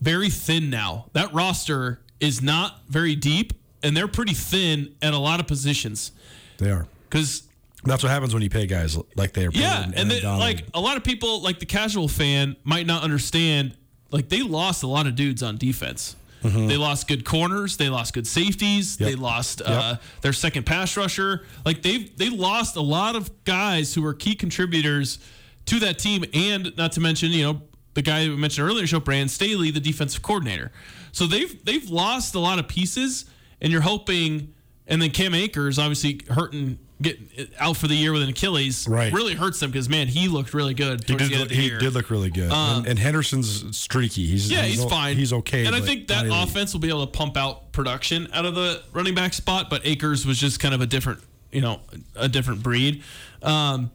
very 0.00 0.28
thin 0.30 0.68
now. 0.70 1.06
That 1.12 1.32
roster 1.32 2.00
is 2.20 2.42
not 2.42 2.80
very 2.88 3.14
deep, 3.14 3.52
and 3.82 3.96
they're 3.96 4.08
pretty 4.08 4.34
thin 4.34 4.94
at 5.02 5.14
a 5.14 5.18
lot 5.18 5.40
of 5.40 5.46
positions. 5.46 6.12
They 6.58 6.70
are. 6.70 6.86
Because 7.08 7.44
That's 7.84 8.02
what 8.02 8.10
happens 8.10 8.34
when 8.34 8.42
you 8.42 8.50
pay 8.50 8.66
guys 8.66 8.98
like 9.16 9.32
they 9.32 9.46
are. 9.46 9.50
yeah, 9.52 9.84
and 9.84 10.10
then, 10.10 10.22
Donald. 10.22 10.40
like 10.40 10.64
a 10.74 10.80
lot 10.80 10.96
of 10.96 11.04
people, 11.04 11.40
like 11.42 11.58
the 11.58 11.66
casual 11.66 12.08
fan, 12.08 12.56
might 12.64 12.86
not 12.86 13.02
understand. 13.02 13.76
Like 14.10 14.28
they 14.28 14.42
lost 14.42 14.82
a 14.82 14.86
lot 14.86 15.06
of 15.06 15.14
dudes 15.14 15.42
on 15.42 15.56
defense. 15.56 16.16
They 16.40 16.76
lost 16.76 17.08
good 17.08 17.24
corners. 17.24 17.76
They 17.78 17.88
lost 17.88 18.14
good 18.14 18.26
safeties. 18.26 18.94
Mm-hmm. 18.94 19.02
Yep. 19.02 19.10
They 19.10 19.16
lost 19.16 19.60
uh, 19.60 19.96
their 20.22 20.32
second 20.32 20.66
pass 20.66 20.96
rusher. 20.96 21.44
Like 21.64 21.82
they've 21.82 22.16
they 22.16 22.30
lost 22.30 22.76
a 22.76 22.80
lot 22.80 23.16
of 23.16 23.44
guys 23.44 23.92
who 23.92 24.02
were 24.02 24.14
key 24.14 24.34
contributors 24.36 25.18
to 25.66 25.80
that 25.80 25.98
team, 25.98 26.24
and 26.32 26.74
not 26.76 26.92
to 26.92 27.00
mention 27.00 27.32
you 27.32 27.42
know 27.42 27.62
the 27.94 28.02
guy 28.02 28.28
we 28.28 28.36
mentioned 28.36 28.68
earlier, 28.68 28.86
show 28.86 29.00
Brandon 29.00 29.28
Staley, 29.28 29.72
the 29.72 29.80
defensive 29.80 30.22
coordinator. 30.22 30.70
So 31.10 31.26
they've 31.26 31.62
they've 31.64 31.90
lost 31.90 32.36
a 32.36 32.38
lot 32.38 32.60
of 32.60 32.68
pieces, 32.68 33.24
and 33.60 33.72
you're 33.72 33.82
hoping. 33.82 34.54
And 34.90 35.02
then 35.02 35.10
Cam 35.10 35.34
Akers 35.34 35.78
obviously 35.78 36.22
hurting, 36.30 36.78
getting 37.02 37.28
out 37.60 37.76
for 37.76 37.86
the 37.88 37.94
year 37.94 38.10
with 38.10 38.22
an 38.22 38.30
Achilles, 38.30 38.88
Right. 38.88 39.12
really 39.12 39.34
hurts 39.34 39.60
them 39.60 39.70
because 39.70 39.86
man, 39.86 40.08
he 40.08 40.28
looked 40.28 40.54
really 40.54 40.72
good 40.72 41.04
he 41.04 41.14
did, 41.14 41.30
look, 41.38 41.50
he 41.50 41.68
did 41.68 41.92
look 41.92 42.08
really 42.08 42.30
good. 42.30 42.50
and, 42.50 42.86
and 42.86 42.98
Henderson's 42.98 43.76
streaky. 43.76 44.24
He's 44.26 44.50
yeah, 44.50 44.62
he's 44.62 44.82
o- 44.82 44.88
fine. 44.88 45.16
He's 45.18 45.32
okay. 45.34 45.66
And 45.66 45.76
I 45.76 45.80
think 45.82 46.08
that 46.08 46.24
offense 46.30 46.72
will 46.72 46.80
be 46.80 46.88
able 46.88 47.04
to 47.06 47.12
pump 47.12 47.36
out 47.36 47.70
production 47.72 48.28
out 48.32 48.46
of 48.46 48.54
the 48.54 48.82
running 48.94 49.14
back 49.14 49.34
spot. 49.34 49.68
But 49.68 49.82
Akers 49.84 50.24
was 50.24 50.38
just 50.38 50.58
kind 50.58 50.74
of 50.74 50.80
a 50.80 50.86
different, 50.86 51.20
you 51.52 51.60
know, 51.60 51.80
a 52.16 52.26
different 52.28 52.62
breed. 52.62 53.02
Um, 53.42 53.90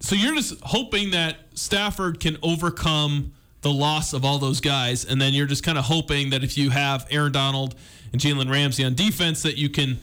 so 0.00 0.16
you're 0.16 0.34
just 0.34 0.58
hoping 0.62 1.12
that 1.12 1.36
Stafford 1.54 2.18
can 2.18 2.36
overcome 2.42 3.32
the 3.62 3.70
loss 3.70 4.12
of 4.14 4.24
all 4.24 4.38
those 4.38 4.60
guys, 4.60 5.04
and 5.04 5.20
then 5.20 5.34
you're 5.34 5.46
just 5.46 5.62
kind 5.62 5.76
of 5.78 5.84
hoping 5.84 6.30
that 6.30 6.42
if 6.42 6.56
you 6.58 6.70
have 6.70 7.06
Aaron 7.10 7.30
Donald 7.30 7.74
and 8.12 8.20
Jalen 8.20 8.50
Ramsey 8.50 8.84
on 8.84 8.94
defense, 8.94 9.42
that 9.42 9.56
you 9.56 9.68
can, 9.68 9.98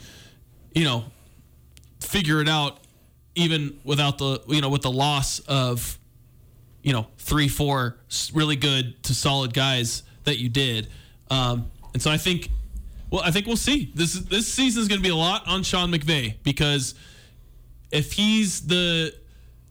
you 0.74 0.84
know, 0.84 1.06
figure 2.00 2.42
it 2.42 2.48
out 2.50 2.80
even 3.36 3.80
without 3.84 4.18
the 4.18 4.42
you 4.48 4.62
know 4.62 4.70
with 4.70 4.82
the 4.82 4.92
loss 4.92 5.40
of 5.42 5.98
you 6.82 6.92
know 6.94 7.08
three 7.18 7.48
four 7.48 7.98
really 8.34 8.56
good 8.56 9.02
to 9.04 9.14
solid 9.14 9.54
guys 9.54 10.04
that 10.24 10.38
you 10.40 10.50
did 10.50 10.88
um, 11.30 11.68
and 11.94 12.02
so 12.02 12.10
i 12.10 12.18
think 12.18 12.50
well 13.12 13.22
i 13.24 13.32
think 13.32 13.46
we'll 13.46 13.56
see 13.58 13.92
this 13.94 14.14
this 14.14 14.52
season 14.52 14.82
is 14.82 14.88
going 14.88 15.00
to 15.00 15.04
be 15.04 15.10
a 15.10 15.16
lot 15.16 15.48
on 15.48 15.62
sean 15.64 15.92
mcvay 15.92 16.36
because 16.44 16.96
if 17.92 18.14
he's 18.14 18.66
the 18.68 19.14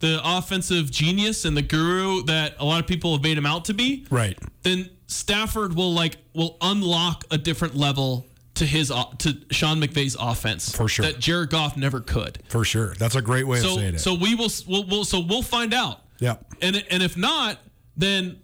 the 0.01 0.21
offensive 0.23 0.91
genius 0.91 1.45
and 1.45 1.57
the 1.57 1.63
guru 1.63 2.23
that 2.25 2.55
a 2.59 2.65
lot 2.65 2.81
of 2.81 2.87
people 2.87 3.13
have 3.15 3.23
made 3.23 3.39
him 3.39 3.47
out 3.47 3.65
to 3.65 3.75
be 3.75 4.07
Right. 4.11 4.39
then 4.63 4.91
Stafford 5.07 5.75
will 5.75 5.93
like 5.95 6.17
will 6.35 6.57
unlock 6.61 7.25
a 7.31 7.39
different 7.39 7.77
level 7.77 8.27
to 8.55 8.65
his 8.67 8.91
uh, 8.91 9.05
to 9.19 9.37
Sean 9.51 9.81
McVay's 9.81 10.17
offense 10.19 10.75
For 10.75 10.89
sure. 10.89 11.05
that 11.07 11.19
Jared 11.21 11.51
Goff 11.51 11.77
never 11.77 12.01
could. 12.01 12.39
For 12.49 12.65
sure. 12.65 12.95
That's 12.99 13.15
a 13.15 13.23
great 13.23 13.47
way 13.47 13.59
of 13.59 13.65
So 13.65 13.77
saying 13.77 13.95
it. 13.97 13.99
so 14.01 14.15
we 14.15 14.35
will 14.35 14.49
we'll, 14.67 14.85
we'll 14.87 15.05
so 15.05 15.21
we'll 15.21 15.43
find 15.43 15.73
out. 15.75 16.01
Yeah. 16.19 16.37
And 16.63 16.83
and 16.91 17.03
if 17.03 17.17
not, 17.17 17.59
then 17.97 18.41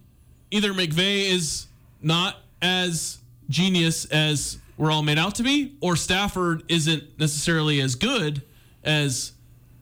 either 0.51 0.73
McVay 0.73 1.31
is 1.31 1.67
not 2.01 2.37
as 2.61 3.19
genius 3.49 4.05
as 4.07 4.59
we're 4.77 4.91
all 4.91 5.03
made 5.03 5.19
out 5.19 5.35
to 5.37 5.43
be, 5.43 5.77
or 5.81 5.97
Stafford 5.97 6.63
isn't 6.69 7.19
necessarily 7.19 7.81
as 7.81 7.95
good 7.95 8.43
as 8.85 9.33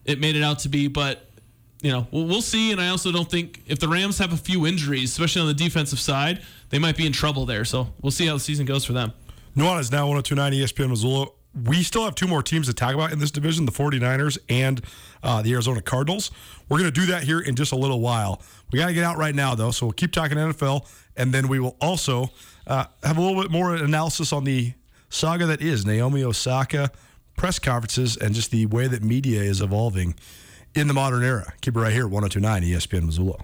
it 0.05 0.19
made 0.19 0.35
it 0.35 0.43
out 0.43 0.59
to 0.59 0.69
be. 0.69 0.87
But 0.87 1.27
you 1.81 1.91
know, 1.91 2.07
we'll, 2.11 2.41
see. 2.41 2.71
And 2.71 2.79
I 2.79 2.89
also 2.89 3.11
don't 3.11 3.29
think 3.29 3.61
if 3.65 3.79
the 3.79 3.87
Rams 3.87 4.17
have 4.19 4.33
a 4.33 4.37
few 4.37 4.65
injuries, 4.65 5.11
especially 5.11 5.41
on 5.41 5.47
the 5.47 5.53
defensive 5.53 5.99
side, 5.99 6.41
they 6.69 6.79
might 6.79 6.95
be 6.95 7.05
in 7.05 7.11
trouble 7.11 7.45
there. 7.45 7.65
So 7.65 7.93
we'll 8.01 8.11
see 8.11 8.27
how 8.27 8.33
the 8.35 8.39
season 8.39 8.65
goes 8.65 8.85
for 8.85 8.93
them. 8.93 9.13
Nuanez 9.55 9.91
now 9.91 10.07
1029 10.07 10.53
ESPN 10.53 10.89
Missoula. 10.89 11.27
We 11.65 11.83
still 11.83 12.05
have 12.05 12.15
two 12.15 12.27
more 12.27 12.41
teams 12.41 12.67
to 12.67 12.73
talk 12.73 12.93
about 12.93 13.11
in 13.11 13.19
this 13.19 13.31
division 13.31 13.65
the 13.65 13.73
49ers 13.73 14.37
and 14.47 14.81
uh, 15.21 15.41
the 15.41 15.51
Arizona 15.51 15.81
Cardinals. 15.81 16.31
We're 16.69 16.79
going 16.79 16.91
to 16.91 16.99
do 16.99 17.07
that 17.07 17.23
here 17.23 17.41
in 17.41 17.55
just 17.55 17.73
a 17.73 17.75
little 17.75 17.99
while. 17.99 18.41
We 18.71 18.79
got 18.79 18.87
to 18.87 18.93
get 18.93 19.03
out 19.03 19.17
right 19.17 19.35
now, 19.35 19.53
though, 19.55 19.71
so 19.71 19.87
we'll 19.87 19.93
keep 19.93 20.13
talking 20.13 20.37
NFL, 20.37 20.87
and 21.17 21.33
then 21.33 21.49
we 21.49 21.59
will 21.59 21.75
also 21.81 22.29
uh, 22.67 22.85
have 23.03 23.17
a 23.17 23.21
little 23.21 23.41
bit 23.41 23.51
more 23.51 23.75
analysis 23.75 24.31
on 24.31 24.45
the 24.45 24.73
saga 25.09 25.45
that 25.47 25.61
is 25.61 25.85
Naomi 25.85 26.23
Osaka, 26.23 26.89
press 27.35 27.59
conferences, 27.59 28.15
and 28.15 28.33
just 28.33 28.51
the 28.51 28.65
way 28.67 28.87
that 28.87 29.03
media 29.03 29.41
is 29.41 29.59
evolving 29.59 30.15
in 30.75 30.87
the 30.87 30.93
modern 30.93 31.23
era. 31.23 31.53
Keep 31.61 31.75
it 31.75 31.79
right 31.79 31.93
here, 31.93 32.07
1029 32.07 32.63
ESPN 32.63 33.05
Missoula. 33.05 33.43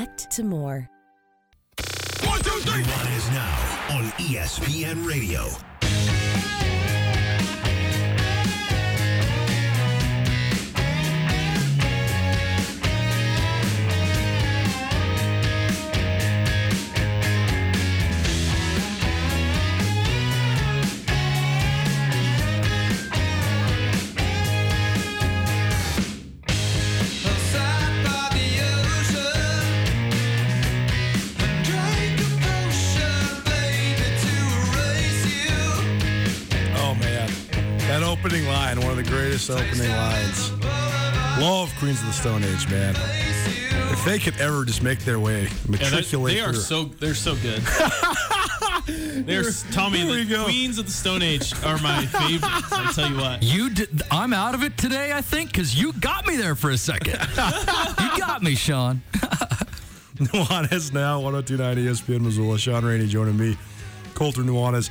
to 0.31 0.43
more. 0.43 0.89
Nuanez 1.77 3.17
is 3.17 3.29
now 3.31 3.87
on 3.91 4.03
ESPN 4.17 5.05
Radio. 5.07 5.70
Opening 38.23 38.45
line, 38.47 38.79
one 38.79 38.91
of 38.91 38.97
the 38.97 39.03
greatest 39.03 39.49
opening 39.49 39.89
lines. 39.89 40.51
Love 41.39 41.73
Queens 41.79 41.99
of 42.01 42.05
the 42.07 42.13
Stone 42.13 42.43
Age, 42.43 42.69
man. 42.69 42.95
If 43.91 44.05
they 44.05 44.19
could 44.19 44.39
ever 44.39 44.63
just 44.63 44.83
make 44.83 44.99
their 44.99 45.19
way, 45.19 45.43
Yeah, 45.43 45.49
they- 45.65 45.71
matriculate 45.71 46.35
they 46.35 46.41
are 46.41 46.51
through- 46.53 46.61
so 46.61 46.83
they're 46.99 47.15
so 47.15 47.35
good. 47.35 47.61
They're 49.25 49.43
Tommy. 49.71 50.03
There 50.03 50.15
The 50.23 50.25
go. 50.25 50.43
Queens 50.45 50.77
of 50.79 50.85
the 50.87 50.91
Stone 50.91 51.21
Age 51.21 51.53
are 51.63 51.77
my 51.79 52.05
favorites. 52.07 52.71
I 52.71 52.91
tell 52.93 53.09
you 53.11 53.15
what. 53.17 53.43
You 53.43 53.69
did, 53.69 54.01
I'm 54.09 54.33
out 54.33 54.55
of 54.55 54.63
it 54.63 54.75
today, 54.77 55.13
I 55.13 55.21
think, 55.21 55.51
because 55.51 55.79
you 55.79 55.93
got 55.93 56.25
me 56.27 56.35
there 56.35 56.55
for 56.55 56.71
a 56.71 56.77
second. 56.77 57.13
you 57.37 58.17
got 58.19 58.41
me, 58.41 58.55
Sean. 58.55 59.01
Nuanez 60.17 60.91
now, 60.93 61.19
1029 61.21 61.77
ESPN 61.77 62.21
Missoula. 62.21 62.57
Sean 62.57 62.83
Rainey 62.83 63.07
joining 63.07 63.37
me, 63.37 63.55
Colter 64.15 64.41
Nuanez, 64.41 64.89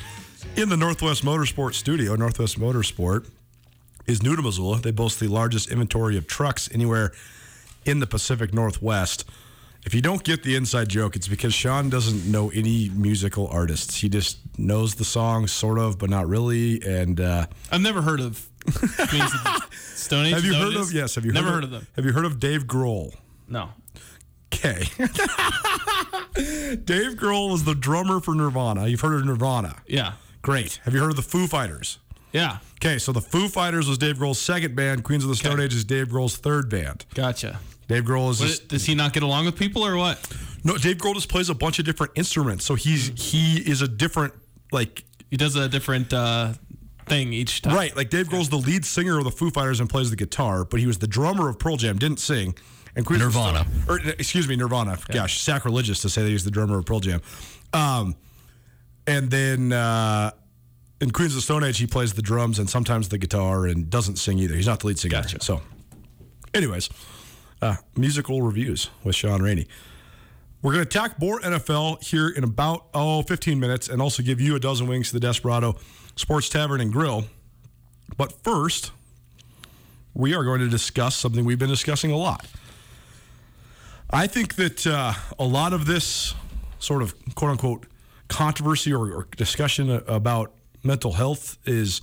in 0.56 0.68
the 0.68 0.76
Northwest 0.76 1.24
Motorsport 1.24 1.74
studio. 1.74 2.14
Northwest 2.16 2.58
Motorsport 2.58 3.28
is 4.06 4.22
new 4.22 4.36
to 4.36 4.42
Missoula. 4.42 4.80
They 4.80 4.90
boast 4.90 5.20
the 5.20 5.28
largest 5.28 5.70
inventory 5.70 6.16
of 6.16 6.26
trucks 6.26 6.68
anywhere 6.72 7.12
in 7.84 8.00
the 8.00 8.06
Pacific 8.06 8.52
Northwest. 8.52 9.24
If 9.86 9.94
you 9.94 10.02
don't 10.02 10.22
get 10.22 10.42
the 10.42 10.56
inside 10.56 10.90
joke, 10.90 11.16
it's 11.16 11.28
because 11.28 11.54
Sean 11.54 11.88
doesn't 11.88 12.30
know 12.30 12.50
any 12.50 12.90
musical 12.90 13.46
artists. 13.48 13.96
He 13.96 14.10
just 14.10 14.38
knows 14.58 14.96
the 14.96 15.04
songs, 15.04 15.52
sort 15.52 15.78
of, 15.78 15.98
but 15.98 16.10
not 16.10 16.28
really. 16.28 16.82
And 16.82 17.18
uh, 17.18 17.46
I've 17.72 17.80
never 17.80 18.02
heard 18.02 18.20
of 18.20 18.46
of 18.66 19.68
Stone 19.94 20.26
Age. 20.26 20.34
have 20.34 20.44
you 20.44 20.52
heard 20.54 20.74
of? 20.76 20.92
Yes. 20.92 21.14
Have 21.14 21.24
you 21.24 21.32
never 21.32 21.46
heard 21.46 21.54
heard 21.54 21.64
of 21.64 21.70
them? 21.70 21.86
Have 21.96 22.04
you 22.04 22.12
heard 22.12 22.26
of 22.26 22.38
Dave 22.38 22.64
Grohl? 22.66 23.14
No. 23.48 23.70
Okay. 24.52 24.80
Dave 26.34 27.14
Grohl 27.16 27.50
was 27.50 27.64
the 27.64 27.74
drummer 27.74 28.20
for 28.20 28.34
Nirvana. 28.34 28.86
You've 28.86 29.00
heard 29.00 29.14
of 29.18 29.24
Nirvana. 29.24 29.76
Yeah. 29.86 30.12
Great. 30.42 30.80
Have 30.84 30.94
you 30.94 31.00
heard 31.00 31.10
of 31.10 31.16
the 31.16 31.22
Foo 31.22 31.46
Fighters? 31.46 31.98
Yeah. 32.32 32.58
Okay, 32.76 32.98
so 32.98 33.12
the 33.12 33.20
Foo 33.20 33.48
Fighters 33.48 33.88
was 33.88 33.98
Dave 33.98 34.16
Grohl's 34.18 34.40
second 34.40 34.74
band. 34.76 35.04
Queens 35.04 35.24
of 35.24 35.30
the 35.30 35.36
Stone 35.36 35.54
Okay. 35.54 35.64
Age 35.64 35.74
is 35.74 35.84
Dave 35.84 36.08
Grohl's 36.08 36.36
third 36.36 36.68
band. 36.70 37.04
Gotcha. 37.14 37.58
Dave 37.88 38.04
Grohl 38.04 38.30
is 38.30 38.40
What, 38.40 38.46
just, 38.46 38.68
does 38.68 38.86
he 38.86 38.94
not 38.94 39.12
get 39.12 39.22
along 39.22 39.46
with 39.46 39.56
people 39.56 39.84
or 39.84 39.96
what? 39.96 40.18
no. 40.64 40.76
Dave 40.78 40.96
Grohl 40.98 41.14
just 41.14 41.28
plays 41.28 41.50
a 41.50 41.54
bunch 41.54 41.78
of 41.80 41.84
different 41.84 42.12
instruments. 42.14 42.64
So 42.64 42.74
he's 42.76 43.08
he 43.20 43.56
is 43.68 43.82
a 43.82 43.88
different 43.88 44.32
like 44.70 45.02
He 45.30 45.36
does 45.36 45.56
a 45.56 45.68
different 45.68 46.12
uh, 46.12 46.52
thing 47.06 47.32
each 47.32 47.62
time. 47.62 47.74
Right, 47.74 47.94
like 47.96 48.08
Dave 48.10 48.28
Grohl's 48.28 48.48
the 48.48 48.56
lead 48.58 48.84
singer 48.84 49.18
of 49.18 49.24
the 49.24 49.32
Foo 49.32 49.50
Fighters 49.50 49.80
and 49.80 49.90
plays 49.90 50.08
the 50.10 50.16
guitar, 50.16 50.64
but 50.64 50.78
he 50.78 50.86
was 50.86 50.98
the 50.98 51.08
drummer 51.08 51.48
of 51.48 51.58
Pearl 51.58 51.76
Jam, 51.76 51.98
didn't 51.98 52.20
sing. 52.20 52.54
And 52.96 53.04
Queens 53.04 53.22
of 53.22 53.32
the 53.32 53.38
Nirvana. 53.40 53.66
Stone- 53.84 54.00
or 54.06 54.10
excuse 54.18 54.46
me, 54.48 54.54
Nirvana. 54.56 54.96
Gosh, 55.12 55.40
sacrilegious 55.40 56.00
to 56.02 56.08
say 56.08 56.22
that 56.22 56.28
he's 56.28 56.44
the 56.44 56.50
drummer 56.50 56.78
of 56.78 56.86
Pearl 56.86 57.00
Jam. 57.00 57.20
Um, 57.72 58.14
and 59.10 59.28
then 59.28 59.72
uh, 59.72 60.30
in 61.00 61.10
Queens 61.10 61.32
of 61.32 61.38
the 61.38 61.42
Stone 61.42 61.64
Age, 61.64 61.78
he 61.78 61.86
plays 61.88 62.12
the 62.12 62.22
drums 62.22 62.60
and 62.60 62.70
sometimes 62.70 63.08
the 63.08 63.18
guitar 63.18 63.66
and 63.66 63.90
doesn't 63.90 64.16
sing 64.16 64.38
either. 64.38 64.54
He's 64.54 64.68
not 64.68 64.78
the 64.78 64.86
lead 64.86 65.00
singer. 65.00 65.20
Gotcha. 65.20 65.42
So, 65.42 65.62
anyways, 66.54 66.88
uh, 67.60 67.74
musical 67.96 68.40
reviews 68.40 68.88
with 69.02 69.16
Sean 69.16 69.42
Rainey. 69.42 69.66
We're 70.62 70.74
going 70.74 70.84
to 70.84 70.98
talk 70.98 71.18
more 71.18 71.40
NFL 71.40 72.04
here 72.04 72.28
in 72.28 72.44
about, 72.44 72.86
oh, 72.94 73.22
15 73.22 73.58
minutes 73.58 73.88
and 73.88 74.00
also 74.00 74.22
give 74.22 74.40
you 74.40 74.54
a 74.54 74.60
dozen 74.60 74.86
wings 74.86 75.08
to 75.08 75.14
the 75.14 75.20
Desperado 75.20 75.74
Sports 76.14 76.48
Tavern 76.48 76.80
and 76.80 76.92
Grill. 76.92 77.24
But 78.16 78.44
first, 78.44 78.92
we 80.14 80.34
are 80.34 80.44
going 80.44 80.60
to 80.60 80.68
discuss 80.68 81.16
something 81.16 81.44
we've 81.44 81.58
been 81.58 81.68
discussing 81.68 82.12
a 82.12 82.16
lot. 82.16 82.46
I 84.08 84.28
think 84.28 84.54
that 84.54 84.86
uh, 84.86 85.14
a 85.36 85.44
lot 85.44 85.72
of 85.72 85.86
this 85.86 86.34
sort 86.78 87.02
of 87.02 87.12
quote 87.34 87.50
unquote 87.50 87.86
controversy 88.30 88.92
or, 88.94 89.12
or 89.12 89.28
discussion 89.36 89.90
about 89.90 90.54
mental 90.82 91.12
health 91.12 91.58
is 91.66 92.00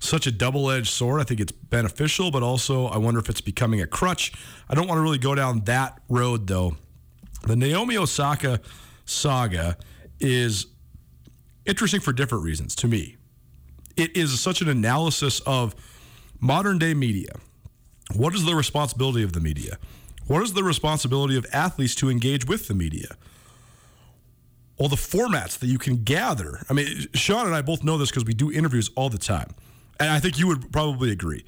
such 0.00 0.26
a 0.26 0.30
double 0.30 0.70
edged 0.70 0.88
sword. 0.88 1.20
I 1.20 1.24
think 1.24 1.40
it's 1.40 1.52
beneficial, 1.52 2.30
but 2.30 2.42
also 2.42 2.86
I 2.86 2.96
wonder 2.96 3.20
if 3.20 3.28
it's 3.28 3.40
becoming 3.40 3.82
a 3.82 3.86
crutch. 3.86 4.32
I 4.68 4.74
don't 4.74 4.86
want 4.86 4.98
to 4.98 5.02
really 5.02 5.18
go 5.18 5.34
down 5.34 5.60
that 5.64 6.00
road 6.08 6.46
though. 6.46 6.76
The 7.42 7.56
Naomi 7.56 7.96
Osaka 7.98 8.60
saga 9.04 9.76
is 10.20 10.66
interesting 11.66 12.00
for 12.00 12.12
different 12.12 12.44
reasons 12.44 12.74
to 12.76 12.88
me. 12.88 13.16
It 13.96 14.16
is 14.16 14.38
such 14.40 14.60
an 14.60 14.68
analysis 14.68 15.40
of 15.40 15.74
modern 16.40 16.78
day 16.78 16.94
media. 16.94 17.32
What 18.14 18.34
is 18.34 18.44
the 18.44 18.54
responsibility 18.54 19.22
of 19.22 19.32
the 19.32 19.40
media? 19.40 19.78
What 20.26 20.42
is 20.42 20.52
the 20.52 20.62
responsibility 20.62 21.36
of 21.36 21.46
athletes 21.52 21.94
to 21.96 22.10
engage 22.10 22.46
with 22.46 22.68
the 22.68 22.74
media? 22.74 23.16
All 24.78 24.88
the 24.88 24.96
formats 24.96 25.58
that 25.60 25.66
you 25.68 25.78
can 25.78 26.04
gather. 26.04 26.60
I 26.68 26.74
mean, 26.74 27.06
Sean 27.14 27.46
and 27.46 27.54
I 27.54 27.62
both 27.62 27.82
know 27.82 27.96
this 27.96 28.10
because 28.10 28.24
we 28.24 28.34
do 28.34 28.52
interviews 28.52 28.90
all 28.94 29.08
the 29.08 29.18
time. 29.18 29.54
And 29.98 30.10
I 30.10 30.20
think 30.20 30.38
you 30.38 30.46
would 30.48 30.70
probably 30.72 31.10
agree. 31.10 31.44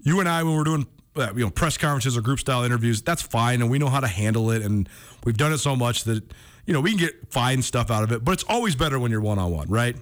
You 0.00 0.20
and 0.20 0.28
I, 0.28 0.42
when 0.44 0.54
we're 0.56 0.64
doing 0.64 0.86
uh, 1.16 1.32
you 1.34 1.44
know 1.44 1.50
press 1.50 1.76
conferences 1.76 2.16
or 2.16 2.20
group 2.20 2.38
style 2.38 2.62
interviews, 2.62 3.02
that's 3.02 3.22
fine, 3.22 3.60
and 3.60 3.70
we 3.70 3.78
know 3.78 3.88
how 3.88 3.98
to 4.00 4.06
handle 4.06 4.50
it, 4.52 4.62
and 4.62 4.88
we've 5.24 5.36
done 5.36 5.52
it 5.52 5.58
so 5.58 5.74
much 5.74 6.04
that 6.04 6.22
you 6.66 6.72
know 6.72 6.80
we 6.80 6.90
can 6.90 6.98
get 7.00 7.32
fine 7.32 7.60
stuff 7.62 7.90
out 7.90 8.04
of 8.04 8.12
it. 8.12 8.24
But 8.24 8.32
it's 8.32 8.44
always 8.44 8.76
better 8.76 8.98
when 9.00 9.10
you're 9.10 9.20
one 9.20 9.38
on 9.40 9.50
one, 9.50 9.68
right? 9.68 9.96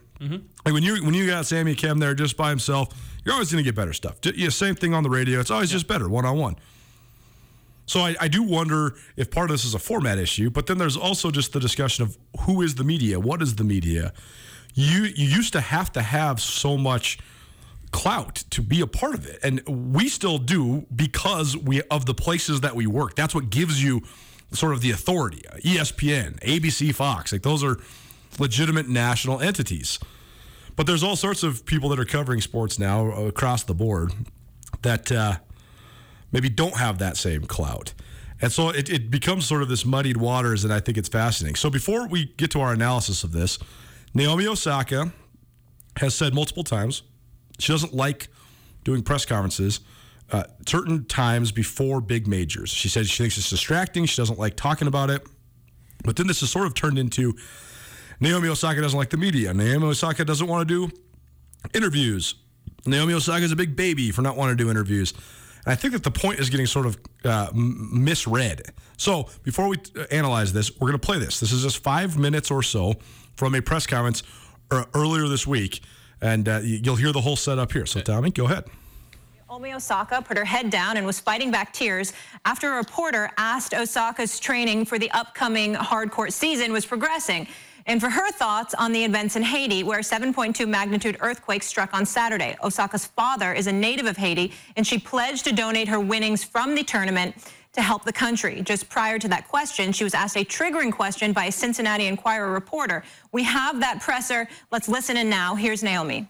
Like 0.64 0.74
when 0.74 0.82
you 0.82 1.02
when 1.04 1.14
you 1.14 1.26
got 1.26 1.46
Sammy 1.46 1.74
Kim 1.74 1.98
there 1.98 2.14
just 2.14 2.36
by 2.36 2.50
himself, 2.50 2.88
you're 3.24 3.32
always 3.32 3.50
going 3.50 3.64
to 3.64 3.68
get 3.68 3.74
better 3.74 3.94
stuff. 3.94 4.16
Yeah, 4.34 4.50
same 4.50 4.74
thing 4.74 4.92
on 4.92 5.02
the 5.02 5.10
radio. 5.10 5.40
It's 5.40 5.50
always 5.50 5.70
just 5.70 5.86
better 5.86 6.08
one 6.08 6.26
on 6.26 6.36
one. 6.36 6.56
So 7.86 8.00
I, 8.00 8.16
I 8.20 8.28
do 8.28 8.42
wonder 8.42 8.96
if 9.16 9.30
part 9.30 9.50
of 9.50 9.54
this 9.54 9.64
is 9.64 9.74
a 9.74 9.78
format 9.78 10.18
issue, 10.18 10.50
but 10.50 10.66
then 10.66 10.78
there's 10.78 10.96
also 10.96 11.30
just 11.30 11.52
the 11.52 11.60
discussion 11.60 12.02
of 12.02 12.18
who 12.40 12.60
is 12.60 12.74
the 12.74 12.84
media, 12.84 13.18
what 13.20 13.40
is 13.40 13.54
the 13.54 13.64
media. 13.64 14.12
You 14.74 15.04
you 15.04 15.26
used 15.26 15.52
to 15.54 15.60
have 15.60 15.92
to 15.92 16.02
have 16.02 16.40
so 16.40 16.76
much 16.76 17.18
clout 17.92 18.34
to 18.50 18.60
be 18.60 18.80
a 18.80 18.86
part 18.86 19.14
of 19.14 19.26
it, 19.26 19.38
and 19.42 19.62
we 19.94 20.08
still 20.08 20.38
do 20.38 20.84
because 20.94 21.56
we 21.56 21.80
of 21.82 22.04
the 22.04 22.12
places 22.12 22.60
that 22.60 22.74
we 22.74 22.86
work. 22.86 23.14
That's 23.14 23.34
what 23.34 23.50
gives 23.50 23.82
you 23.82 24.02
sort 24.52 24.72
of 24.72 24.80
the 24.80 24.90
authority. 24.90 25.42
ESPN, 25.60 26.40
ABC, 26.40 26.94
Fox, 26.94 27.32
like 27.32 27.42
those 27.42 27.64
are 27.64 27.78
legitimate 28.38 28.88
national 28.88 29.40
entities. 29.40 29.98
But 30.74 30.86
there's 30.86 31.02
all 31.02 31.16
sorts 31.16 31.42
of 31.42 31.64
people 31.64 31.88
that 31.90 31.98
are 31.98 32.04
covering 32.04 32.42
sports 32.42 32.78
now 32.78 33.12
across 33.12 33.62
the 33.62 33.74
board 33.74 34.12
that. 34.82 35.12
Uh, 35.12 35.36
maybe 36.36 36.50
don't 36.50 36.76
have 36.76 36.98
that 36.98 37.16
same 37.16 37.46
clout. 37.46 37.94
And 38.42 38.52
so 38.52 38.68
it, 38.68 38.90
it 38.90 39.10
becomes 39.10 39.46
sort 39.46 39.62
of 39.62 39.70
this 39.70 39.86
muddied 39.86 40.18
waters, 40.18 40.64
and 40.64 40.72
I 40.72 40.80
think 40.80 40.98
it's 40.98 41.08
fascinating. 41.08 41.56
So 41.56 41.70
before 41.70 42.06
we 42.06 42.26
get 42.36 42.50
to 42.50 42.60
our 42.60 42.74
analysis 42.74 43.24
of 43.24 43.32
this, 43.32 43.58
Naomi 44.12 44.46
Osaka 44.46 45.12
has 45.96 46.14
said 46.14 46.34
multiple 46.34 46.62
times 46.62 47.02
she 47.58 47.72
doesn't 47.72 47.94
like 47.94 48.28
doing 48.84 49.02
press 49.02 49.24
conferences 49.24 49.80
uh, 50.30 50.42
certain 50.68 51.06
times 51.06 51.52
before 51.52 52.02
big 52.02 52.26
majors. 52.26 52.68
She 52.68 52.90
says 52.90 53.08
she 53.08 53.22
thinks 53.22 53.38
it's 53.38 53.48
distracting. 53.48 54.04
She 54.04 54.20
doesn't 54.20 54.38
like 54.38 54.56
talking 54.56 54.88
about 54.88 55.08
it. 55.08 55.26
But 56.04 56.16
then 56.16 56.26
this 56.26 56.40
has 56.40 56.50
sort 56.50 56.66
of 56.66 56.74
turned 56.74 56.98
into 56.98 57.34
Naomi 58.20 58.50
Osaka 58.50 58.82
doesn't 58.82 58.98
like 58.98 59.08
the 59.08 59.16
media. 59.16 59.54
Naomi 59.54 59.86
Osaka 59.86 60.22
doesn't 60.26 60.48
want 60.48 60.68
to 60.68 60.88
do 60.88 60.94
interviews. 61.72 62.34
Naomi 62.84 63.14
Osaka 63.14 63.42
is 63.42 63.52
a 63.52 63.56
big 63.56 63.74
baby 63.74 64.10
for 64.10 64.20
not 64.20 64.36
wanting 64.36 64.58
to 64.58 64.64
do 64.64 64.70
interviews. 64.70 65.14
And 65.66 65.72
I 65.72 65.76
think 65.76 65.92
that 65.94 66.04
the 66.04 66.12
point 66.12 66.38
is 66.38 66.48
getting 66.48 66.66
sort 66.66 66.86
of 66.86 66.96
uh, 67.24 67.50
misread. 67.52 68.62
So 68.96 69.28
before 69.42 69.68
we 69.68 69.76
uh, 69.96 70.04
analyze 70.12 70.52
this, 70.52 70.70
we're 70.76 70.88
going 70.88 71.00
to 71.00 71.04
play 71.04 71.18
this. 71.18 71.40
This 71.40 71.50
is 71.50 71.64
just 71.64 71.82
five 71.82 72.16
minutes 72.16 72.52
or 72.52 72.62
so 72.62 72.94
from 73.36 73.54
a 73.56 73.60
press 73.60 73.84
conference 73.84 74.22
uh, 74.70 74.84
earlier 74.94 75.26
this 75.26 75.44
week. 75.44 75.82
And 76.22 76.48
uh, 76.48 76.60
you'll 76.62 76.96
hear 76.96 77.12
the 77.12 77.20
whole 77.20 77.36
setup 77.36 77.72
here. 77.72 77.84
So, 77.84 78.00
Tommy, 78.00 78.30
go 78.30 78.46
ahead. 78.46 78.64
Naomi 79.48 79.74
Osaka 79.74 80.22
put 80.22 80.36
her 80.38 80.44
head 80.44 80.70
down 80.70 80.96
and 80.96 81.04
was 81.04 81.18
fighting 81.18 81.50
back 81.50 81.72
tears 81.72 82.12
after 82.44 82.72
a 82.72 82.76
reporter 82.76 83.30
asked 83.36 83.74
Osaka's 83.74 84.38
training 84.38 84.84
for 84.84 84.98
the 84.98 85.10
upcoming 85.10 85.74
hard 85.74 86.10
court 86.10 86.32
season 86.32 86.72
was 86.72 86.86
progressing. 86.86 87.46
And 87.88 88.00
for 88.00 88.10
her 88.10 88.30
thoughts 88.32 88.74
on 88.74 88.92
the 88.92 89.04
events 89.04 89.36
in 89.36 89.42
Haiti, 89.42 89.84
where 89.84 90.00
a 90.00 90.02
7.2 90.02 90.68
magnitude 90.68 91.16
earthquake 91.20 91.62
struck 91.62 91.94
on 91.94 92.04
Saturday. 92.04 92.56
Osaka's 92.62 93.06
father 93.06 93.52
is 93.52 93.68
a 93.68 93.72
native 93.72 94.06
of 94.06 94.16
Haiti, 94.16 94.52
and 94.76 94.84
she 94.84 94.98
pledged 94.98 95.44
to 95.44 95.54
donate 95.54 95.86
her 95.86 96.00
winnings 96.00 96.42
from 96.42 96.74
the 96.74 96.82
tournament 96.82 97.34
to 97.74 97.82
help 97.82 98.04
the 98.04 98.12
country. 98.12 98.60
Just 98.62 98.88
prior 98.88 99.18
to 99.18 99.28
that 99.28 99.46
question, 99.46 99.92
she 99.92 100.02
was 100.02 100.14
asked 100.14 100.36
a 100.36 100.44
triggering 100.44 100.92
question 100.92 101.32
by 101.32 101.44
a 101.44 101.52
Cincinnati 101.52 102.06
Enquirer 102.06 102.50
reporter. 102.50 103.04
We 103.30 103.44
have 103.44 103.78
that 103.80 104.00
presser. 104.00 104.48
Let's 104.72 104.88
listen 104.88 105.16
in 105.16 105.30
now. 105.30 105.54
Here's 105.54 105.82
Naomi. 105.82 106.28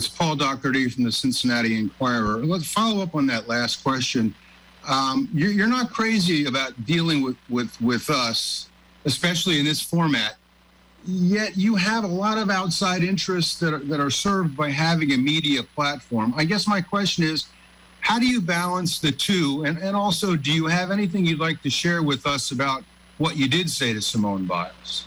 It's 0.00 0.08
Paul 0.08 0.36
Daugherty 0.36 0.88
from 0.88 1.04
the 1.04 1.12
Cincinnati 1.12 1.76
Enquirer. 1.78 2.44
Let's 2.44 2.66
follow 2.66 3.02
up 3.02 3.14
on 3.14 3.26
that 3.26 3.48
last 3.48 3.84
question. 3.84 4.34
Um, 4.88 5.28
you're, 5.34 5.50
you're 5.50 5.66
not 5.68 5.90
crazy 5.92 6.46
about 6.46 6.86
dealing 6.86 7.22
with, 7.22 7.36
with, 7.50 7.80
with 7.80 8.08
us, 8.08 8.67
especially 9.08 9.58
in 9.58 9.64
this 9.64 9.80
format. 9.80 10.36
Yet 11.06 11.56
you 11.56 11.74
have 11.76 12.04
a 12.04 12.12
lot 12.24 12.36
of 12.36 12.50
outside 12.50 13.02
interests 13.02 13.58
that 13.60 13.72
are, 13.72 13.78
that 13.78 14.00
are 14.00 14.10
served 14.10 14.56
by 14.56 14.68
having 14.70 15.12
a 15.12 15.16
media 15.16 15.62
platform. 15.62 16.34
I 16.36 16.44
guess 16.44 16.68
my 16.68 16.82
question 16.82 17.24
is, 17.24 17.46
how 18.00 18.18
do 18.18 18.26
you 18.26 18.40
balance 18.40 18.98
the 18.98 19.10
two? 19.10 19.64
And, 19.66 19.78
and 19.78 19.96
also, 19.96 20.36
do 20.36 20.52
you 20.52 20.66
have 20.66 20.90
anything 20.90 21.24
you'd 21.24 21.40
like 21.40 21.62
to 21.62 21.70
share 21.70 22.02
with 22.02 22.26
us 22.26 22.52
about 22.52 22.84
what 23.16 23.36
you 23.36 23.48
did 23.48 23.70
say 23.70 23.92
to 23.94 24.02
Simone 24.02 24.44
Biles? 24.44 25.06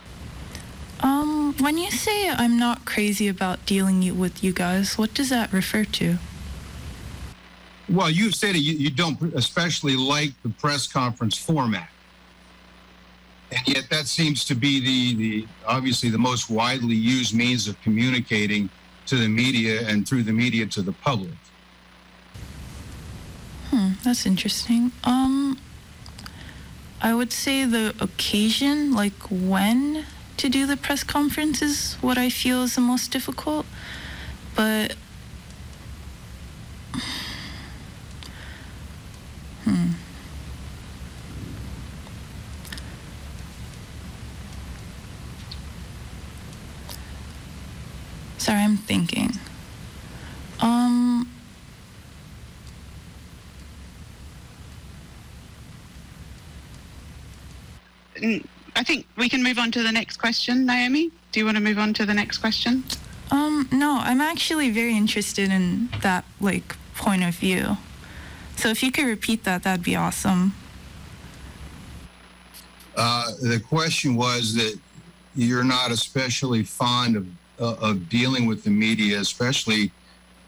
Um, 1.01 1.55
when 1.59 1.77
you 1.77 1.91
say 1.91 2.29
I'm 2.29 2.57
not 2.57 2.85
crazy 2.85 3.27
about 3.27 3.65
dealing 3.65 4.17
with 4.17 4.43
you 4.43 4.51
guys, 4.51 4.97
what 4.97 5.13
does 5.13 5.29
that 5.29 5.53
refer 5.53 5.85
to? 5.85 6.17
Well, 7.87 8.09
you've 8.09 8.35
said 8.35 8.55
you, 8.55 8.73
you 8.73 8.89
don't 8.89 9.21
especially 9.35 9.95
like 9.95 10.31
the 10.43 10.49
press 10.49 10.87
conference 10.87 11.37
format. 11.37 11.89
And 13.51 13.67
yet 13.67 13.89
that 13.89 14.07
seems 14.07 14.45
to 14.45 14.55
be 14.55 14.79
the, 14.79 15.15
the 15.15 15.47
obviously 15.67 16.09
the 16.09 16.17
most 16.17 16.49
widely 16.49 16.95
used 16.95 17.35
means 17.35 17.67
of 17.67 17.79
communicating 17.81 18.69
to 19.07 19.17
the 19.17 19.27
media 19.27 19.87
and 19.87 20.07
through 20.07 20.23
the 20.23 20.31
media 20.31 20.65
to 20.67 20.81
the 20.81 20.93
public. 20.93 21.33
Hmm, 23.69 23.91
that's 24.03 24.25
interesting. 24.25 24.93
Um, 25.03 25.57
I 27.01 27.13
would 27.13 27.33
say 27.33 27.65
the 27.65 27.93
occasion, 27.99 28.93
like 28.93 29.13
when 29.29 30.05
to 30.37 30.49
do 30.49 30.65
the 30.65 30.77
press 30.77 31.03
conference, 31.03 31.61
is 31.61 31.95
what 31.95 32.17
I 32.17 32.29
feel 32.29 32.63
is 32.63 32.75
the 32.75 32.81
most 32.81 33.11
difficult. 33.11 33.65
But 34.55 34.95
hmm. 39.65 39.91
Sorry, 48.41 48.57
I'm 48.57 48.75
thinking. 48.75 49.33
Um. 50.61 51.29
I 58.75 58.83
think 58.83 59.05
we 59.15 59.29
can 59.29 59.43
move 59.43 59.59
on 59.59 59.71
to 59.73 59.83
the 59.83 59.91
next 59.91 60.17
question, 60.17 60.65
Naomi. 60.65 61.11
Do 61.31 61.39
you 61.39 61.45
want 61.45 61.57
to 61.57 61.63
move 61.63 61.77
on 61.77 61.93
to 61.93 62.05
the 62.05 62.15
next 62.15 62.39
question? 62.39 62.83
Um, 63.29 63.69
no, 63.71 63.99
I'm 64.01 64.21
actually 64.21 64.71
very 64.71 64.97
interested 64.97 65.51
in 65.51 65.89
that 66.01 66.25
like 66.39 66.75
point 66.95 67.23
of 67.23 67.35
view. 67.35 67.77
So 68.55 68.69
if 68.69 68.81
you 68.81 68.91
could 68.91 69.05
repeat 69.05 69.43
that, 69.43 69.61
that'd 69.61 69.85
be 69.85 69.95
awesome. 69.95 70.55
Uh, 72.97 73.33
the 73.39 73.59
question 73.59 74.15
was 74.15 74.55
that 74.55 74.79
you're 75.35 75.63
not 75.63 75.91
especially 75.91 76.63
fond 76.63 77.15
of, 77.15 77.27
uh, 77.61 77.75
of 77.79 78.09
dealing 78.09 78.45
with 78.47 78.63
the 78.63 78.69
media, 78.69 79.19
especially 79.19 79.91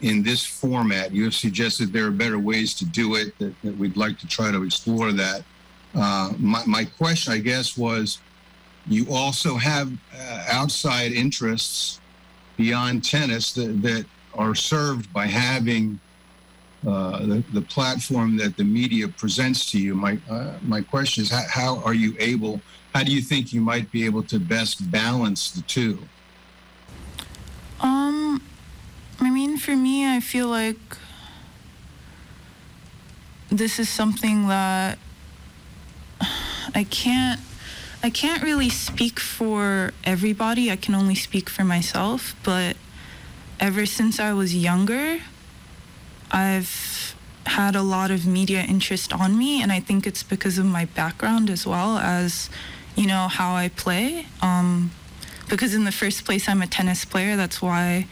in 0.01 0.24
this 0.24 0.45
format. 0.45 1.14
You 1.14 1.24
have 1.26 1.36
suggested 1.36 1.93
there 1.93 2.07
are 2.07 2.11
better 2.11 2.39
ways 2.39 2.74
to 2.76 2.86
do 2.86 3.16
it 3.16 3.38
that, 3.39 3.53
that 3.64 3.78
we'd 3.78 3.95
like 3.95 4.20
to 4.20 4.28
try 4.28 4.51
to 4.51 4.64
explore 4.64 5.11
that. 5.14 5.43
Uh, 5.95 6.34
my, 6.38 6.64
my 6.66 6.86
question, 6.86 7.34
I 7.34 7.38
guess, 7.38 7.78
was 7.78 8.20
you 8.88 9.05
also 9.09 9.55
have 9.55 9.91
uh, 10.18 10.45
outside 10.49 11.14
interests 11.14 12.01
beyond 12.57 13.03
tennis 13.03 13.53
that, 13.53 13.82
that 13.82 14.05
are 14.34 14.55
served 14.55 15.11
by 15.14 15.28
having 15.28 15.99
uh, 16.86 17.20
the, 17.20 17.43
the 17.53 17.61
platform 17.61 18.36
that 18.36 18.57
the 18.57 18.64
media 18.64 19.07
presents 19.07 19.72
to 19.72 19.80
you. 19.80 19.95
My, 19.95 20.18
uh, 20.30 20.55
my 20.61 20.82
question 20.82 21.24
is 21.24 21.30
how, 21.30 21.45
how 21.47 21.84
are 21.84 21.93
you 21.93 22.16
able, 22.20 22.59
how 22.93 23.03
do 23.03 23.14
you 23.14 23.22
think 23.22 23.53
you 23.53 23.61
might 23.61 23.89
be 23.91 24.05
able 24.05 24.24
to 24.24 24.39
best 24.39 24.91
balance 24.91 25.51
the 25.51 25.61
two? 25.61 25.99
Um, 27.80 28.41
For 29.60 29.76
me, 29.76 30.06
I 30.06 30.20
feel 30.20 30.47
like 30.47 30.97
this 33.49 33.80
is 33.80 33.88
something 33.88 34.47
that 34.47 34.97
I 36.76 36.84
can't. 36.89 37.39
I 38.01 38.10
can't 38.10 38.43
really 38.43 38.70
speak 38.70 39.20
for 39.20 39.93
everybody. 40.04 40.70
I 40.70 40.76
can 40.76 40.95
only 40.95 41.16
speak 41.16 41.49
for 41.49 41.64
myself. 41.64 42.36
But 42.43 42.76
ever 43.60 43.86
since 43.86 44.20
I 44.20 44.34
was 44.34 44.54
younger, 44.54 45.20
I've 46.32 47.16
had 47.45 47.76
a 47.76 47.84
lot 47.84 48.12
of 48.12 48.26
media 48.28 48.64
interest 48.64 49.14
on 49.14 49.38
me, 49.38 49.62
and 49.62 49.72
I 49.72 49.80
think 49.80 50.06
it's 50.06 50.24
because 50.24 50.58
of 50.58 50.66
my 50.66 50.86
background 50.86 51.49
as 51.49 51.66
well 51.66 51.97
as, 51.99 52.49
you 52.95 53.08
know, 53.08 53.28
how 53.30 53.54
I 53.54 53.70
play. 53.70 54.26
Um, 54.41 54.91
because 55.49 55.74
in 55.74 55.86
the 55.86 55.91
first 55.91 56.26
place, 56.26 56.49
I'm 56.49 56.62
a 56.62 56.68
tennis 56.68 57.06
player. 57.06 57.36
That's 57.38 57.62
why 57.62 58.08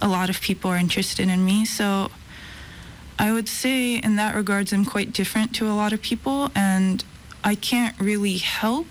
a 0.00 0.08
lot 0.08 0.30
of 0.30 0.40
people 0.40 0.70
are 0.70 0.76
interested 0.76 1.28
in 1.28 1.44
me. 1.44 1.64
So 1.64 2.10
I 3.18 3.32
would 3.32 3.48
say, 3.48 3.96
in 3.96 4.16
that 4.16 4.34
regards, 4.34 4.72
I'm 4.72 4.84
quite 4.84 5.12
different 5.12 5.54
to 5.56 5.66
a 5.66 5.72
lot 5.72 5.92
of 5.92 6.02
people, 6.02 6.50
and 6.54 7.02
I 7.42 7.54
can't 7.54 7.98
really 7.98 8.36
help 8.36 8.86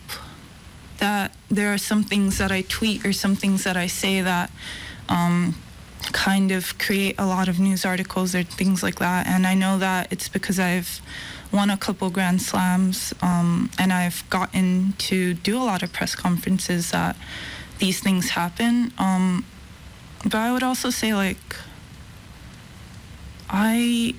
that 0.97 1.35
there 1.49 1.73
are 1.73 1.77
some 1.77 2.03
things 2.03 2.37
that 2.37 2.51
I 2.51 2.61
tweet 2.61 3.05
or 3.05 3.13
some 3.13 3.35
things 3.35 3.63
that 3.65 3.77
I 3.77 3.87
say 3.87 4.21
that 4.21 4.49
um, 5.09 5.55
kind 6.11 6.51
of 6.51 6.77
create 6.77 7.15
a 7.17 7.25
lot 7.25 7.47
of 7.47 7.59
news 7.59 7.85
articles 7.85 8.33
or 8.33 8.43
things 8.43 8.81
like 8.81 8.95
that. 8.99 9.27
And 9.27 9.45
I 9.45 9.53
know 9.53 9.77
that 9.77 10.11
it's 10.11 10.27
because 10.29 10.59
I've 10.59 11.01
won 11.51 11.69
a 11.69 11.77
couple 11.77 12.09
Grand 12.09 12.41
Slams 12.41 13.13
um, 13.21 13.69
and 13.77 13.91
I've 13.93 14.27
gotten 14.29 14.93
to 15.09 15.33
do 15.33 15.57
a 15.57 15.63
lot 15.63 15.83
of 15.83 15.93
press 15.93 16.15
conferences 16.15 16.91
that 16.91 17.15
these 17.79 17.99
things 17.99 18.29
happen. 18.29 18.93
Um, 18.97 19.45
but 20.26 20.36
I 20.36 20.51
would 20.51 20.63
also 20.63 20.89
say, 20.89 21.13
like, 21.13 21.55
I 23.49 24.15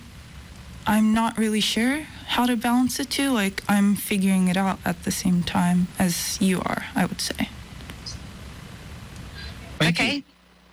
I'm 0.87 1.13
not 1.13 1.37
really 1.37 1.61
sure 1.61 2.07
how 2.27 2.47
to 2.47 2.57
balance 2.57 3.01
it 3.01 3.11
too. 3.11 3.31
Like 3.31 3.63
I'm 3.69 3.97
figuring 3.97 4.49
it 4.49 4.57
out 4.57 4.79
at 4.85 5.03
the 5.05 5.11
same 5.11 5.43
time 5.43 5.89
as 5.99 6.41
you 6.41 6.61
are, 6.61 6.87
I 6.95 7.07
would 7.07 7.21
say. 7.21 7.49
okay. 9.83 10.23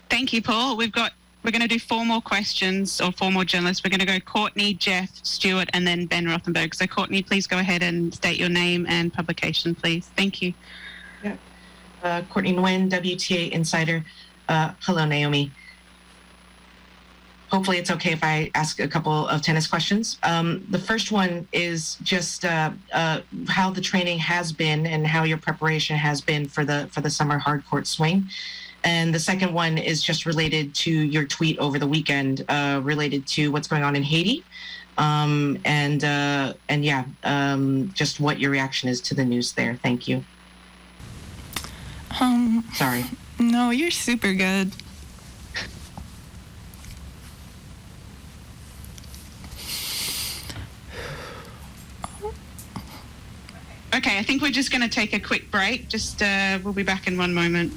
Thank 0.10 0.34
you, 0.34 0.42
Paul. 0.42 0.78
We've 0.78 0.92
got 0.92 1.14
we're 1.44 1.52
going 1.52 1.62
to 1.62 1.68
do 1.68 1.80
four 1.80 2.06
more 2.06 2.22
questions 2.22 3.02
or 3.02 3.12
four 3.12 3.32
more 3.32 3.44
journalists. 3.44 3.84
We're 3.84 3.90
going 3.90 4.00
to 4.00 4.06
go 4.06 4.20
Courtney, 4.20 4.76
Jeff, 4.76 5.10
Stuart, 5.24 5.70
and 5.74 5.86
then 5.86 6.06
Ben 6.06 6.26
Rothenberg. 6.26 6.74
So, 6.74 6.88
Courtney, 6.88 7.22
please 7.22 7.48
go 7.48 7.58
ahead 7.60 7.84
and 7.84 8.14
state 8.14 8.40
your 8.40 8.48
name 8.48 8.86
and 8.88 9.14
publication, 9.14 9.76
please. 9.76 10.10
Thank 10.16 10.42
you. 10.42 10.54
Uh, 12.02 12.22
Courtney 12.30 12.54
Nguyen, 12.54 12.90
WTA 12.90 13.52
Insider. 13.52 14.06
Uh, 14.48 14.72
hello, 14.82 15.06
Naomi. 15.06 15.52
Hopefully, 17.52 17.78
it's 17.78 17.92
okay 17.92 18.12
if 18.12 18.24
I 18.24 18.50
ask 18.56 18.80
a 18.80 18.88
couple 18.88 19.28
of 19.28 19.44
tennis 19.44 19.68
questions. 19.68 20.18
Um, 20.24 20.66
the 20.72 20.80
first 20.80 21.12
one 21.12 21.48
is 21.52 21.98
just 22.02 22.46
uh, 22.46 22.72
uh, 22.92 23.22
how 23.48 23.70
the 23.70 23.82
training 23.82 24.18
has 24.20 24.52
been 24.52 24.88
and 24.88 25.06
how 25.06 25.24
your 25.24 25.38
preparation 25.38 25.96
has 25.96 26.20
been 26.20 26.48
for 26.48 26.66
the 26.66 26.90
for 26.92 27.02
the 27.02 27.12
summer 27.12 27.38
hard 27.38 27.64
court 27.68 27.86
swing. 27.86 28.28
And 28.84 29.14
the 29.14 29.20
second 29.20 29.54
one 29.54 29.78
is 29.78 30.04
just 30.04 30.26
related 30.26 30.74
to 30.76 30.92
your 30.92 31.26
tweet 31.26 31.58
over 31.60 31.80
the 31.80 31.88
weekend, 31.88 32.44
uh, 32.50 32.82
related 32.84 33.26
to 33.28 33.52
what's 33.52 33.68
going 33.68 33.84
on 33.84 33.96
in 33.96 34.04
Haiti, 34.04 34.44
um, 34.98 35.60
and 35.64 36.04
uh, 36.04 36.54
and 36.70 36.84
yeah, 36.84 37.06
um, 37.24 37.92
just 37.94 38.20
what 38.20 38.40
your 38.40 38.50
reaction 38.50 38.90
is 38.90 39.00
to 39.02 39.14
the 39.14 39.24
news 39.24 39.54
there. 39.54 39.76
Thank 39.76 40.08
you. 40.08 40.24
Um, 42.20 42.64
Sorry. 42.74 43.06
No, 43.40 43.70
you're 43.70 43.92
super 43.92 44.34
good. 44.34 44.72
Okay, 53.96 54.18
I 54.18 54.24
think 54.24 54.42
we're 54.42 54.52
just 54.52 54.72
going 54.72 54.82
to 54.82 54.90
take 54.90 55.14
a 55.14 55.20
quick 55.20 55.52
break. 55.52 55.88
Just 55.88 56.22
uh, 56.22 56.58
we'll 56.64 56.74
be 56.74 56.84
back 56.84 57.08
in 57.08 57.18
one 57.18 57.34
moment. 57.34 57.72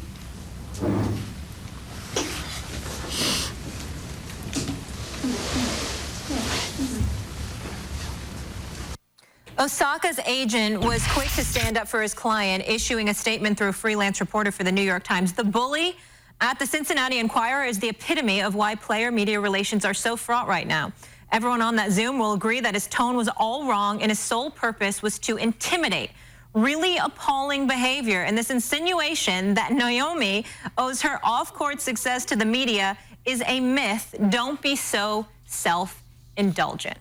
Osaka's 9.59 10.19
agent 10.27 10.83
was 10.83 11.03
quick 11.09 11.29
to 11.31 11.43
stand 11.43 11.79
up 11.79 11.89
for 11.89 12.03
his 12.03 12.13
client, 12.13 12.63
issuing 12.69 13.09
a 13.09 13.15
statement 13.15 13.57
through 13.57 13.69
a 13.69 13.73
freelance 13.73 14.21
reporter 14.21 14.53
for 14.53 14.65
the 14.65 14.73
New 14.73 14.83
York 14.83 15.03
Times. 15.03 15.33
The 15.33 15.45
bully 15.45 15.97
at 16.43 16.59
the 16.59 16.67
Cincinnati 16.67 17.19
Enquirer 17.19 17.65
is 17.65 17.79
the 17.79 17.89
epitome 17.89 18.43
of 18.43 18.55
why 18.55 18.75
player 18.75 19.11
media 19.11 19.41
relations 19.41 19.87
are 19.87 19.95
so 19.95 20.15
fraught 20.15 20.47
right 20.47 20.67
now. 20.67 20.93
Everyone 21.33 21.63
on 21.63 21.75
that 21.77 21.91
Zoom 21.91 22.19
will 22.19 22.35
agree 22.35 22.61
that 22.61 22.75
his 22.75 22.87
tone 22.87 23.17
was 23.17 23.31
all 23.39 23.67
wrong 23.67 24.03
and 24.03 24.11
his 24.11 24.19
sole 24.19 24.51
purpose 24.51 25.01
was 25.01 25.19
to 25.21 25.39
intimidate. 25.39 26.11
Really 26.53 26.99
appalling 26.99 27.67
behavior. 27.67 28.25
And 28.25 28.37
this 28.37 28.51
insinuation 28.51 29.55
that 29.55 29.73
Naomi 29.73 30.45
owes 30.77 31.01
her 31.01 31.19
off 31.25 31.55
court 31.55 31.81
success 31.81 32.27
to 32.27 32.37
the 32.37 32.45
media 32.45 32.99
is 33.25 33.43
a 33.47 33.61
myth. 33.61 34.15
Don't 34.29 34.61
be 34.61 34.77
so 34.77 35.27
self 35.47 36.03
indulgent. 36.37 36.99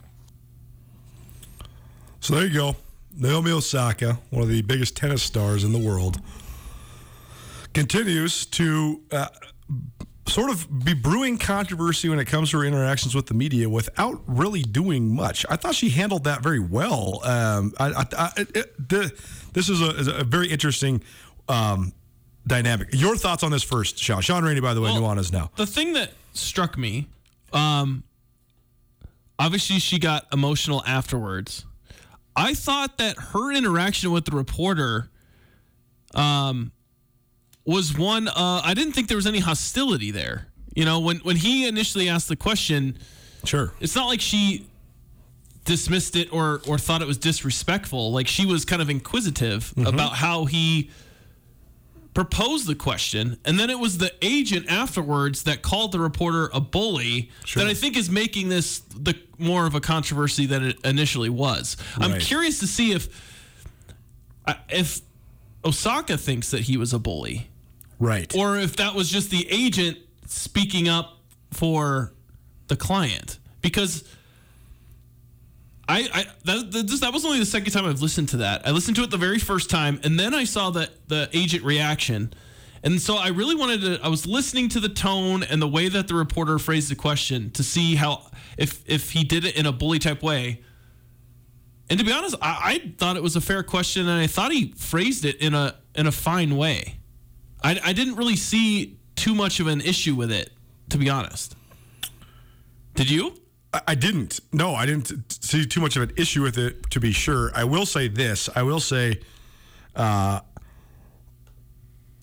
So 2.26 2.34
there 2.34 2.48
you 2.48 2.54
go. 2.56 2.76
Naomi 3.16 3.52
Osaka, 3.52 4.18
one 4.32 4.42
of 4.42 4.50
the 4.50 4.64
biggest 4.64 4.98
tennis 4.98 5.22
stars 5.22 5.64
in 5.64 5.74
the 5.74 5.78
world, 5.78 6.20
continues 7.72 8.48
to 8.48 9.00
uh, 9.12 9.28
sort 10.26 10.50
of 10.50 10.84
be 10.84 10.96
brewing 10.96 11.38
controversy 11.38 12.10
when 12.10 12.18
it 12.18 12.26
comes 12.26 12.50
to 12.50 12.58
her 12.58 12.64
interactions 12.66 13.14
with 13.14 13.28
the 13.28 13.36
media 13.36 13.70
without 13.70 14.24
really 14.26 14.64
doing 14.64 15.14
much. 15.14 15.46
I 15.52 15.56
thought 15.56 15.76
she 15.76 15.90
handled 15.90 16.24
that 16.24 16.42
very 16.42 16.60
well. 16.60 17.24
Um, 17.24 17.76
I, 17.80 17.90
I, 17.92 18.06
I, 18.18 18.32
it, 18.38 18.90
the, 18.90 19.14
this 19.54 19.70
is 19.70 19.84
a, 19.84 19.90
is 19.92 20.08
a 20.08 20.24
very 20.24 20.48
interesting 20.48 21.04
um, 21.48 21.94
dynamic. 22.48 22.88
Your 22.92 23.16
thoughts 23.18 23.44
on 23.44 23.52
this 23.52 23.62
first, 23.62 24.00
Sean? 24.00 24.22
Sean 24.22 24.44
Rainey, 24.44 24.62
by 24.62 24.74
the 24.74 24.82
way, 24.82 24.90
Well, 24.90 25.16
Nuanez 25.16 25.32
now. 25.32 25.52
The 25.58 25.68
thing 25.68 25.94
that 25.94 26.10
struck 26.34 26.76
me, 26.76 27.08
um, 27.54 28.04
obviously 29.38 29.78
she 29.78 30.00
got 30.00 30.26
emotional 30.34 30.84
afterwards. 30.88 31.66
I 32.36 32.54
thought 32.54 32.98
that 32.98 33.18
her 33.18 33.52
interaction 33.54 34.12
with 34.12 34.26
the 34.26 34.36
reporter, 34.36 35.10
um, 36.14 36.72
was 37.66 37.98
one. 37.98 38.28
Uh, 38.28 38.62
I 38.64 38.74
didn't 38.74 38.94
think 38.94 39.08
there 39.08 39.18
was 39.18 39.26
any 39.28 39.40
hostility 39.40 40.12
there. 40.12 40.48
You 40.76 40.86
know, 40.86 41.00
when 41.00 41.18
when 41.20 41.38
he 41.38 41.68
initially 41.68 42.10
asked 42.10 42.28
the 42.28 42.36
question, 42.36 42.98
sure, 43.44 43.74
it's 43.80 43.96
not 43.96 44.08
like 44.08 44.22
she 44.22 44.68
dismissed 45.64 46.16
it 46.16 46.32
or 46.32 46.62
or 46.68 46.78
thought 46.78 47.02
it 47.02 47.08
was 47.08 47.18
disrespectful. 47.18 48.12
Like 48.12 48.28
she 48.28 48.46
was 48.46 48.66
kind 48.66 48.82
of 48.82 48.90
inquisitive 48.90 49.74
Mhm. 49.76 49.88
about 49.88 50.14
how 50.18 50.46
he 50.46 50.92
proposed 52.16 52.66
the 52.66 52.74
question, 52.74 53.38
and 53.46 53.60
then 53.60 53.70
it 53.70 53.78
was 53.78 54.00
the 54.00 54.12
agent 54.22 54.66
afterwards 54.72 55.44
that 55.44 55.62
called 55.62 55.92
the 55.92 56.00
reporter 56.00 56.50
a 56.54 56.62
bully. 56.62 57.30
That 57.56 57.68
I 57.68 57.76
think 57.76 57.96
is 57.96 58.10
making 58.10 58.50
this 58.50 58.80
the 58.80 59.16
more 59.38 59.68
of 59.68 59.76
a 59.76 59.82
controversy 59.82 60.48
than 60.48 60.66
it 60.66 60.78
initially 60.84 61.30
was. 61.30 61.78
I'm 61.98 62.20
curious 62.20 62.60
to 62.62 62.68
see 62.68 62.94
if 62.94 63.10
uh, 64.48 64.56
if 64.70 65.02
Osaka 65.64 66.18
thinks 66.18 66.52
that 66.52 66.62
he 66.62 66.78
was 66.78 66.94
a 66.94 67.00
bully, 67.00 67.50
right, 68.00 68.34
or 68.36 68.58
if 68.58 68.78
that 68.78 68.96
was 68.96 69.10
just 69.10 69.30
the 69.30 69.46
agent 69.52 69.98
speaking 70.26 70.88
up 70.90 71.20
for 71.52 72.14
the 72.68 72.76
client 72.76 73.38
because. 73.62 74.04
I, 75.88 76.10
I 76.14 76.26
that, 76.46 76.72
that, 76.72 77.00
that 77.02 77.14
was 77.14 77.26
only 77.26 77.40
the 77.40 77.46
second 77.46 77.72
time 77.72 77.86
I've 77.86 78.02
listened 78.02 78.30
to 78.30 78.38
that. 78.38 78.68
I 78.68 78.72
listened 78.72 78.96
to 78.98 79.04
it 79.04 79.12
the 79.12 79.18
very 79.18 79.40
first 79.40 79.70
time, 79.70 80.00
and 80.04 80.20
then 80.20 80.34
I 80.34 80.44
saw 80.44 80.72
that 80.72 81.08
the 81.08 81.30
agent 81.34 81.64
reaction, 81.64 82.34
and 82.84 83.00
so 83.00 83.18
I 83.18 83.30
really 83.30 83.56
wanted 83.56 83.82
to. 83.82 84.00
I 84.04 84.08
was 84.08 84.26
listening 84.26 84.70
to 84.70 84.80
the 84.80 84.90
tone 84.90 85.44
and 85.44 85.62
the 85.62 85.68
way 85.68 85.90
that 85.90 86.08
the 86.08 86.16
reporter 86.16 86.58
phrased 86.58 86.90
the 86.90 86.96
question 86.96 87.52
to 87.52 87.64
see 87.64 87.96
how 87.96 88.24
if 88.58 88.84
if 88.90 89.12
he 89.12 89.24
did 89.24 89.46
it 89.46 89.56
in 89.56 89.66
a 89.66 89.72
bully 89.72 90.00
type 90.00 90.24
way. 90.24 90.62
And 91.88 92.00
to 92.00 92.06
be 92.06 92.12
honest, 92.12 92.36
I, 92.42 92.60
I 92.64 92.94
thought 92.98 93.16
it 93.16 93.22
was 93.22 93.36
a 93.36 93.42
fair 93.42 93.62
question, 93.62 94.08
and 94.08 94.20
I 94.20 94.28
thought 94.28 94.52
he 94.52 94.74
phrased 94.76 95.24
it 95.24 95.36
in 95.38 95.54
a 95.54 95.76
in 95.94 96.08
a 96.08 96.12
fine 96.12 96.58
way. 96.58 96.98
I, 97.64 97.80
I 97.84 97.94
didn't 97.94 98.16
really 98.16 98.36
see 98.36 98.98
too 99.16 99.36
much 99.36 99.60
of 99.60 99.68
an 99.68 99.82
issue 99.82 100.16
with 100.16 100.32
it, 100.32 100.50
to 100.90 100.98
be 100.98 101.10
honest. 101.10 101.56
Did 102.96 103.10
you? 103.10 103.36
I- 103.88 103.96
didn't. 103.96 104.40
No, 104.52 104.76
I 104.76 104.86
didn't 104.86 105.32
see 105.44 105.66
too 105.66 105.82
much 105.82 105.96
of 105.96 106.04
an 106.04 106.12
issue 106.18 106.42
with 106.42 106.58
it. 106.58 106.90
To 106.92 107.00
be 107.00 107.12
sure, 107.12 107.52
I 107.56 107.64
will 107.64 107.86
say 107.86 108.08
this. 108.08 108.50
I 108.56 108.64
will 108.64 108.80
say, 108.80 109.20
uh, 109.96 110.42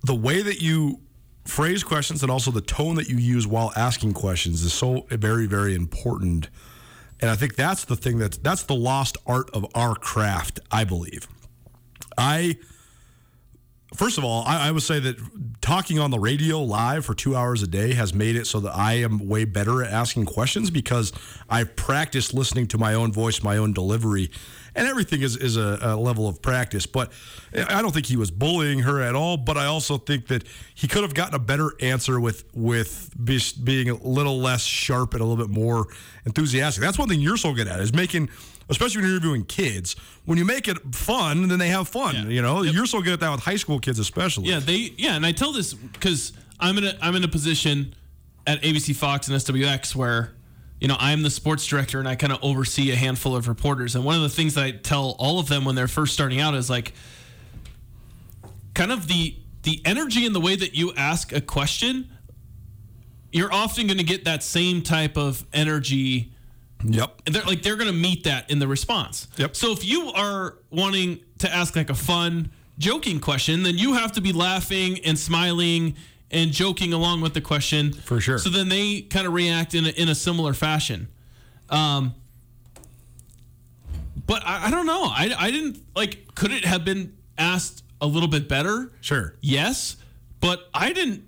the 0.04 0.14
way 0.14 0.42
that 0.42 0.60
you 0.60 1.00
phrase 1.44 1.82
questions 1.82 2.22
and 2.22 2.30
also 2.30 2.50
the 2.50 2.60
tone 2.60 2.94
that 2.96 3.08
you 3.08 3.16
use 3.16 3.46
while 3.46 3.72
asking 3.76 4.12
questions 4.12 4.62
is 4.62 4.72
so 4.72 5.06
very, 5.10 5.46
very 5.46 5.74
important. 5.74 6.48
And 7.20 7.30
I 7.30 7.36
think 7.36 7.56
that's 7.56 7.84
the 7.84 7.96
thing 7.96 8.18
that's 8.18 8.36
that's 8.38 8.64
the 8.64 8.74
lost 8.74 9.16
art 9.26 9.48
of 9.50 9.66
our 9.74 9.94
craft. 9.94 10.60
I 10.70 10.84
believe. 10.84 11.28
I 12.18 12.56
First 13.94 14.18
of 14.18 14.24
all, 14.24 14.44
I, 14.46 14.68
I 14.68 14.70
would 14.70 14.82
say 14.82 14.98
that 15.00 15.16
talking 15.60 15.98
on 15.98 16.10
the 16.10 16.18
radio 16.18 16.60
live 16.60 17.04
for 17.04 17.14
two 17.14 17.36
hours 17.36 17.62
a 17.62 17.66
day 17.66 17.92
has 17.94 18.14
made 18.14 18.36
it 18.36 18.46
so 18.46 18.60
that 18.60 18.74
I 18.74 18.94
am 18.94 19.28
way 19.28 19.44
better 19.44 19.82
at 19.82 19.92
asking 19.92 20.24
questions 20.26 20.70
because 20.70 21.12
I've 21.48 21.76
practiced 21.76 22.32
listening 22.32 22.66
to 22.68 22.78
my 22.78 22.94
own 22.94 23.12
voice, 23.12 23.42
my 23.42 23.58
own 23.58 23.72
delivery, 23.72 24.30
and 24.74 24.86
everything 24.86 25.22
is, 25.22 25.36
is 25.36 25.56
a, 25.56 25.78
a 25.82 25.96
level 25.96 26.28
of 26.28 26.40
practice. 26.40 26.86
But 26.86 27.12
I 27.54 27.82
don't 27.82 27.92
think 27.92 28.06
he 28.06 28.16
was 28.16 28.30
bullying 28.30 28.80
her 28.80 29.00
at 29.00 29.14
all. 29.14 29.36
But 29.36 29.56
I 29.56 29.66
also 29.66 29.98
think 29.98 30.28
that 30.28 30.44
he 30.74 30.88
could 30.88 31.02
have 31.02 31.14
gotten 31.14 31.34
a 31.34 31.38
better 31.38 31.72
answer 31.80 32.20
with 32.20 32.44
with 32.54 33.10
be, 33.22 33.40
being 33.62 33.90
a 33.90 33.94
little 33.94 34.38
less 34.38 34.62
sharp 34.62 35.14
and 35.14 35.20
a 35.20 35.24
little 35.24 35.44
bit 35.44 35.52
more 35.52 35.86
enthusiastic. 36.24 36.82
That's 36.82 36.98
one 36.98 37.08
thing 37.08 37.20
you're 37.20 37.36
so 37.36 37.52
good 37.52 37.68
at 37.68 37.80
is 37.80 37.92
making 37.92 38.28
especially 38.68 39.00
when 39.02 39.08
you're 39.08 39.16
interviewing 39.16 39.44
kids, 39.44 39.96
when 40.24 40.38
you 40.38 40.44
make 40.44 40.68
it 40.68 40.78
fun, 40.94 41.48
then 41.48 41.58
they 41.58 41.68
have 41.68 41.88
fun. 41.88 42.30
You 42.30 42.42
know, 42.42 42.62
you're 42.62 42.86
so 42.86 43.02
good 43.02 43.14
at 43.14 43.20
that 43.20 43.30
with 43.30 43.40
high 43.40 43.56
school 43.56 43.78
kids, 43.78 43.98
especially. 43.98 44.48
Yeah, 44.48 44.60
they 44.60 44.92
yeah, 44.96 45.16
and 45.16 45.26
I 45.26 45.32
tell 45.32 45.52
this 45.52 45.74
because 45.74 46.32
I'm 46.58 46.78
in 46.78 46.84
a 46.84 46.96
I'm 47.00 47.14
in 47.14 47.24
a 47.24 47.28
position 47.28 47.94
at 48.46 48.62
ABC 48.62 48.96
Fox 48.96 49.28
and 49.28 49.36
SWX 49.36 49.94
where 49.94 50.32
you 50.82 50.88
know 50.88 50.96
I'm 50.98 51.22
the 51.22 51.30
sports 51.30 51.64
director 51.66 52.00
and 52.00 52.08
I 52.08 52.16
kind 52.16 52.32
of 52.32 52.40
oversee 52.42 52.90
a 52.90 52.96
handful 52.96 53.36
of 53.36 53.46
reporters. 53.48 53.94
And 53.94 54.04
one 54.04 54.16
of 54.16 54.22
the 54.22 54.28
things 54.28 54.54
that 54.54 54.64
I 54.64 54.72
tell 54.72 55.14
all 55.18 55.38
of 55.38 55.48
them 55.48 55.64
when 55.64 55.76
they're 55.76 55.86
first 55.88 56.12
starting 56.12 56.40
out 56.40 56.54
is 56.54 56.68
like 56.68 56.92
kind 58.74 58.90
of 58.92 59.06
the 59.08 59.36
the 59.62 59.80
energy 59.84 60.26
and 60.26 60.34
the 60.34 60.40
way 60.40 60.56
that 60.56 60.74
you 60.74 60.92
ask 60.96 61.32
a 61.32 61.40
question. 61.40 62.08
You're 63.30 63.52
often 63.52 63.86
going 63.86 63.98
to 63.98 64.04
get 64.04 64.24
that 64.24 64.42
same 64.42 64.82
type 64.82 65.16
of 65.16 65.46
energy 65.52 66.32
Yep. 66.84 67.22
and 67.26 67.34
they're 67.34 67.44
like 67.44 67.62
they're 67.62 67.76
gonna 67.76 67.92
meet 67.92 68.24
that 68.24 68.50
in 68.50 68.58
the 68.58 68.66
response. 68.66 69.28
Yep. 69.36 69.54
So 69.54 69.70
if 69.70 69.84
you 69.84 70.10
are 70.12 70.56
wanting 70.70 71.20
to 71.38 71.48
ask 71.54 71.76
like 71.76 71.90
a 71.90 71.94
fun, 71.94 72.50
joking 72.78 73.20
question, 73.20 73.62
then 73.62 73.78
you 73.78 73.94
have 73.94 74.10
to 74.12 74.20
be 74.20 74.32
laughing 74.32 74.98
and 75.04 75.16
smiling 75.16 75.94
and 76.32 76.50
joking 76.52 76.92
along 76.92 77.20
with 77.20 77.34
the 77.34 77.40
question. 77.40 77.92
For 77.92 78.20
sure. 78.20 78.38
So 78.38 78.50
then 78.50 78.68
they 78.68 79.02
kind 79.02 79.26
of 79.26 79.32
react 79.32 79.74
in 79.74 79.86
a, 79.86 79.90
in 79.90 80.08
a 80.08 80.14
similar 80.14 80.54
fashion. 80.54 81.08
Um, 81.68 82.14
but 84.26 84.42
I, 84.44 84.66
I 84.66 84.70
don't 84.70 84.86
know. 84.86 85.04
I, 85.04 85.34
I 85.38 85.50
didn't 85.50 85.78
like. 85.94 86.34
Could 86.34 86.52
it 86.52 86.64
have 86.64 86.84
been 86.84 87.16
asked 87.36 87.84
a 88.00 88.06
little 88.06 88.28
bit 88.28 88.48
better? 88.48 88.90
Sure. 89.00 89.34
Yes, 89.40 89.96
but 90.40 90.68
I 90.72 90.92
didn't. 90.92 91.24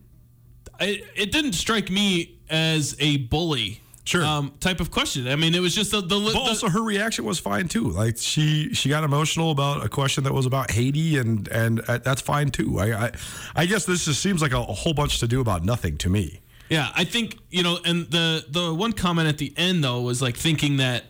I, 0.81 1.03
it 1.15 1.31
didn't 1.31 1.53
strike 1.53 1.91
me 1.91 2.39
as 2.51 2.97
a 2.99 3.19
bully. 3.19 3.81
Sure. 4.07 4.23
Um, 4.23 4.53
type 4.61 4.81
of 4.81 4.91
question. 4.91 5.27
I 5.29 5.37
mean, 5.37 5.55
it 5.55 5.61
was 5.61 5.75
just 5.75 5.91
the. 5.91 6.03
the, 6.03 6.21
But 6.21 6.33
the 6.35 6.39
also, 6.39 6.69
her 6.69 6.83
reaction 6.83 7.25
was 7.25 7.39
fine 7.39 7.69
too. 7.69 7.89
Like 7.89 8.19
she 8.19 8.75
she 8.75 8.91
got 8.91 9.03
emotional 9.03 9.51
about 9.51 9.85
a 9.85 9.89
question 9.89 10.25
that 10.25 10.35
was 10.35 10.45
about 10.45 10.71
Haiti, 10.71 11.17
and 11.17 11.49
and 11.49 11.81
uh, 11.89 11.99
that's 11.99 12.21
fine 12.21 12.51
too. 12.51 12.79
I 12.79 13.07
I, 13.07 13.13
I 13.57 13.67
guess 13.67 13.87
this 13.87 14.05
just 14.05 14.21
seems 14.21 14.43
like 14.43 14.53
a, 14.53 14.59
a 14.59 14.63
whole 14.75 14.93
bunch 14.93 15.21
to 15.21 15.27
do 15.27 15.41
about 15.41 15.65
nothing 15.65 15.97
to 15.99 16.11
me. 16.11 16.41
Yeah, 16.69 16.91
I 16.95 17.05
think 17.05 17.39
you 17.51 17.63
know, 17.63 17.79
and 17.85 18.11
the 18.11 18.45
the 18.49 18.75
one 18.75 18.93
comment 18.93 19.27
at 19.29 19.39
the 19.39 19.55
end 19.57 19.83
though 19.83 20.03
was 20.03 20.21
like 20.21 20.37
thinking 20.37 20.77
that, 20.79 21.05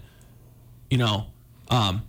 you 0.89 0.99
know, 0.99 1.27
um, 1.71 2.03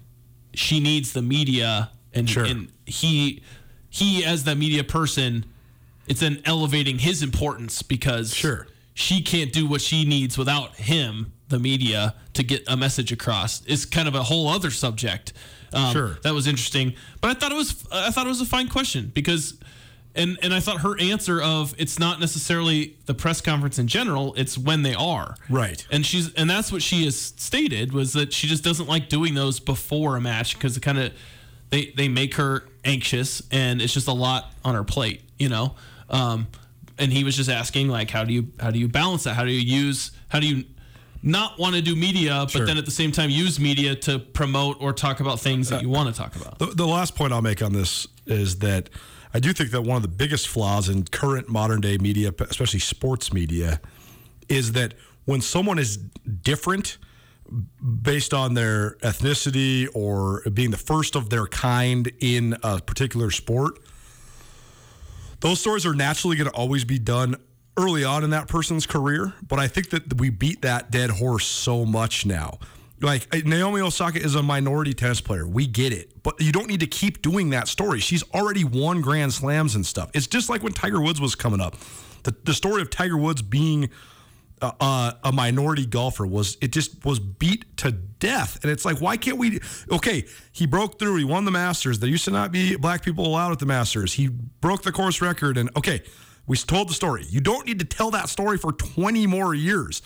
she 0.54 0.80
needs 0.80 1.14
the 1.14 1.22
media, 1.24 1.90
and 2.14 2.30
Sure. 2.30 2.46
and 2.46 2.72
he 2.86 3.42
he 3.90 4.24
as 4.24 4.44
the 4.44 4.56
media 4.56 4.84
person, 4.84 5.46
it's 6.08 6.20
then 6.20 6.42
elevating 6.46 7.00
his 7.00 7.24
importance 7.24 7.82
because 7.82 8.36
Sure. 8.36 8.68
She 8.96 9.22
can't 9.22 9.54
do 9.54 9.68
what 9.68 9.82
she 9.82 10.06
needs 10.06 10.38
without 10.38 10.76
him, 10.78 11.34
the 11.50 11.60
media, 11.60 12.16
to 12.34 12.42
get 12.44 12.64
a 12.68 12.76
message 12.76 13.12
across. 13.12 13.62
It's 13.68 13.86
kind 13.86 14.08
of 14.08 14.16
a 14.16 14.24
whole 14.24 14.48
other 14.48 14.72
subject. 14.72 15.34
Um, 15.74 15.92
Sure. 15.92 16.18
that 16.24 16.34
was 16.34 16.48
interesting, 16.48 16.94
but 17.22 17.30
I 17.30 17.34
thought 17.40 17.52
it 17.52 17.56
was 17.56 17.86
I 17.92 18.10
thought 18.10 18.26
it 18.26 18.30
was 18.30 18.40
a 18.42 18.46
fine 18.46 18.70
question 18.70 19.12
because 19.14 19.56
and 20.16 20.38
and 20.42 20.54
I 20.54 20.62
thought 20.62 20.80
her 20.82 20.98
answer 21.02 21.42
of 21.42 21.76
it's 21.78 22.00
not 22.00 22.22
necessarily 22.22 22.96
the 23.06 23.14
press 23.14 23.42
conference 23.42 23.78
in 23.78 23.88
general, 23.88 24.34
it's 24.38 24.58
when 24.58 24.84
they 24.84 24.94
are. 24.94 25.36
Right. 25.50 25.86
And 25.92 26.06
she's 26.06 26.34
and 26.36 26.50
that's 26.50 26.72
what 26.72 26.82
she 26.82 27.04
has 27.04 27.20
stated 27.20 27.92
was 27.92 28.14
that 28.14 28.32
she 28.32 28.48
just 28.48 28.64
doesn't 28.64 28.88
like 28.88 29.10
doing 29.10 29.34
those 29.34 29.60
before 29.60 30.16
a 30.16 30.22
match 30.22 30.54
because 30.54 30.78
it 30.78 30.80
kind 30.80 30.98
of 31.00 31.12
they 31.72 31.88
they 31.98 32.08
make 32.08 32.36
her 32.36 32.66
anxious 32.86 33.42
and 33.52 33.82
it's 33.82 33.94
just 33.94 34.08
a 34.08 34.14
lot 34.14 34.54
on 34.64 34.76
her 34.76 34.86
plate, 34.86 35.24
you 35.38 35.50
know. 35.50 35.76
Um, 36.10 36.48
and 36.98 37.12
he 37.12 37.24
was 37.24 37.36
just 37.36 37.50
asking 37.50 37.88
like 37.90 38.10
how 38.10 38.24
do 38.24 38.34
you 38.34 38.48
how 38.60 38.72
do 38.72 38.80
you 38.80 38.88
balance 38.88 39.24
that? 39.24 39.36
How 39.36 39.44
do 39.44 39.52
you 39.52 39.60
use 39.62 40.12
how 40.30 40.40
do 40.40 40.48
you 40.48 40.64
not 41.24 41.58
want 41.58 41.76
to 41.76 41.82
do 41.82 41.96
media, 41.96 42.42
but 42.44 42.52
Sure. 42.52 42.66
then 42.68 42.78
at 42.78 42.86
the 42.86 42.92
same 42.92 43.12
time 43.12 43.30
use 43.32 43.60
media 43.60 43.96
to 43.96 44.20
promote 44.20 44.78
or 44.80 44.94
talk 44.94 45.20
about 45.20 45.40
things 45.40 45.70
that 45.70 45.82
you 45.82 45.90
want 45.90 46.14
to 46.14 46.16
talk 46.22 46.36
about. 46.36 46.60
The, 46.60 46.68
the 46.68 46.86
last 46.86 47.16
point 47.16 47.34
I'll 47.34 47.42
make 47.42 47.64
on 47.64 47.74
this 47.74 48.06
is 48.28 48.60
that 48.60 48.90
I 49.34 49.40
do 49.40 49.52
think 49.52 49.72
that 49.72 49.82
one 49.82 49.96
of 49.98 50.04
the 50.04 50.08
biggest 50.08 50.48
flaws 50.48 50.88
in 50.88 51.04
current 51.06 51.50
modern 51.50 51.82
day 51.82 51.98
media, 51.98 52.32
especially 52.48 52.80
sports 52.80 53.34
media, 53.34 53.82
is 54.48 54.74
that 54.74 54.94
when 55.26 55.42
someone 55.42 55.80
is 55.80 55.98
different 55.98 57.00
based 58.02 58.34
on 58.34 58.54
their 58.54 58.92
ethnicity 59.02 59.88
or 59.96 60.42
being 60.54 60.72
the 60.72 60.78
first 60.78 61.16
of 61.16 61.30
their 61.32 61.48
kind 61.48 62.12
in 62.20 62.56
a 62.64 62.80
particular 62.82 63.32
sport, 63.32 63.80
those 65.46 65.60
stories 65.60 65.86
are 65.86 65.94
naturally 65.94 66.36
going 66.36 66.50
to 66.50 66.56
always 66.56 66.84
be 66.86 66.98
done 66.98 67.36
early 67.78 68.04
on 68.04 68.24
in 68.24 68.32
that 68.32 68.48
person's 68.48 68.88
career. 68.88 69.32
But 69.48 69.60
I 69.60 69.68
think 69.68 69.92
that 69.92 70.20
we 70.20 70.32
beat 70.32 70.64
that 70.64 70.90
dead 70.90 71.12
horse 71.12 71.46
so 71.46 71.86
much 71.86 72.26
now. 72.26 72.58
Like 73.00 73.28
uh, 73.32 73.42
Naomi 73.46 73.80
Osaka 73.80 74.20
is 74.20 74.34
a 74.34 74.42
minority 74.42 74.96
tennis 74.96 75.22
player. 75.22 75.48
We 75.48 75.68
get 75.68 75.94
it. 75.94 76.24
But 76.24 76.42
you 76.42 76.52
don't 76.52 76.68
need 76.68 76.80
to 76.80 76.88
keep 76.88 77.22
doing 77.22 77.52
that 77.52 77.68
story. 77.68 78.00
She's 78.00 78.24
already 78.34 78.64
won 78.64 79.02
Grand 79.02 79.34
Slams 79.34 79.76
and 79.76 79.86
stuff. 79.86 80.10
It's 80.16 80.26
just 80.26 80.50
like 80.50 80.64
when 80.64 80.74
Tiger 80.74 81.00
Woods 81.00 81.22
was 81.22 81.36
coming 81.36 81.62
up. 81.62 81.76
The, 82.24 82.36
the 82.44 82.54
story 82.56 82.82
of 82.82 82.90
Tiger 82.90 83.18
Woods 83.18 83.44
being 83.44 83.92
uh, 84.80 85.12
a 85.24 85.32
minority 85.32 85.86
golfer 85.86 86.26
was 86.26 86.58
it 86.62 86.72
just 86.72 87.04
was 87.06 87.20
beat 87.20 87.78
to 87.78 87.92
death. 87.92 88.60
And 88.64 88.72
it's 88.72 88.86
like 88.86 89.02
why 89.02 89.18
can't 89.18 89.38
we 89.38 89.60
okay 89.92 90.26
he 90.52 90.66
broke 90.66 91.00
through 91.00 91.18
he 91.18 91.24
won 91.24 91.46
the 91.46 91.52
masters. 91.52 92.00
There 92.00 92.10
used 92.10 92.26
to 92.26 92.32
not 92.32 92.52
be 92.52 92.76
black 92.76 93.04
people 93.04 93.26
allowed 93.26 93.52
at 93.52 93.60
the 93.60 93.66
masters. 93.66 94.14
He 94.14 94.28
broke 94.28 94.84
the 94.84 94.92
course 94.92 95.22
record 95.22 95.58
and 95.58 95.70
okay 95.78 96.04
we 96.48 96.58
told 96.58 96.90
the 96.90 96.94
story. 96.94 97.26
You 97.30 97.42
don't 97.42 97.66
need 97.66 97.80
to 97.80 97.86
tell 97.86 98.12
that 98.12 98.30
story 98.30 98.58
for 98.58 98.72
20 98.72 99.26
more 99.28 99.54
years. 99.56 100.02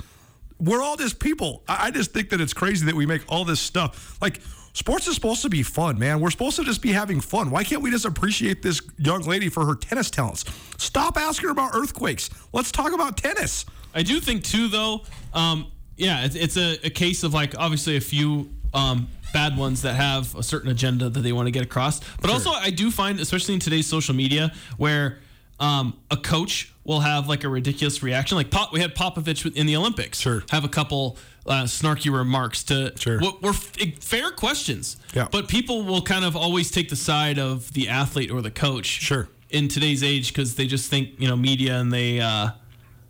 We're 0.57 0.81
all 0.81 0.97
just 0.97 1.19
people. 1.19 1.63
I 1.67 1.91
just 1.91 2.11
think 2.11 2.29
that 2.29 2.41
it's 2.41 2.53
crazy 2.53 2.85
that 2.85 2.95
we 2.95 3.05
make 3.05 3.21
all 3.29 3.45
this 3.45 3.59
stuff. 3.59 4.17
Like 4.21 4.41
sports 4.73 5.07
is 5.07 5.15
supposed 5.15 5.41
to 5.41 5.49
be 5.49 5.63
fun 5.63 5.97
man. 5.97 6.19
We're 6.19 6.31
supposed 6.31 6.57
to 6.57 6.63
just 6.63 6.81
be 6.81 6.91
having 6.91 7.21
fun. 7.21 7.49
Why 7.49 7.63
can't 7.63 7.81
we 7.81 7.91
just 7.91 8.05
appreciate 8.05 8.61
this 8.61 8.81
young 8.97 9.21
lady 9.21 9.49
for 9.49 9.65
her 9.65 9.75
tennis 9.75 10.09
talents? 10.09 10.45
Stop 10.77 11.17
asking 11.17 11.47
her 11.47 11.51
about 11.51 11.71
earthquakes. 11.73 12.29
Let's 12.53 12.71
talk 12.71 12.93
about 12.93 13.17
tennis 13.17 13.65
I 13.93 14.03
do 14.03 14.19
think 14.19 14.43
too, 14.43 14.67
though. 14.67 15.01
Um, 15.33 15.71
yeah, 15.97 16.25
it's, 16.25 16.35
it's 16.35 16.57
a, 16.57 16.79
a 16.85 16.89
case 16.89 17.23
of 17.23 17.33
like 17.33 17.57
obviously 17.57 17.97
a 17.97 18.01
few 18.01 18.49
um, 18.73 19.07
bad 19.33 19.57
ones 19.57 19.81
that 19.81 19.95
have 19.95 20.33
a 20.35 20.43
certain 20.43 20.69
agenda 20.69 21.09
that 21.09 21.19
they 21.19 21.33
want 21.33 21.47
to 21.47 21.51
get 21.51 21.63
across. 21.63 21.99
But 22.21 22.29
also, 22.29 22.51
I 22.51 22.69
do 22.69 22.91
find, 22.91 23.19
especially 23.19 23.53
in 23.53 23.59
today's 23.59 23.87
social 23.87 24.15
media, 24.15 24.53
where 24.77 25.19
um, 25.59 25.97
a 26.09 26.17
coach 26.17 26.73
will 26.83 27.01
have 27.01 27.27
like 27.27 27.43
a 27.43 27.49
ridiculous 27.49 28.01
reaction. 28.01 28.37
Like 28.37 28.49
Pop, 28.49 28.71
we 28.73 28.79
had 28.79 28.95
Popovich 28.95 29.55
in 29.55 29.65
the 29.65 29.75
Olympics. 29.75 30.19
Sure. 30.19 30.43
Have 30.49 30.63
a 30.63 30.69
couple 30.69 31.17
uh, 31.45 31.63
snarky 31.63 32.11
remarks 32.15 32.63
to 32.65 32.93
sure. 32.97 33.19
what 33.19 33.41
were 33.41 33.49
f- 33.49 33.75
fair 33.99 34.31
questions. 34.31 34.97
Yeah. 35.13 35.27
But 35.31 35.47
people 35.47 35.83
will 35.83 36.01
kind 36.01 36.23
of 36.23 36.35
always 36.35 36.71
take 36.71 36.89
the 36.89 36.95
side 36.95 37.39
of 37.39 37.73
the 37.73 37.89
athlete 37.89 38.31
or 38.31 38.41
the 38.41 38.51
coach. 38.51 38.85
Sure. 38.85 39.27
In 39.49 39.67
today's 39.67 40.03
age, 40.03 40.31
because 40.31 40.55
they 40.55 40.67
just 40.67 40.89
think 40.89 41.19
you 41.19 41.27
know 41.27 41.35
media 41.35 41.79
and 41.79 41.91
they. 41.91 42.19
Uh, 42.19 42.51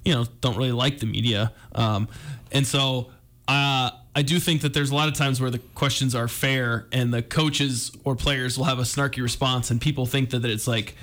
you 0.05 0.13
know 0.13 0.25
don't 0.41 0.57
really 0.57 0.71
like 0.71 0.99
the 0.99 1.05
media 1.05 1.51
um, 1.75 2.07
and 2.51 2.65
so 2.65 3.09
uh, 3.47 3.89
i 4.15 4.21
do 4.21 4.39
think 4.39 4.61
that 4.61 4.73
there's 4.73 4.91
a 4.91 4.95
lot 4.95 5.07
of 5.07 5.13
times 5.13 5.39
where 5.41 5.51
the 5.51 5.59
questions 5.75 6.15
are 6.15 6.27
fair 6.27 6.87
and 6.91 7.13
the 7.13 7.21
coaches 7.21 7.91
or 8.03 8.15
players 8.15 8.57
will 8.57 8.65
have 8.65 8.79
a 8.79 8.83
snarky 8.83 9.21
response 9.21 9.71
and 9.71 9.81
people 9.81 10.05
think 10.05 10.29
that, 10.29 10.39
that 10.39 10.51
it's 10.51 10.67
like 10.67 10.95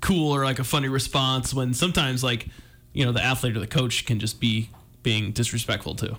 cool 0.00 0.32
or 0.34 0.44
like 0.44 0.58
a 0.58 0.64
funny 0.64 0.88
response 0.88 1.54
when 1.54 1.72
sometimes 1.74 2.22
like 2.24 2.48
you 2.92 3.04
know 3.04 3.12
the 3.12 3.22
athlete 3.22 3.56
or 3.56 3.60
the 3.60 3.66
coach 3.66 4.04
can 4.04 4.18
just 4.18 4.40
be 4.40 4.68
being 5.02 5.32
disrespectful 5.32 5.94
too 5.94 6.16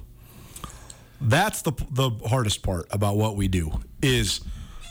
That's 1.21 1.61
the 1.61 1.71
the 1.91 2.11
hardest 2.28 2.63
part 2.63 2.88
about 2.91 3.15
what 3.15 3.38
we 3.38 3.47
do 3.47 3.71
is, 4.01 4.41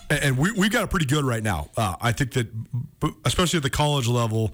and 0.08 0.38
we 0.38 0.50
we've 0.52 0.70
got 0.72 0.84
it 0.84 0.88
pretty 0.90 1.04
good 1.04 1.24
right 1.24 1.42
now. 1.42 1.68
Uh, 1.76 1.96
I 2.00 2.12
think 2.12 2.32
that, 2.32 2.46
especially 3.26 3.58
at 3.58 3.62
the 3.62 3.70
college 3.70 4.08
level, 4.08 4.52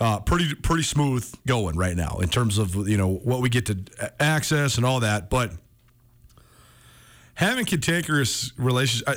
uh, 0.00 0.20
pretty 0.20 0.54
pretty 0.54 0.82
smooth 0.82 1.28
going 1.46 1.76
right 1.76 1.96
now 1.96 2.18
in 2.18 2.28
terms 2.28 2.58
of 2.58 2.88
you 2.88 2.96
know 2.96 3.08
what 3.08 3.40
we 3.40 3.48
get 3.48 3.66
to 3.66 4.12
access 4.20 4.76
and 4.76 4.86
all 4.86 5.00
that. 5.00 5.28
But 5.30 5.52
having 7.34 7.64
cantankerous 7.64 8.52
relations, 8.56 9.02
I, 9.06 9.16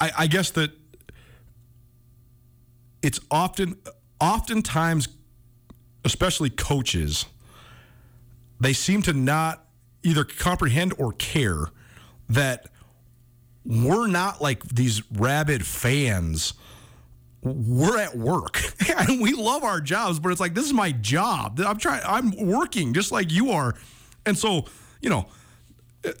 I, 0.00 0.12
I 0.18 0.26
guess 0.26 0.50
that 0.50 0.70
it's 3.02 3.20
often 3.30 3.76
oftentimes, 4.20 5.08
especially 6.04 6.50
coaches, 6.50 7.26
they 8.60 8.72
seem 8.72 9.02
to 9.02 9.12
not 9.12 9.64
either 10.02 10.24
comprehend 10.24 10.94
or 10.98 11.12
care 11.12 11.66
that 12.28 12.68
we're 13.64 14.06
not 14.06 14.40
like 14.40 14.62
these 14.64 15.02
rabid 15.10 15.66
fans 15.66 16.54
we're 17.42 17.98
at 17.98 18.16
work 18.16 18.60
and 18.96 19.20
we 19.20 19.32
love 19.32 19.64
our 19.64 19.80
jobs, 19.80 20.18
but 20.18 20.30
it's 20.30 20.40
like 20.40 20.54
this 20.54 20.64
is 20.66 20.72
my 20.72 20.92
job. 20.92 21.60
I'm 21.60 21.78
trying. 21.78 22.02
I'm 22.06 22.36
working 22.36 22.92
just 22.92 23.12
like 23.12 23.32
you 23.32 23.50
are, 23.50 23.74
and 24.26 24.36
so 24.36 24.66
you 25.00 25.10
know 25.10 25.26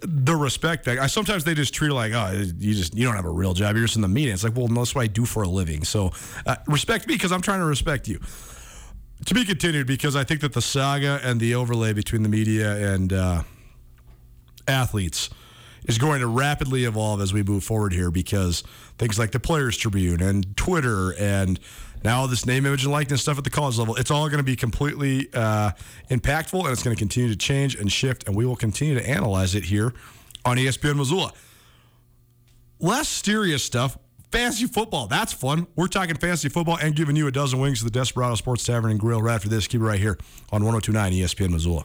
the 0.02 0.36
respect 0.36 0.84
that 0.84 0.98
I 0.98 1.06
sometimes 1.06 1.44
they 1.44 1.54
just 1.54 1.72
treat 1.72 1.90
it 1.90 1.94
like 1.94 2.12
oh 2.12 2.30
you 2.58 2.74
just 2.74 2.94
you 2.94 3.06
don't 3.06 3.16
have 3.16 3.24
a 3.24 3.30
real 3.30 3.54
job. 3.54 3.76
You're 3.76 3.86
just 3.86 3.96
in 3.96 4.02
the 4.02 4.08
media 4.08 4.32
It's 4.32 4.44
like 4.44 4.56
well 4.56 4.68
no, 4.68 4.80
that's 4.80 4.94
what 4.94 5.02
I 5.02 5.06
do 5.06 5.24
for 5.24 5.42
a 5.42 5.48
living. 5.48 5.84
So 5.84 6.12
uh, 6.46 6.56
respect 6.66 7.06
me 7.06 7.14
because 7.14 7.32
I'm 7.32 7.42
trying 7.42 7.60
to 7.60 7.66
respect 7.66 8.08
you. 8.08 8.20
To 9.26 9.34
be 9.34 9.44
continued 9.44 9.86
because 9.86 10.16
I 10.16 10.24
think 10.24 10.40
that 10.40 10.54
the 10.54 10.62
saga 10.62 11.20
and 11.22 11.38
the 11.40 11.54
overlay 11.54 11.92
between 11.92 12.22
the 12.22 12.30
media 12.30 12.94
and 12.94 13.12
uh, 13.12 13.42
athletes 14.66 15.28
is 15.90 15.98
going 15.98 16.20
to 16.20 16.26
rapidly 16.28 16.84
evolve 16.84 17.20
as 17.20 17.32
we 17.32 17.42
move 17.42 17.64
forward 17.64 17.92
here 17.92 18.12
because 18.12 18.62
things 18.96 19.18
like 19.18 19.32
the 19.32 19.40
Players 19.40 19.76
Tribune 19.76 20.22
and 20.22 20.56
Twitter 20.56 21.12
and 21.18 21.58
now 22.04 22.28
this 22.28 22.46
name, 22.46 22.64
image, 22.64 22.84
and 22.84 22.92
likeness 22.92 23.22
stuff 23.22 23.38
at 23.38 23.44
the 23.44 23.50
college 23.50 23.76
level, 23.76 23.96
it's 23.96 24.10
all 24.10 24.28
going 24.28 24.38
to 24.38 24.44
be 24.44 24.54
completely 24.54 25.28
uh, 25.34 25.72
impactful 26.08 26.60
and 26.60 26.68
it's 26.68 26.84
going 26.84 26.94
to 26.94 26.98
continue 26.98 27.28
to 27.28 27.36
change 27.36 27.74
and 27.74 27.90
shift, 27.90 28.28
and 28.28 28.36
we 28.36 28.46
will 28.46 28.54
continue 28.54 28.94
to 28.94 29.06
analyze 29.06 29.56
it 29.56 29.64
here 29.64 29.92
on 30.44 30.58
ESPN 30.58 30.96
Missoula. 30.96 31.32
Less 32.78 33.08
serious 33.08 33.64
stuff. 33.64 33.98
Fantasy 34.30 34.66
football, 34.66 35.08
that's 35.08 35.32
fun. 35.32 35.66
We're 35.74 35.88
talking 35.88 36.16
fantasy 36.16 36.48
football 36.48 36.78
and 36.80 36.94
giving 36.94 37.16
you 37.16 37.26
a 37.26 37.32
dozen 37.32 37.58
wings 37.58 37.80
to 37.80 37.84
the 37.84 37.90
Desperado 37.90 38.36
Sports 38.36 38.64
Tavern 38.64 38.92
and 38.92 39.00
Grill 39.00 39.20
right 39.20 39.34
after 39.34 39.48
this. 39.48 39.66
Keep 39.66 39.80
it 39.80 39.84
right 39.84 39.98
here 39.98 40.16
on 40.52 40.64
1029 40.64 41.12
ESPN 41.14 41.50
Missoula. 41.50 41.84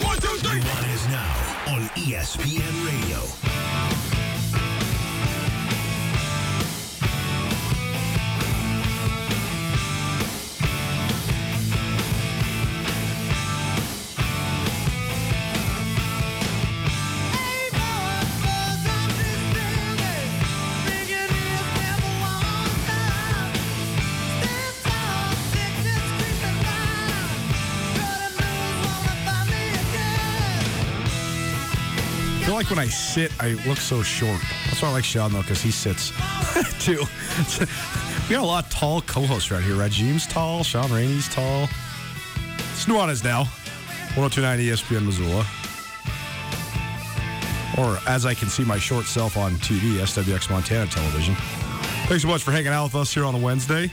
Nuanez 0.00 0.94
is 0.94 1.08
now 1.08 1.74
on 1.74 1.82
ESPN 1.96 2.86
Radio. 2.86 3.47
Like 32.58 32.70
when 32.70 32.78
I 32.80 32.88
sit, 32.88 33.30
I 33.38 33.50
look 33.68 33.78
so 33.78 34.02
short. 34.02 34.40
That's 34.66 34.82
why 34.82 34.88
I 34.88 34.92
like 34.92 35.04
Sean 35.04 35.32
though, 35.32 35.42
because 35.42 35.62
he 35.62 35.70
sits 35.70 36.10
too. 36.84 37.04
we 38.28 38.34
got 38.34 38.42
a 38.42 38.46
lot 38.46 38.64
of 38.64 38.70
tall 38.70 39.00
co-hosts 39.02 39.52
right 39.52 39.62
here. 39.62 39.76
Rajiem's 39.76 40.26
tall, 40.26 40.64
Sean 40.64 40.90
Rainey's 40.90 41.28
tall. 41.28 41.68
It's 42.72 42.86
Nuanez 42.86 43.22
now. 43.22 43.44
1029 44.16 44.58
ESPN 44.58 45.06
Missoula. 45.06 45.46
Or 47.78 47.96
as 48.10 48.26
I 48.26 48.34
can 48.34 48.48
see 48.48 48.64
my 48.64 48.78
short 48.78 49.04
self 49.04 49.36
on 49.36 49.52
TV, 49.58 50.00
SWX 50.00 50.50
Montana 50.50 50.90
Television. 50.90 51.36
Thanks 52.08 52.22
so 52.22 52.28
much 52.28 52.42
for 52.42 52.50
hanging 52.50 52.72
out 52.72 52.86
with 52.86 52.96
us 52.96 53.14
here 53.14 53.24
on 53.24 53.36
a 53.36 53.38
Wednesday. 53.38 53.88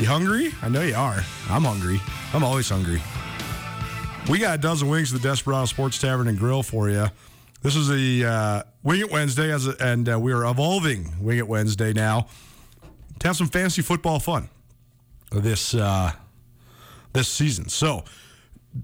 You 0.00 0.06
hungry? 0.06 0.52
I 0.62 0.68
know 0.68 0.82
you 0.82 0.96
are. 0.96 1.22
I'm 1.48 1.62
hungry. 1.62 2.00
I'm 2.32 2.42
always 2.42 2.68
hungry. 2.68 3.00
We 4.28 4.40
got 4.40 4.56
a 4.56 4.60
dozen 4.60 4.88
wings 4.88 5.14
at 5.14 5.22
the 5.22 5.28
Desperado 5.28 5.66
Sports 5.66 6.00
Tavern 6.00 6.26
and 6.26 6.36
Grill 6.36 6.64
for 6.64 6.90
you. 6.90 7.06
This 7.64 7.76
is 7.76 7.88
the 7.88 8.26
uh, 8.26 8.62
Wing 8.82 9.00
It 9.00 9.10
Wednesday, 9.10 9.50
as 9.50 9.66
a, 9.66 9.74
and 9.80 10.06
uh, 10.06 10.20
we 10.20 10.34
are 10.34 10.44
evolving 10.44 11.14
Wing 11.18 11.38
It 11.38 11.48
Wednesday 11.48 11.94
now 11.94 12.26
to 13.20 13.26
have 13.26 13.36
some 13.36 13.46
fantasy 13.46 13.80
football 13.80 14.20
fun 14.20 14.50
this 15.30 15.74
uh, 15.74 16.12
this 17.14 17.26
season. 17.26 17.70
So 17.70 18.04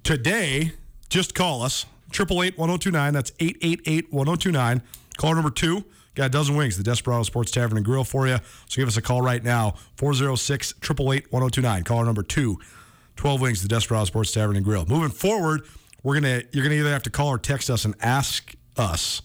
today, 0.03 0.73
just 1.11 1.35
call 1.35 1.63
us 1.63 1.85
triple 2.11 2.43
eight 2.43 2.57
one 2.57 2.71
zero 2.71 2.79
two 2.79 2.91
nine. 2.91 3.13
That's 3.13 3.33
eight 3.39 3.59
eight 3.61 3.83
eight 3.85 4.11
one 4.11 4.25
zero 4.25 4.37
two 4.37 4.51
nine. 4.51 4.81
Call 5.19 5.35
number 5.35 5.51
two. 5.51 5.85
Got 6.15 6.25
a 6.25 6.31
dozen 6.31 6.57
wings, 6.57 6.79
the 6.79 6.83
Desperado 6.83 7.25
Sports 7.25 7.51
Tavern 7.51 7.77
and 7.77 7.85
Grill 7.85 8.05
for 8.05 8.27
you. 8.27 8.39
So 8.67 8.81
give 8.81 8.89
us 8.89 8.97
a 8.97 9.03
call 9.03 9.21
right 9.21 9.45
now, 9.45 9.75
406 9.97 10.73
888 10.83 11.31
1029. 11.31 11.85
Caller 11.85 12.07
number 12.07 12.23
two, 12.23 12.59
12 13.17 13.41
wings, 13.43 13.61
the 13.61 13.69
Desperado 13.69 14.07
Sports 14.07 14.33
Tavern 14.33 14.57
and 14.57 14.65
Grill. 14.65 14.87
Moving 14.87 15.11
forward, 15.11 15.67
we're 16.03 16.15
gonna 16.15 16.45
you're 16.53 16.65
gonna 16.65 16.77
either 16.77 16.89
have 16.89 17.03
to 17.03 17.11
call 17.11 17.29
or 17.29 17.37
text 17.37 17.69
us 17.69 17.85
and 17.85 17.95
ask 18.01 18.55
us 18.81 19.23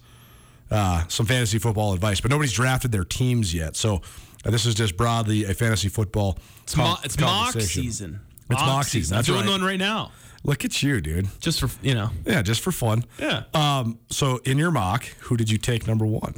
uh, 0.70 1.04
some 1.08 1.26
fantasy 1.26 1.58
football 1.58 1.94
advice. 1.94 2.22
But 2.22 2.32
nobody's 2.32 2.54
drafted 2.54 2.92
their 2.92 3.04
teams 3.06 3.54
yet, 3.54 3.76
so 3.76 4.02
uh, 4.46 4.52
this 4.52 4.66
is 4.66 4.76
just 4.76 4.98
broadly 4.98 5.46
a 5.46 5.54
fantasy 5.54 5.90
football. 5.90 6.38
It's, 6.64 6.76
mo- 6.76 6.98
it's 7.04 7.20
mock 7.20 7.54
season. 7.54 8.20
It's 8.50 8.62
mock 8.62 8.86
season. 8.86 9.16
That's 9.16 9.28
I'm 9.30 9.36
doing 9.36 9.46
right. 9.48 9.52
one 9.52 9.64
right 9.64 9.80
now. 9.80 10.12
Look 10.44 10.64
at 10.64 10.84
you, 10.84 11.02
dude. 11.02 11.28
Just 11.40 11.60
for 11.60 11.70
you 11.82 11.96
know. 11.96 12.12
Yeah, 12.26 12.44
just 12.44 12.62
for 12.62 12.72
fun. 12.72 13.04
Yeah. 13.18 13.44
Um. 13.54 13.98
So 14.12 14.38
in 14.46 14.58
your 14.60 14.70
mock, 14.70 15.06
who 15.22 15.38
did 15.38 15.50
you 15.50 15.58
take 15.58 15.88
number 15.88 16.06
one? 16.06 16.36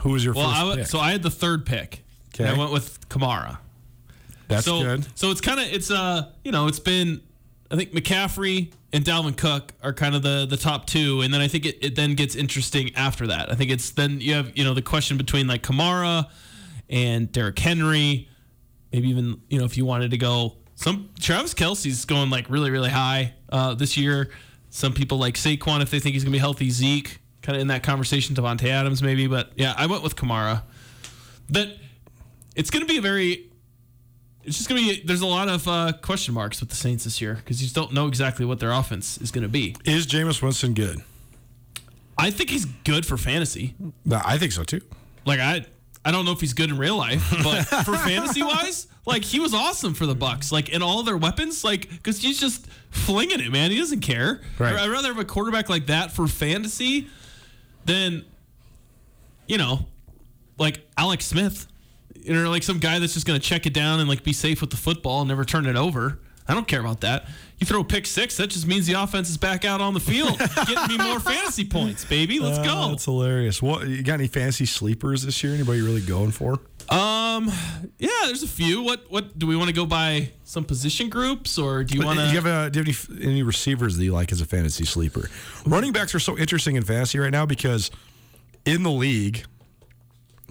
Who 0.00 0.10
was 0.10 0.24
your 0.24 0.34
Well, 0.34 0.48
first 0.48 0.56
I 0.56 0.60
w- 0.60 0.76
pick? 0.78 0.86
so 0.88 0.98
I 0.98 1.12
had 1.12 1.22
the 1.22 1.30
third 1.30 1.64
pick. 1.64 2.02
Okay. 2.34 2.48
I 2.48 2.58
went 2.58 2.72
with 2.72 3.08
Kamara. 3.08 3.58
That's 4.48 4.64
so, 4.64 4.82
good. 4.82 5.06
So 5.16 5.30
it's 5.30 5.40
kind 5.40 5.60
of 5.60 5.66
it's 5.72 5.90
uh 5.90 6.30
you 6.44 6.52
know 6.52 6.66
it's 6.66 6.80
been 6.80 7.20
I 7.70 7.76
think 7.76 7.92
McCaffrey 7.92 8.72
and 8.96 9.04
Dalvin 9.04 9.36
Cook 9.36 9.74
are 9.82 9.92
kind 9.92 10.14
of 10.14 10.22
the 10.22 10.46
the 10.48 10.56
top 10.56 10.86
two, 10.86 11.20
and 11.20 11.32
then 11.32 11.42
I 11.42 11.48
think 11.48 11.66
it, 11.66 11.84
it 11.84 11.96
then 11.96 12.14
gets 12.14 12.34
interesting 12.34 12.94
after 12.96 13.26
that. 13.26 13.52
I 13.52 13.54
think 13.54 13.70
it's 13.70 13.90
then 13.90 14.22
you 14.22 14.32
have 14.32 14.56
you 14.56 14.64
know 14.64 14.72
the 14.72 14.80
question 14.80 15.18
between 15.18 15.46
like 15.46 15.62
Kamara 15.62 16.30
and 16.88 17.30
Derrick 17.30 17.58
Henry, 17.58 18.26
maybe 18.90 19.10
even 19.10 19.42
you 19.50 19.58
know 19.58 19.66
if 19.66 19.76
you 19.76 19.84
wanted 19.84 20.12
to 20.12 20.16
go 20.16 20.56
some 20.76 21.10
Travis 21.20 21.52
Kelce's 21.52 22.06
going 22.06 22.30
like 22.30 22.48
really 22.48 22.70
really 22.70 22.88
high 22.88 23.34
uh, 23.50 23.74
this 23.74 23.98
year. 23.98 24.30
Some 24.70 24.94
people 24.94 25.18
like 25.18 25.34
Saquon 25.34 25.82
if 25.82 25.90
they 25.90 26.00
think 26.00 26.14
he's 26.14 26.24
gonna 26.24 26.32
be 26.32 26.38
healthy. 26.38 26.70
Zeke 26.70 27.18
kind 27.42 27.54
of 27.54 27.60
in 27.60 27.68
that 27.68 27.82
conversation. 27.82 28.34
Davante 28.34 28.68
Adams 28.70 29.02
maybe, 29.02 29.26
but 29.26 29.50
yeah, 29.56 29.74
I 29.76 29.86
went 29.86 30.04
with 30.04 30.16
Kamara. 30.16 30.62
That 31.50 31.68
it's 32.54 32.70
gonna 32.70 32.86
be 32.86 32.96
a 32.96 33.02
very 33.02 33.50
it's 34.46 34.56
just 34.56 34.68
gonna 34.68 34.80
be 34.80 35.02
there's 35.04 35.20
a 35.20 35.26
lot 35.26 35.48
of 35.48 35.66
uh, 35.66 35.92
question 36.02 36.34
marks 36.34 36.60
with 36.60 36.70
the 36.70 36.76
Saints 36.76 37.04
this 37.04 37.20
year 37.20 37.34
because 37.34 37.60
you 37.60 37.66
just 37.66 37.74
don't 37.74 37.92
know 37.92 38.06
exactly 38.06 38.44
what 38.46 38.60
their 38.60 38.72
offense 38.72 39.18
is 39.18 39.30
gonna 39.30 39.48
be. 39.48 39.76
Is 39.84 40.06
Jameis 40.06 40.40
Winston 40.42 40.74
good? 40.74 41.02
I 42.18 42.30
think 42.30 42.50
he's 42.50 42.64
good 42.64 43.04
for 43.04 43.16
fantasy. 43.16 43.74
No, 44.04 44.20
I 44.24 44.38
think 44.38 44.52
so 44.52 44.62
too. 44.64 44.80
Like 45.24 45.40
I 45.40 45.66
I 46.04 46.12
don't 46.12 46.24
know 46.24 46.32
if 46.32 46.40
he's 46.40 46.54
good 46.54 46.70
in 46.70 46.78
real 46.78 46.96
life, 46.96 47.28
but 47.42 47.62
for 47.84 47.96
fantasy 47.96 48.42
wise, 48.42 48.86
like 49.04 49.24
he 49.24 49.40
was 49.40 49.52
awesome 49.52 49.92
for 49.92 50.06
the 50.06 50.14
Bucs. 50.14 50.52
Like 50.52 50.68
in 50.68 50.80
all 50.80 51.02
their 51.02 51.16
weapons, 51.16 51.64
like 51.64 51.90
because 51.90 52.22
he's 52.22 52.38
just 52.38 52.66
flinging 52.90 53.40
it, 53.40 53.50
man. 53.50 53.72
He 53.72 53.78
doesn't 53.78 54.00
care. 54.00 54.40
Right. 54.58 54.74
I'd 54.74 54.88
rather 54.88 55.08
have 55.08 55.18
a 55.18 55.24
quarterback 55.24 55.68
like 55.68 55.86
that 55.86 56.12
for 56.12 56.28
fantasy 56.28 57.08
than 57.84 58.24
you 59.48 59.58
know 59.58 59.86
like 60.58 60.86
Alex 60.96 61.26
Smith, 61.26 61.66
you 62.26 62.34
know, 62.34 62.50
like 62.50 62.62
some 62.62 62.78
guy 62.78 62.98
that's 62.98 63.14
just 63.14 63.26
going 63.26 63.38
to 63.40 63.46
check 63.46 63.66
it 63.66 63.72
down 63.74 64.00
and 64.00 64.08
like 64.08 64.22
be 64.24 64.32
safe 64.32 64.60
with 64.60 64.70
the 64.70 64.76
football 64.76 65.20
and 65.20 65.28
never 65.28 65.44
turn 65.44 65.66
it 65.66 65.76
over. 65.76 66.18
I 66.48 66.54
don't 66.54 66.68
care 66.68 66.80
about 66.80 67.00
that. 67.00 67.26
You 67.58 67.66
throw 67.66 67.80
a 67.80 67.84
pick 67.84 68.06
six, 68.06 68.36
that 68.36 68.48
just 68.50 68.66
means 68.68 68.86
the 68.86 68.92
offense 68.92 69.28
is 69.30 69.36
back 69.36 69.64
out 69.64 69.80
on 69.80 69.94
the 69.94 70.00
field, 70.00 70.38
getting 70.68 70.96
me 70.96 71.02
more 71.02 71.18
fantasy 71.18 71.64
points, 71.64 72.04
baby. 72.04 72.38
Let's 72.38 72.58
Uh, 72.58 72.64
go. 72.64 72.88
That's 72.90 73.04
hilarious. 73.04 73.60
What 73.60 73.88
you 73.88 74.02
got 74.04 74.14
any 74.20 74.28
fantasy 74.28 74.66
sleepers 74.66 75.22
this 75.22 75.42
year? 75.42 75.54
Anybody 75.54 75.80
really 75.80 76.02
going 76.02 76.30
for? 76.30 76.60
Um, 76.88 77.50
yeah, 77.98 78.10
there's 78.26 78.44
a 78.44 78.48
few. 78.48 78.80
What 78.82 79.10
what 79.10 79.36
do 79.36 79.48
we 79.48 79.56
want 79.56 79.70
to 79.70 79.74
go 79.74 79.86
by 79.86 80.30
some 80.44 80.62
position 80.64 81.08
groups 81.08 81.58
or 81.58 81.82
do 81.82 81.94
you 81.94 82.00
But 82.02 82.06
want 82.06 82.18
do 82.20 82.24
you 82.26 82.40
to? 82.40 82.48
have, 82.48 82.66
a, 82.66 82.70
do 82.70 82.78
you 82.78 82.84
have 82.84 83.10
any, 83.18 83.24
any 83.24 83.42
receivers 83.42 83.96
that 83.96 84.04
you 84.04 84.12
like 84.12 84.30
as 84.30 84.40
a 84.40 84.46
fantasy 84.46 84.84
sleeper? 84.84 85.28
Running 85.66 85.90
backs 85.92 86.14
are 86.14 86.20
so 86.20 86.38
interesting 86.38 86.76
in 86.76 86.84
fantasy 86.84 87.18
right 87.18 87.32
now 87.32 87.44
because 87.44 87.90
in 88.64 88.84
the 88.84 88.90
league, 88.92 89.44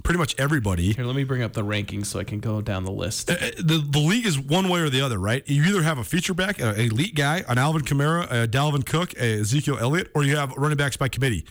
pretty 0.06 0.20
much 0.20 0.36
everybody. 0.38 0.94
Here, 0.94 1.04
let 1.04 1.16
me 1.16 1.24
bring 1.26 1.42
up 1.42 1.54
the 1.54 1.64
rankings 1.64 2.06
so 2.06 2.20
I 2.20 2.24
can 2.24 2.40
go 2.40 2.62
down 2.62 2.86
the 2.86 2.92
list. 2.92 3.30
Uh, 3.30 3.36
The, 3.58 3.86
the 3.86 4.00
league 4.00 4.26
is 4.26 4.40
one 4.40 4.70
way 4.70 4.80
or 4.80 4.90
the 4.90 5.02
other, 5.02 5.18
right? 5.18 5.44
You 5.48 5.64
either 5.64 5.82
have 5.82 5.98
a 5.98 6.04
feature 6.04 6.34
back, 6.34 6.60
an 6.62 6.80
elite 6.80 7.16
guy, 7.16 7.44
an 7.48 7.58
Alvin 7.58 7.82
Kamara, 7.82 8.24
a 8.32 8.48
Dalvin 8.48 8.86
Cook, 8.86 9.14
a 9.20 9.40
Ezekiel 9.42 9.78
Elliott, 9.80 10.12
or 10.16 10.24
you 10.24 10.38
have 10.38 10.54
running 10.54 10.78
backs 10.78 10.96
by 10.96 11.10
committee. 11.10 11.46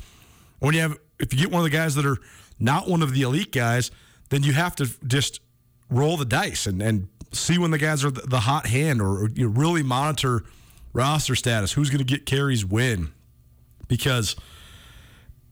When 0.60 0.74
you 0.74 0.80
have, 0.80 0.96
if 1.18 1.34
you 1.34 1.40
get 1.40 1.50
one 1.50 1.60
of 1.60 1.64
the 1.64 1.76
guys 1.76 1.94
that 1.96 2.06
are 2.06 2.16
not 2.58 2.88
one 2.88 3.02
of 3.02 3.12
the 3.12 3.22
elite 3.22 3.52
guys, 3.52 3.90
then 4.30 4.42
you 4.42 4.52
have 4.52 4.74
to 4.76 4.88
just 5.06 5.40
roll 5.90 6.16
the 6.16 6.24
dice 6.24 6.66
and, 6.66 6.80
and 6.80 7.08
see 7.32 7.58
when 7.58 7.72
the 7.72 7.78
guys 7.78 8.04
are 8.04 8.10
the, 8.10 8.22
the 8.22 8.40
hot 8.40 8.66
hand 8.66 9.02
or 9.02 9.28
you 9.34 9.48
really 9.48 9.82
monitor 9.82 10.44
roster 10.92 11.34
status, 11.34 11.72
who's 11.72 11.90
going 11.90 11.98
to 11.98 12.04
get 12.04 12.24
carries 12.24 12.64
when, 12.64 13.12
because 13.88 14.36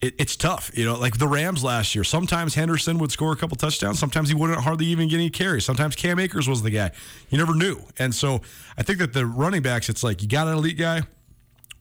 it, 0.03 0.15
it's 0.19 0.37
tough. 0.37 0.71
You 0.75 0.85
know, 0.85 0.99
like 0.99 1.17
the 1.19 1.29
Rams 1.29 1.65
last 1.65 1.95
year. 1.95 2.05
Sometimes 2.05 2.55
Henderson 2.55 2.99
would 2.99 3.13
score 3.13 3.33
a 3.33 3.37
couple 3.37 3.57
touchdowns. 3.57 3.99
Sometimes 3.99 4.29
he 4.29 4.35
wouldn't 4.35 4.61
hardly 4.61 4.87
even 4.87 5.09
get 5.09 5.17
any 5.17 5.31
carries. 5.31 5.65
Sometimes 5.65 5.97
Cam 5.97 6.19
Akers 6.19 6.49
was 6.49 6.63
the 6.63 6.71
guy. 6.71 6.91
You 7.31 7.39
never 7.39 7.55
knew. 7.55 7.81
And 7.99 8.15
so 8.15 8.43
I 8.77 8.83
think 8.83 8.99
that 8.99 9.13
the 9.15 9.25
running 9.25 9.63
backs, 9.63 9.89
it's 9.89 10.03
like 10.03 10.21
you 10.21 10.29
got 10.29 10.49
an 10.49 10.55
elite 10.55 10.77
guy, 10.77 11.03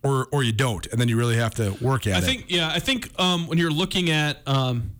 or 0.04 0.28
or 0.32 0.44
you 0.44 0.52
don't, 0.52 0.86
and 0.88 1.02
then 1.02 1.08
you 1.08 1.18
really 1.18 1.36
have 1.36 1.56
to 1.56 1.76
work 1.82 2.08
at 2.08 2.14
I 2.14 2.18
it. 2.18 2.24
I 2.24 2.26
think 2.26 2.46
yeah, 2.48 2.70
I 2.70 2.80
think 2.80 3.20
um, 3.20 3.48
when 3.48 3.58
you're 3.58 3.72
looking 3.72 4.12
at 4.12 4.48
um, 4.48 4.92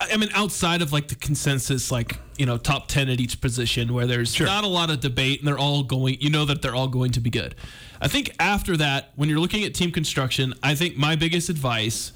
I 0.00 0.10
I 0.12 0.16
mean 0.16 0.30
outside 0.34 0.82
of 0.82 0.92
like 0.92 1.08
the 1.08 1.14
consensus 1.16 1.90
like 1.90 2.18
you 2.36 2.46
know 2.46 2.58
top 2.58 2.88
10 2.88 3.08
at 3.08 3.20
each 3.20 3.40
position 3.40 3.92
where 3.92 4.06
there's 4.06 4.38
not 4.40 4.64
a 4.64 4.68
lot 4.68 4.90
of 4.90 5.00
debate 5.00 5.40
and 5.40 5.48
they're 5.48 5.58
all 5.58 5.82
going 5.82 6.18
you 6.20 6.30
know 6.30 6.44
that 6.44 6.62
they're 6.62 6.74
all 6.74 6.88
going 6.88 7.12
to 7.12 7.20
be 7.20 7.30
good. 7.30 7.54
I 8.00 8.08
think 8.08 8.30
after 8.38 8.76
that 8.76 9.10
when 9.16 9.28
you're 9.28 9.40
looking 9.40 9.64
at 9.64 9.74
team 9.74 9.90
construction, 9.90 10.54
I 10.62 10.74
think 10.74 10.96
my 10.96 11.16
biggest 11.16 11.48
advice 11.48 12.12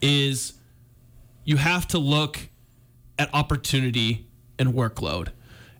is 0.00 0.54
you 1.44 1.56
have 1.56 1.86
to 1.88 1.98
look 1.98 2.48
at 3.18 3.32
opportunity 3.34 4.26
and 4.58 4.74
workload. 4.74 5.28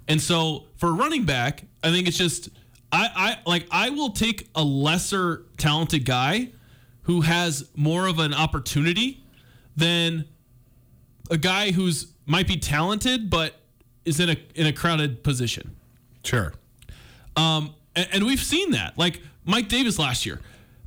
And 0.06 0.20
so 0.20 0.64
for 0.76 0.94
running 0.94 1.24
back, 1.24 1.64
I 1.82 1.90
think 1.90 2.08
it's 2.08 2.16
just 2.16 2.48
I, 2.90 3.10
I 3.14 3.48
like 3.50 3.66
I 3.70 3.90
will 3.90 4.10
take 4.10 4.48
a 4.54 4.64
lesser 4.64 5.44
talented 5.58 6.04
guy 6.04 6.50
who 7.02 7.20
has 7.22 7.68
more 7.74 8.06
of 8.06 8.18
an 8.18 8.32
opportunity 8.32 9.22
than 9.76 10.24
a 11.30 11.36
guy 11.36 11.70
who's 11.70 12.12
might 12.26 12.46
be 12.48 12.56
talented 12.56 13.30
but 13.30 13.54
is 14.04 14.20
in 14.20 14.30
a 14.30 14.36
in 14.54 14.66
a 14.66 14.72
crowded 14.72 15.22
position. 15.22 15.76
Sure. 16.24 16.54
Um, 17.36 17.74
and, 17.94 18.08
and 18.12 18.26
we've 18.26 18.40
seen 18.40 18.72
that. 18.72 18.98
Like 18.98 19.20
Mike 19.44 19.68
Davis 19.68 19.98
last 19.98 20.26
year, 20.26 20.40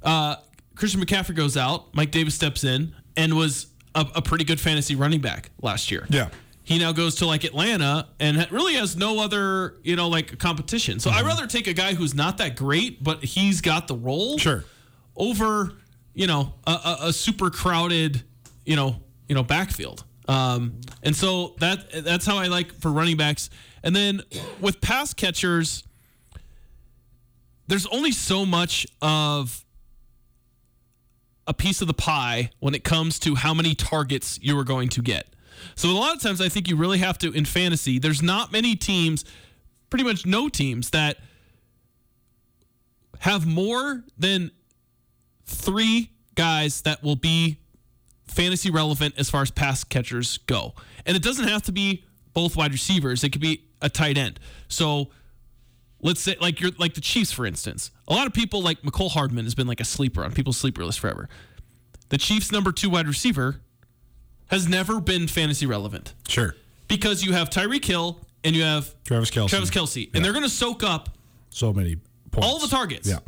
uh, 0.04 0.38
Christian 0.76 1.00
McCaffrey 1.02 1.36
goes 1.36 1.56
out, 1.56 1.94
Mike 1.94 2.12
Davis 2.12 2.36
steps 2.36 2.64
in 2.64 2.96
and 3.18 3.36
was 3.36 3.68
a, 3.96 4.06
a 4.16 4.22
pretty 4.22 4.44
good 4.44 4.60
fantasy 4.60 4.96
running 4.96 5.22
back 5.22 5.52
last 5.62 5.92
year. 5.92 6.06
Yeah. 6.10 6.30
He 6.64 6.78
now 6.78 6.92
goes 6.92 7.16
to 7.16 7.26
like 7.26 7.44
Atlanta 7.44 8.08
and 8.20 8.50
really 8.52 8.76
has 8.76 8.96
no 8.96 9.20
other, 9.20 9.76
you 9.84 9.96
know, 9.96 10.08
like 10.08 10.38
competition. 10.38 11.00
So 11.00 11.10
I'd 11.10 11.26
rather 11.26 11.48
take 11.48 11.68
a 11.68 11.74
guy 11.74 11.94
who's 11.96 12.14
not 12.14 12.38
that 12.38 12.56
great, 12.56 13.04
but 13.04 13.24
he's 13.24 13.62
got 13.62 13.88
the 13.88 13.96
role. 13.96 14.38
Sure. 14.38 14.64
Over, 15.16 15.74
you 16.14 16.28
know, 16.28 16.54
a, 16.66 16.72
a, 16.72 16.98
a 17.08 17.14
super 17.14 17.50
crowded, 17.50 18.24
you 18.66 18.76
know, 18.76 18.96
you 19.28 19.36
know, 19.36 19.44
backfield. 19.44 20.06
Um, 20.28 20.80
and 21.04 21.16
so 21.16 21.56
that 21.60 22.04
that's 22.06 22.26
how 22.26 22.38
I 22.38 22.48
like 22.48 22.74
for 22.80 22.92
running 22.92 23.18
backs. 23.18 23.50
And 23.84 23.96
then 23.96 24.22
with 24.62 24.80
pass 24.80 25.14
catchers, 25.14 25.84
there's 27.68 27.88
only 27.88 28.12
so 28.12 28.46
much 28.46 28.86
of 29.02 29.66
a 31.48 31.54
piece 31.54 31.82
of 31.82 31.88
the 31.88 31.94
pie 31.94 32.52
when 32.60 32.76
it 32.76 32.84
comes 32.84 33.20
to 33.20 33.36
how 33.36 33.54
many 33.54 33.76
targets 33.76 34.40
you 34.42 34.58
are 34.58 34.64
going 34.64 34.90
to 34.90 35.02
get. 35.02 35.28
So 35.76 35.90
a 35.90 35.92
lot 35.92 36.16
of 36.16 36.22
times 36.22 36.42
I 36.42 36.50
think 36.50 36.68
you 36.68 36.76
really 36.76 37.00
have 37.00 37.18
to 37.20 37.32
in 37.32 37.46
fantasy, 37.46 38.00
there's 38.00 38.22
not 38.22 38.52
many 38.52 38.76
teams, 38.76 39.26
pretty 39.90 40.04
much 40.04 40.26
no 40.26 40.50
teams 40.50 40.92
that 40.92 41.18
have 43.20 43.46
more 43.46 44.04
than 44.18 44.52
3 45.46 46.10
guys 46.36 46.82
that 46.82 47.04
will 47.04 47.16
be 47.16 47.58
fantasy 48.26 48.72
relevant 48.72 49.14
as 49.18 49.30
far 49.30 49.42
as 49.42 49.52
pass 49.52 49.84
catchers 49.84 50.38
go. 50.40 50.74
And 51.06 51.16
it 51.18 51.22
doesn't 51.22 51.48
have 51.48 51.62
to 51.64 51.72
be 51.72 52.06
both 52.34 52.56
wide 52.56 52.72
receivers. 52.72 53.24
It 53.24 53.32
could 53.32 53.42
be 53.42 53.66
a 53.82 53.90
tight 53.90 54.18
end. 54.18 54.40
So 54.68 55.10
let's 56.02 56.22
say 56.22 56.36
like 56.42 56.60
you're 56.60 56.72
like 56.78 56.94
the 56.94 57.02
Chiefs, 57.02 57.32
for 57.32 57.46
instance. 57.46 57.92
A 58.08 58.14
lot 58.14 58.28
of 58.28 58.34
people 58.34 58.62
like 58.62 58.82
Mecole 58.82 59.12
Hardman 59.12 59.46
has 59.46 59.56
been 59.56 59.68
like 59.68 59.80
a 59.80 59.86
sleeper 59.86 60.24
on 60.24 60.32
people's 60.34 60.58
sleeper 60.58 60.84
list 60.86 61.00
forever. 61.00 61.30
The 62.10 62.18
Chiefs' 62.18 62.52
number 62.52 62.72
two 62.72 62.90
wide 62.90 63.08
receiver 63.08 63.62
has 64.48 64.68
never 64.68 65.00
been 65.00 65.28
fantasy 65.28 65.66
relevant. 65.66 66.14
Sure. 66.28 66.56
Because 66.88 67.24
you 67.24 67.32
have 67.34 67.50
Tyreek 67.50 67.86
Hill 67.86 68.20
and 68.44 68.56
you 68.56 68.64
have 68.64 68.94
Travis 69.06 69.32
Kelce. 69.32 69.48
Travis 69.50 69.70
Kelce, 69.70 70.10
and 70.14 70.26
they're 70.26 70.34
going 70.34 70.44
to 70.44 70.50
soak 70.50 70.84
up 70.84 71.10
So 71.52 71.72
many 71.72 71.98
points. 72.32 72.48
all 72.48 72.60
the 72.60 72.68
targets. 72.68 73.08
Yeah. 73.08 73.20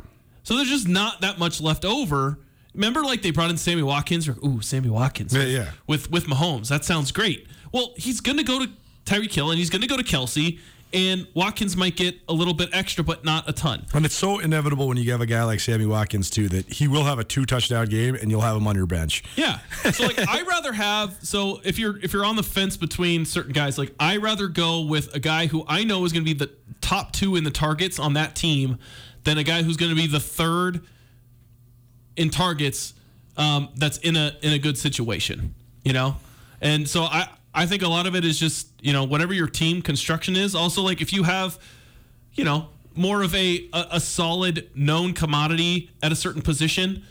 So 0.42 0.56
there's 0.56 0.68
just 0.68 0.86
not 0.88 1.22
that 1.22 1.38
much 1.38 1.60
left 1.62 1.84
over. 1.86 2.38
Remember, 2.74 3.02
like 3.02 3.22
they 3.22 3.30
brought 3.30 3.48
in 3.50 3.56
Sammy 3.56 3.82
Watkins, 3.82 4.28
or 4.28 4.32
ooh, 4.44 4.60
Sammy 4.60 4.90
Watkins. 4.90 5.32
Yeah, 5.34 5.44
yeah. 5.44 5.70
With 5.86 6.10
with 6.10 6.26
Mahomes, 6.26 6.68
that 6.68 6.84
sounds 6.84 7.12
great. 7.12 7.46
Well, 7.72 7.94
he's 7.96 8.20
going 8.20 8.36
to 8.36 8.42
go 8.44 8.58
to 8.64 8.70
Tyreek 9.06 9.32
Hill, 9.32 9.50
and 9.50 9.58
he's 9.58 9.70
going 9.70 9.80
to 9.82 9.86
go 9.88 9.96
to 9.96 10.02
Kelce, 10.02 10.58
and 10.92 11.26
Watkins 11.34 11.76
might 11.76 11.96
get 11.96 12.20
a 12.28 12.32
little 12.32 12.54
bit 12.54 12.68
extra, 12.72 13.02
but 13.02 13.24
not 13.24 13.48
a 13.48 13.52
ton. 13.52 13.84
And 13.92 14.04
it's 14.04 14.14
so 14.14 14.38
inevitable 14.38 14.86
when 14.86 14.96
you 14.96 15.10
have 15.10 15.20
a 15.20 15.26
guy 15.26 15.42
like 15.42 15.60
Sammy 15.60 15.86
Watkins 15.86 16.30
too 16.30 16.48
that 16.50 16.72
he 16.72 16.86
will 16.86 17.04
have 17.04 17.18
a 17.18 17.24
two 17.24 17.44
touchdown 17.44 17.86
game 17.86 18.14
and 18.14 18.30
you'll 18.30 18.42
have 18.42 18.56
him 18.56 18.66
on 18.66 18.76
your 18.76 18.86
bench. 18.86 19.24
Yeah. 19.36 19.58
So 19.92 20.04
like 20.04 20.18
I 20.28 20.42
rather 20.42 20.72
have 20.72 21.16
so 21.22 21.60
if 21.64 21.78
you're 21.78 21.98
if 21.98 22.12
you're 22.12 22.24
on 22.24 22.36
the 22.36 22.42
fence 22.42 22.76
between 22.76 23.24
certain 23.24 23.52
guys, 23.52 23.76
like 23.76 23.92
I 23.98 24.18
rather 24.18 24.46
go 24.46 24.82
with 24.82 25.14
a 25.14 25.20
guy 25.20 25.46
who 25.46 25.64
I 25.66 25.84
know 25.84 26.04
is 26.04 26.12
going 26.12 26.24
to 26.24 26.34
be 26.34 26.38
the 26.38 26.52
top 26.80 27.12
2 27.12 27.36
in 27.36 27.44
the 27.44 27.50
targets 27.50 27.98
on 27.98 28.14
that 28.14 28.36
team 28.36 28.78
than 29.24 29.38
a 29.38 29.42
guy 29.42 29.62
who's 29.62 29.76
going 29.76 29.90
to 29.90 30.00
be 30.00 30.06
the 30.06 30.20
third 30.20 30.82
in 32.16 32.30
targets 32.30 32.94
um, 33.36 33.68
that's 33.76 33.98
in 33.98 34.16
a 34.16 34.36
in 34.42 34.52
a 34.52 34.58
good 34.58 34.78
situation, 34.78 35.54
you 35.82 35.92
know? 35.92 36.16
And 36.60 36.88
so 36.88 37.02
I 37.02 37.28
I 37.54 37.66
think 37.66 37.82
a 37.82 37.88
lot 37.88 38.06
of 38.06 38.16
it 38.16 38.24
is 38.24 38.38
just, 38.38 38.68
you 38.80 38.92
know, 38.92 39.04
whatever 39.04 39.32
your 39.32 39.46
team 39.46 39.80
construction 39.80 40.36
is. 40.36 40.54
Also 40.54 40.82
like 40.82 41.00
if 41.00 41.12
you 41.12 41.22
have 41.22 41.58
you 42.34 42.44
know, 42.44 42.68
more 42.94 43.22
of 43.22 43.34
a, 43.34 43.68
a, 43.72 43.86
a 43.92 44.00
solid 44.00 44.70
known 44.74 45.12
commodity 45.12 45.90
at 46.02 46.12
a 46.12 46.16
certain 46.16 46.42
position. 46.42 47.04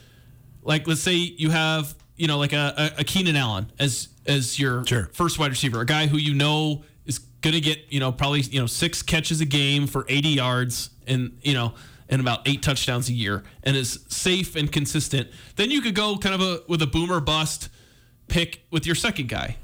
Like 0.62 0.86
let's 0.86 1.00
say 1.00 1.14
you 1.14 1.50
have, 1.50 1.94
you 2.16 2.26
know, 2.26 2.38
like 2.38 2.52
a, 2.52 2.92
a, 2.98 3.04
Keenan 3.04 3.36
Allen 3.36 3.70
as 3.78 4.08
as 4.26 4.58
your 4.58 4.84
first 5.12 5.38
wide 5.38 5.50
receiver, 5.50 5.80
a 5.80 5.86
guy 5.86 6.06
who 6.06 6.16
you 6.16 6.34
know 6.34 6.84
is 7.04 7.18
gonna 7.18 7.60
get, 7.60 7.78
you 7.90 8.00
know, 8.00 8.12
probably, 8.12 8.40
you 8.40 8.60
know, 8.60 8.66
six 8.66 9.02
catches 9.02 9.40
a 9.40 9.44
game 9.44 9.86
for 9.86 10.06
80 10.08 10.28
yards 10.30 10.90
and, 11.06 11.36
you 11.42 11.52
know, 11.52 11.74
and 12.08 12.20
about 12.20 12.46
eight 12.48 12.62
touchdowns 12.62 13.08
a 13.08 13.12
year 13.12 13.42
and 13.62 13.76
is 13.76 14.04
safe 14.08 14.56
and 14.56 14.70
consistent. 14.72 15.28
Then 15.56 15.70
you 15.70 15.82
could 15.82 15.94
go 15.94 16.16
kind 16.16 16.34
of 16.34 16.40
a 16.40 16.62
with 16.68 16.80
a 16.80 16.86
boomer 16.86 17.20
bust 17.20 17.68
pick 18.28 18.64
with 18.70 18.86
your 18.86 18.94
second 18.94 19.28
guy 19.28 19.56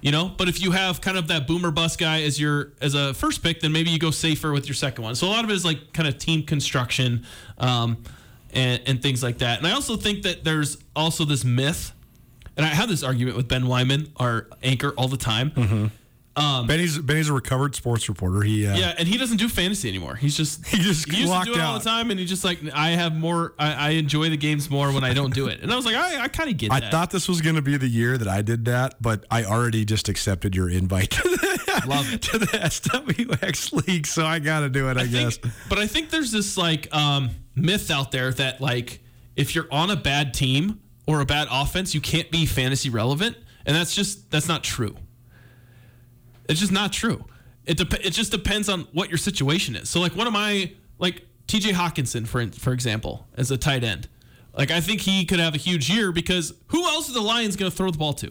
you 0.00 0.10
know? 0.10 0.30
But 0.36 0.48
if 0.48 0.60
you 0.62 0.70
have 0.72 1.00
kind 1.00 1.16
of 1.18 1.28
that 1.28 1.46
boomer 1.46 1.70
bust 1.70 1.98
guy 1.98 2.22
as 2.22 2.40
your 2.40 2.72
as 2.80 2.94
a 2.94 3.14
first 3.14 3.42
pick 3.42 3.60
then 3.60 3.72
maybe 3.72 3.90
you 3.90 3.98
go 3.98 4.10
safer 4.10 4.52
with 4.52 4.66
your 4.66 4.74
second 4.74 5.04
one. 5.04 5.14
So 5.14 5.26
a 5.26 5.30
lot 5.30 5.44
of 5.44 5.50
it 5.50 5.54
is 5.54 5.64
like 5.64 5.92
kind 5.92 6.08
of 6.08 6.18
team 6.18 6.44
construction 6.44 7.24
um, 7.58 8.02
and, 8.52 8.82
and 8.86 9.02
things 9.02 9.22
like 9.22 9.38
that. 9.38 9.58
And 9.58 9.66
i 9.66 9.72
also 9.72 9.96
think 9.96 10.22
that 10.22 10.44
there's 10.44 10.78
also 10.96 11.24
this 11.24 11.44
myth 11.44 11.92
and 12.56 12.66
i 12.66 12.68
have 12.70 12.88
this 12.88 13.02
argument 13.02 13.36
with 13.36 13.46
ben 13.48 13.66
wyman 13.66 14.12
our 14.16 14.48
anchor 14.62 14.90
all 14.96 15.08
the 15.08 15.16
time 15.16 15.50
Mm-hmm. 15.52 15.86
Um, 16.36 16.66
Benny's 16.68 16.96
Benny's 16.96 17.28
a 17.28 17.32
recovered 17.32 17.74
sports 17.74 18.08
reporter. 18.08 18.42
He 18.42 18.66
uh, 18.66 18.76
yeah, 18.76 18.94
and 18.96 19.08
he 19.08 19.18
doesn't 19.18 19.38
do 19.38 19.48
fantasy 19.48 19.88
anymore. 19.88 20.14
He's 20.14 20.36
just 20.36 20.64
he 20.68 20.78
just 20.78 21.10
he 21.10 21.22
used 21.22 21.32
to 21.32 21.44
do 21.44 21.54
it 21.54 21.60
all 21.60 21.78
the 21.78 21.84
time, 21.84 22.10
and 22.10 22.20
he's 22.20 22.28
just 22.28 22.44
like 22.44 22.60
I 22.72 22.90
have 22.90 23.16
more. 23.16 23.54
I, 23.58 23.72
I 23.72 23.90
enjoy 23.90 24.30
the 24.30 24.36
games 24.36 24.70
more 24.70 24.92
when 24.92 25.02
I 25.02 25.12
don't 25.12 25.34
do 25.34 25.48
it. 25.48 25.60
And 25.60 25.72
I 25.72 25.76
was 25.76 25.84
like, 25.84 25.96
I, 25.96 26.22
I 26.22 26.28
kind 26.28 26.48
of 26.48 26.56
get 26.56 26.70
I 26.72 26.80
that. 26.80 26.92
thought 26.92 27.10
this 27.10 27.28
was 27.28 27.40
going 27.40 27.56
to 27.56 27.62
be 27.62 27.76
the 27.76 27.88
year 27.88 28.16
that 28.16 28.28
I 28.28 28.42
did 28.42 28.64
that, 28.66 29.02
but 29.02 29.24
I 29.30 29.44
already 29.44 29.84
just 29.84 30.08
accepted 30.08 30.54
your 30.54 30.70
invite 30.70 31.18
Love 31.86 32.12
it. 32.12 32.22
to 32.22 32.38
the 32.38 32.46
SWX 32.46 33.86
league, 33.86 34.06
so 34.06 34.24
I 34.24 34.38
got 34.38 34.60
to 34.60 34.68
do 34.68 34.88
it. 34.88 34.96
I, 34.96 35.06
guess. 35.06 35.38
But 35.68 35.78
I 35.78 35.86
think 35.86 36.10
there's 36.10 36.30
this 36.30 36.56
like 36.56 36.94
um, 36.94 37.30
myth 37.56 37.90
out 37.90 38.12
there 38.12 38.30
that 38.32 38.60
like 38.60 39.00
if 39.34 39.54
you're 39.54 39.68
on 39.72 39.90
a 39.90 39.96
bad 39.96 40.32
team 40.34 40.80
or 41.06 41.20
a 41.20 41.26
bad 41.26 41.48
offense, 41.50 41.94
you 41.94 42.00
can't 42.00 42.30
be 42.30 42.46
fantasy 42.46 42.88
relevant, 42.88 43.36
and 43.66 43.74
that's 43.74 43.94
just 43.94 44.30
that's 44.30 44.46
not 44.46 44.62
true. 44.62 44.96
It's 46.50 46.60
just 46.60 46.72
not 46.72 46.92
true. 46.92 47.24
It 47.64 47.76
dep- 47.76 48.04
it 48.04 48.10
just 48.10 48.32
depends 48.32 48.68
on 48.68 48.80
what 48.92 49.08
your 49.08 49.18
situation 49.18 49.76
is. 49.76 49.88
So 49.88 50.00
like 50.00 50.16
one 50.16 50.26
of 50.26 50.32
my 50.32 50.72
like 50.98 51.26
TJ 51.46 51.72
Hockenson 51.72 52.26
for 52.26 52.46
for 52.48 52.72
example 52.72 53.26
as 53.36 53.50
a 53.50 53.56
tight 53.56 53.84
end. 53.84 54.08
Like 54.56 54.70
I 54.70 54.80
think 54.80 55.02
he 55.02 55.24
could 55.24 55.38
have 55.38 55.54
a 55.54 55.58
huge 55.58 55.88
year 55.88 56.12
because 56.12 56.52
who 56.68 56.84
else 56.84 57.08
are 57.08 57.12
the 57.12 57.20
Lions 57.20 57.56
going 57.56 57.70
to 57.70 57.76
throw 57.76 57.90
the 57.90 57.98
ball 57.98 58.14
to? 58.14 58.30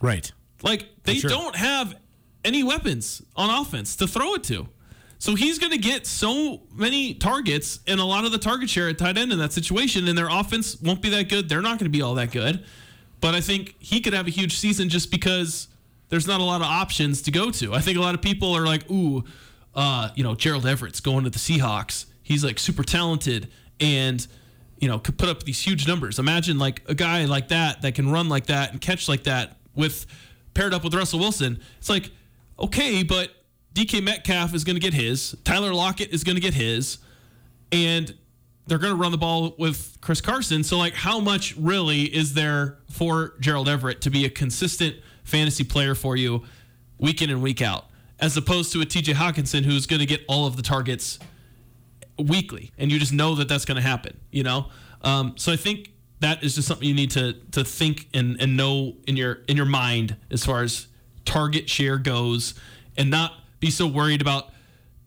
Right. 0.00 0.30
Like 0.62 0.88
they 1.02 1.16
sure. 1.16 1.30
don't 1.30 1.56
have 1.56 1.96
any 2.44 2.62
weapons 2.62 3.22
on 3.36 3.50
offense 3.50 3.96
to 3.96 4.06
throw 4.06 4.34
it 4.34 4.44
to. 4.44 4.68
So 5.18 5.36
he's 5.36 5.60
going 5.60 5.70
to 5.70 5.78
get 5.78 6.04
so 6.04 6.62
many 6.74 7.14
targets 7.14 7.78
and 7.86 8.00
a 8.00 8.04
lot 8.04 8.24
of 8.24 8.32
the 8.32 8.38
target 8.38 8.68
share 8.68 8.88
at 8.88 8.98
tight 8.98 9.16
end 9.16 9.32
in 9.32 9.38
that 9.38 9.52
situation, 9.52 10.08
and 10.08 10.18
their 10.18 10.28
offense 10.28 10.80
won't 10.80 11.00
be 11.00 11.10
that 11.10 11.28
good. 11.28 11.48
They're 11.48 11.62
not 11.62 11.78
going 11.78 11.90
to 11.90 11.96
be 11.96 12.02
all 12.02 12.16
that 12.16 12.32
good. 12.32 12.64
But 13.20 13.36
I 13.36 13.40
think 13.40 13.76
he 13.78 14.00
could 14.00 14.14
have 14.14 14.26
a 14.26 14.30
huge 14.30 14.56
season 14.56 14.88
just 14.88 15.12
because 15.12 15.68
there's 16.12 16.26
not 16.26 16.42
a 16.42 16.44
lot 16.44 16.60
of 16.60 16.66
options 16.66 17.22
to 17.22 17.30
go 17.30 17.50
to. 17.50 17.72
I 17.72 17.80
think 17.80 17.96
a 17.96 18.00
lot 18.02 18.14
of 18.14 18.20
people 18.20 18.54
are 18.54 18.66
like, 18.66 18.88
ooh, 18.90 19.24
uh, 19.74 20.10
you 20.14 20.22
know, 20.22 20.34
Gerald 20.34 20.66
Everett's 20.66 21.00
going 21.00 21.24
to 21.24 21.30
the 21.30 21.38
Seahawks. 21.38 22.04
He's 22.22 22.44
like 22.44 22.58
super 22.58 22.82
talented 22.82 23.48
and, 23.80 24.26
you 24.78 24.88
know, 24.88 24.98
could 24.98 25.16
put 25.16 25.30
up 25.30 25.44
these 25.44 25.62
huge 25.62 25.88
numbers. 25.88 26.18
Imagine 26.18 26.58
like 26.58 26.82
a 26.86 26.94
guy 26.94 27.24
like 27.24 27.48
that 27.48 27.80
that 27.80 27.94
can 27.94 28.10
run 28.10 28.28
like 28.28 28.44
that 28.48 28.72
and 28.72 28.78
catch 28.78 29.08
like 29.08 29.24
that 29.24 29.56
with 29.74 30.04
paired 30.52 30.74
up 30.74 30.84
with 30.84 30.92
Russell 30.92 31.18
Wilson. 31.18 31.58
It's 31.78 31.88
like, 31.88 32.10
okay, 32.60 33.02
but 33.02 33.30
DK 33.72 34.02
Metcalf 34.02 34.54
is 34.54 34.64
going 34.64 34.76
to 34.76 34.82
get 34.82 34.92
his. 34.92 35.34
Tyler 35.44 35.72
Lockett 35.72 36.10
is 36.10 36.24
going 36.24 36.36
to 36.36 36.42
get 36.42 36.52
his. 36.52 36.98
And 37.72 38.14
they're 38.66 38.76
going 38.76 38.92
to 38.92 39.00
run 39.00 39.12
the 39.12 39.18
ball 39.18 39.54
with 39.58 39.96
Chris 40.02 40.20
Carson. 40.20 40.62
So, 40.62 40.76
like, 40.76 40.92
how 40.92 41.20
much 41.20 41.56
really 41.56 42.02
is 42.02 42.34
there 42.34 42.76
for 42.90 43.32
Gerald 43.40 43.66
Everett 43.66 44.02
to 44.02 44.10
be 44.10 44.26
a 44.26 44.30
consistent 44.30 44.96
fantasy 45.24 45.64
player 45.64 45.94
for 45.94 46.16
you 46.16 46.42
week 46.98 47.22
in 47.22 47.30
and 47.30 47.42
week 47.42 47.60
out, 47.60 47.86
as 48.20 48.36
opposed 48.36 48.72
to 48.72 48.80
a 48.80 48.84
TJ 48.84 49.14
Hockenson 49.14 49.64
who's 49.64 49.86
going 49.86 50.00
to 50.00 50.06
get 50.06 50.22
all 50.28 50.46
of 50.46 50.56
the 50.56 50.62
targets 50.62 51.18
weekly, 52.18 52.70
and 52.78 52.90
you 52.90 52.98
just 52.98 53.12
know 53.12 53.34
that 53.34 53.48
that's 53.48 53.64
going 53.64 53.76
to 53.76 53.82
happen. 53.82 54.18
You 54.30 54.44
know, 54.44 54.66
um, 55.02 55.34
so 55.36 55.52
I 55.52 55.56
think 55.56 55.92
that 56.20 56.42
is 56.44 56.54
just 56.54 56.68
something 56.68 56.86
you 56.86 56.94
need 56.94 57.10
to 57.12 57.34
to 57.52 57.64
think 57.64 58.08
and 58.14 58.40
and 58.40 58.56
know 58.56 58.94
in 59.06 59.16
your 59.16 59.40
in 59.48 59.56
your 59.56 59.66
mind 59.66 60.16
as 60.30 60.44
far 60.44 60.62
as 60.62 60.86
target 61.24 61.68
share 61.68 61.98
goes, 61.98 62.54
and 62.96 63.10
not 63.10 63.32
be 63.60 63.70
so 63.70 63.86
worried 63.86 64.20
about 64.20 64.50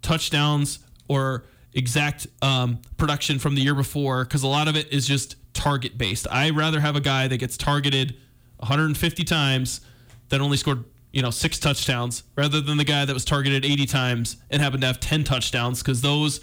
touchdowns 0.02 0.80
or 1.08 1.46
exact 1.74 2.28
um, 2.42 2.80
production 2.98 3.38
from 3.38 3.56
the 3.56 3.62
year 3.62 3.76
before 3.76 4.24
because 4.24 4.44
a 4.44 4.48
lot 4.48 4.68
of 4.68 4.76
it 4.76 4.92
is 4.92 5.06
just 5.08 5.36
target 5.54 5.98
based. 5.98 6.28
I 6.32 6.50
rather 6.52 6.80
have 6.80 6.96
a 6.96 7.02
guy 7.02 7.28
that 7.28 7.38
gets 7.38 7.58
targeted 7.58 8.16
150 8.58 9.24
times 9.24 9.82
that 10.30 10.42
only 10.42 10.58
scored 10.58 10.84
you 11.12 11.22
know 11.22 11.32
six 11.32 11.60
touchdowns 11.60 12.24
rather 12.36 12.62
than 12.62 12.78
the 12.78 12.84
guy 12.84 13.06
that 13.06 13.14
was 13.14 13.26
targeted 13.26 13.64
80 13.66 13.86
times 13.86 14.38
and 14.50 14.62
happened 14.62 14.82
to 14.82 14.88
have 14.88 15.00
10 15.00 15.24
touchdowns 15.24 15.82
because 15.82 16.02
those 16.02 16.42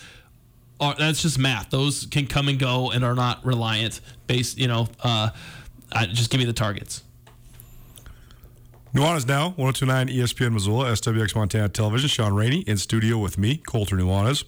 are 0.82 0.94
that's 0.98 1.22
just 1.22 1.38
math. 1.38 1.70
Those 1.70 2.06
can 2.06 2.26
come 2.26 2.48
and 2.48 2.58
go 2.58 2.90
and 2.90 3.04
are 3.04 3.14
not 3.14 3.44
reliant 3.46 4.00
based. 4.26 4.58
You 4.58 4.68
know, 4.68 4.88
uh, 5.02 5.30
I, 5.92 6.06
just 6.06 6.30
give 6.30 6.40
me 6.40 6.44
the 6.44 6.52
targets. 6.52 7.04
Nuanez 8.94 9.26
now, 9.26 9.54
1029 9.56 10.08
ESPN 10.08 10.52
Missoula, 10.52 10.92
SWX 10.92 11.34
Montana 11.34 11.68
Television. 11.70 12.08
Sean 12.08 12.34
Rainey 12.34 12.60
in 12.60 12.76
studio 12.76 13.16
with 13.16 13.38
me, 13.38 13.56
Colter 13.56 13.96
Nuanez. 13.96 14.44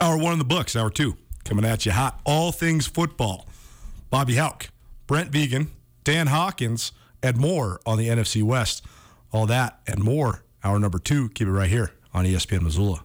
Hour 0.00 0.18
one 0.18 0.32
in 0.32 0.38
the 0.38 0.44
books, 0.44 0.76
hour 0.76 0.90
two. 0.90 1.16
Coming 1.44 1.64
at 1.64 1.86
you 1.86 1.92
hot. 1.92 2.20
All 2.26 2.52
things 2.52 2.86
football. 2.86 3.46
Bobby 4.10 4.36
Hauck, 4.36 4.68
Brent 5.06 5.30
Vigen, 5.30 5.68
Dan 6.04 6.26
Hawkins, 6.26 6.92
and 7.22 7.36
more 7.36 7.80
on 7.86 7.98
the 7.98 8.08
NFC 8.08 8.42
West. 8.42 8.84
All 9.32 9.46
that 9.46 9.80
and 9.86 10.02
more. 10.02 10.44
Hour 10.64 10.78
number 10.78 10.98
two. 10.98 11.28
Keep 11.30 11.48
it 11.48 11.52
right 11.52 11.70
here 11.70 11.92
on 12.14 12.24
ESPN 12.24 12.62
Missoula. 12.62 13.04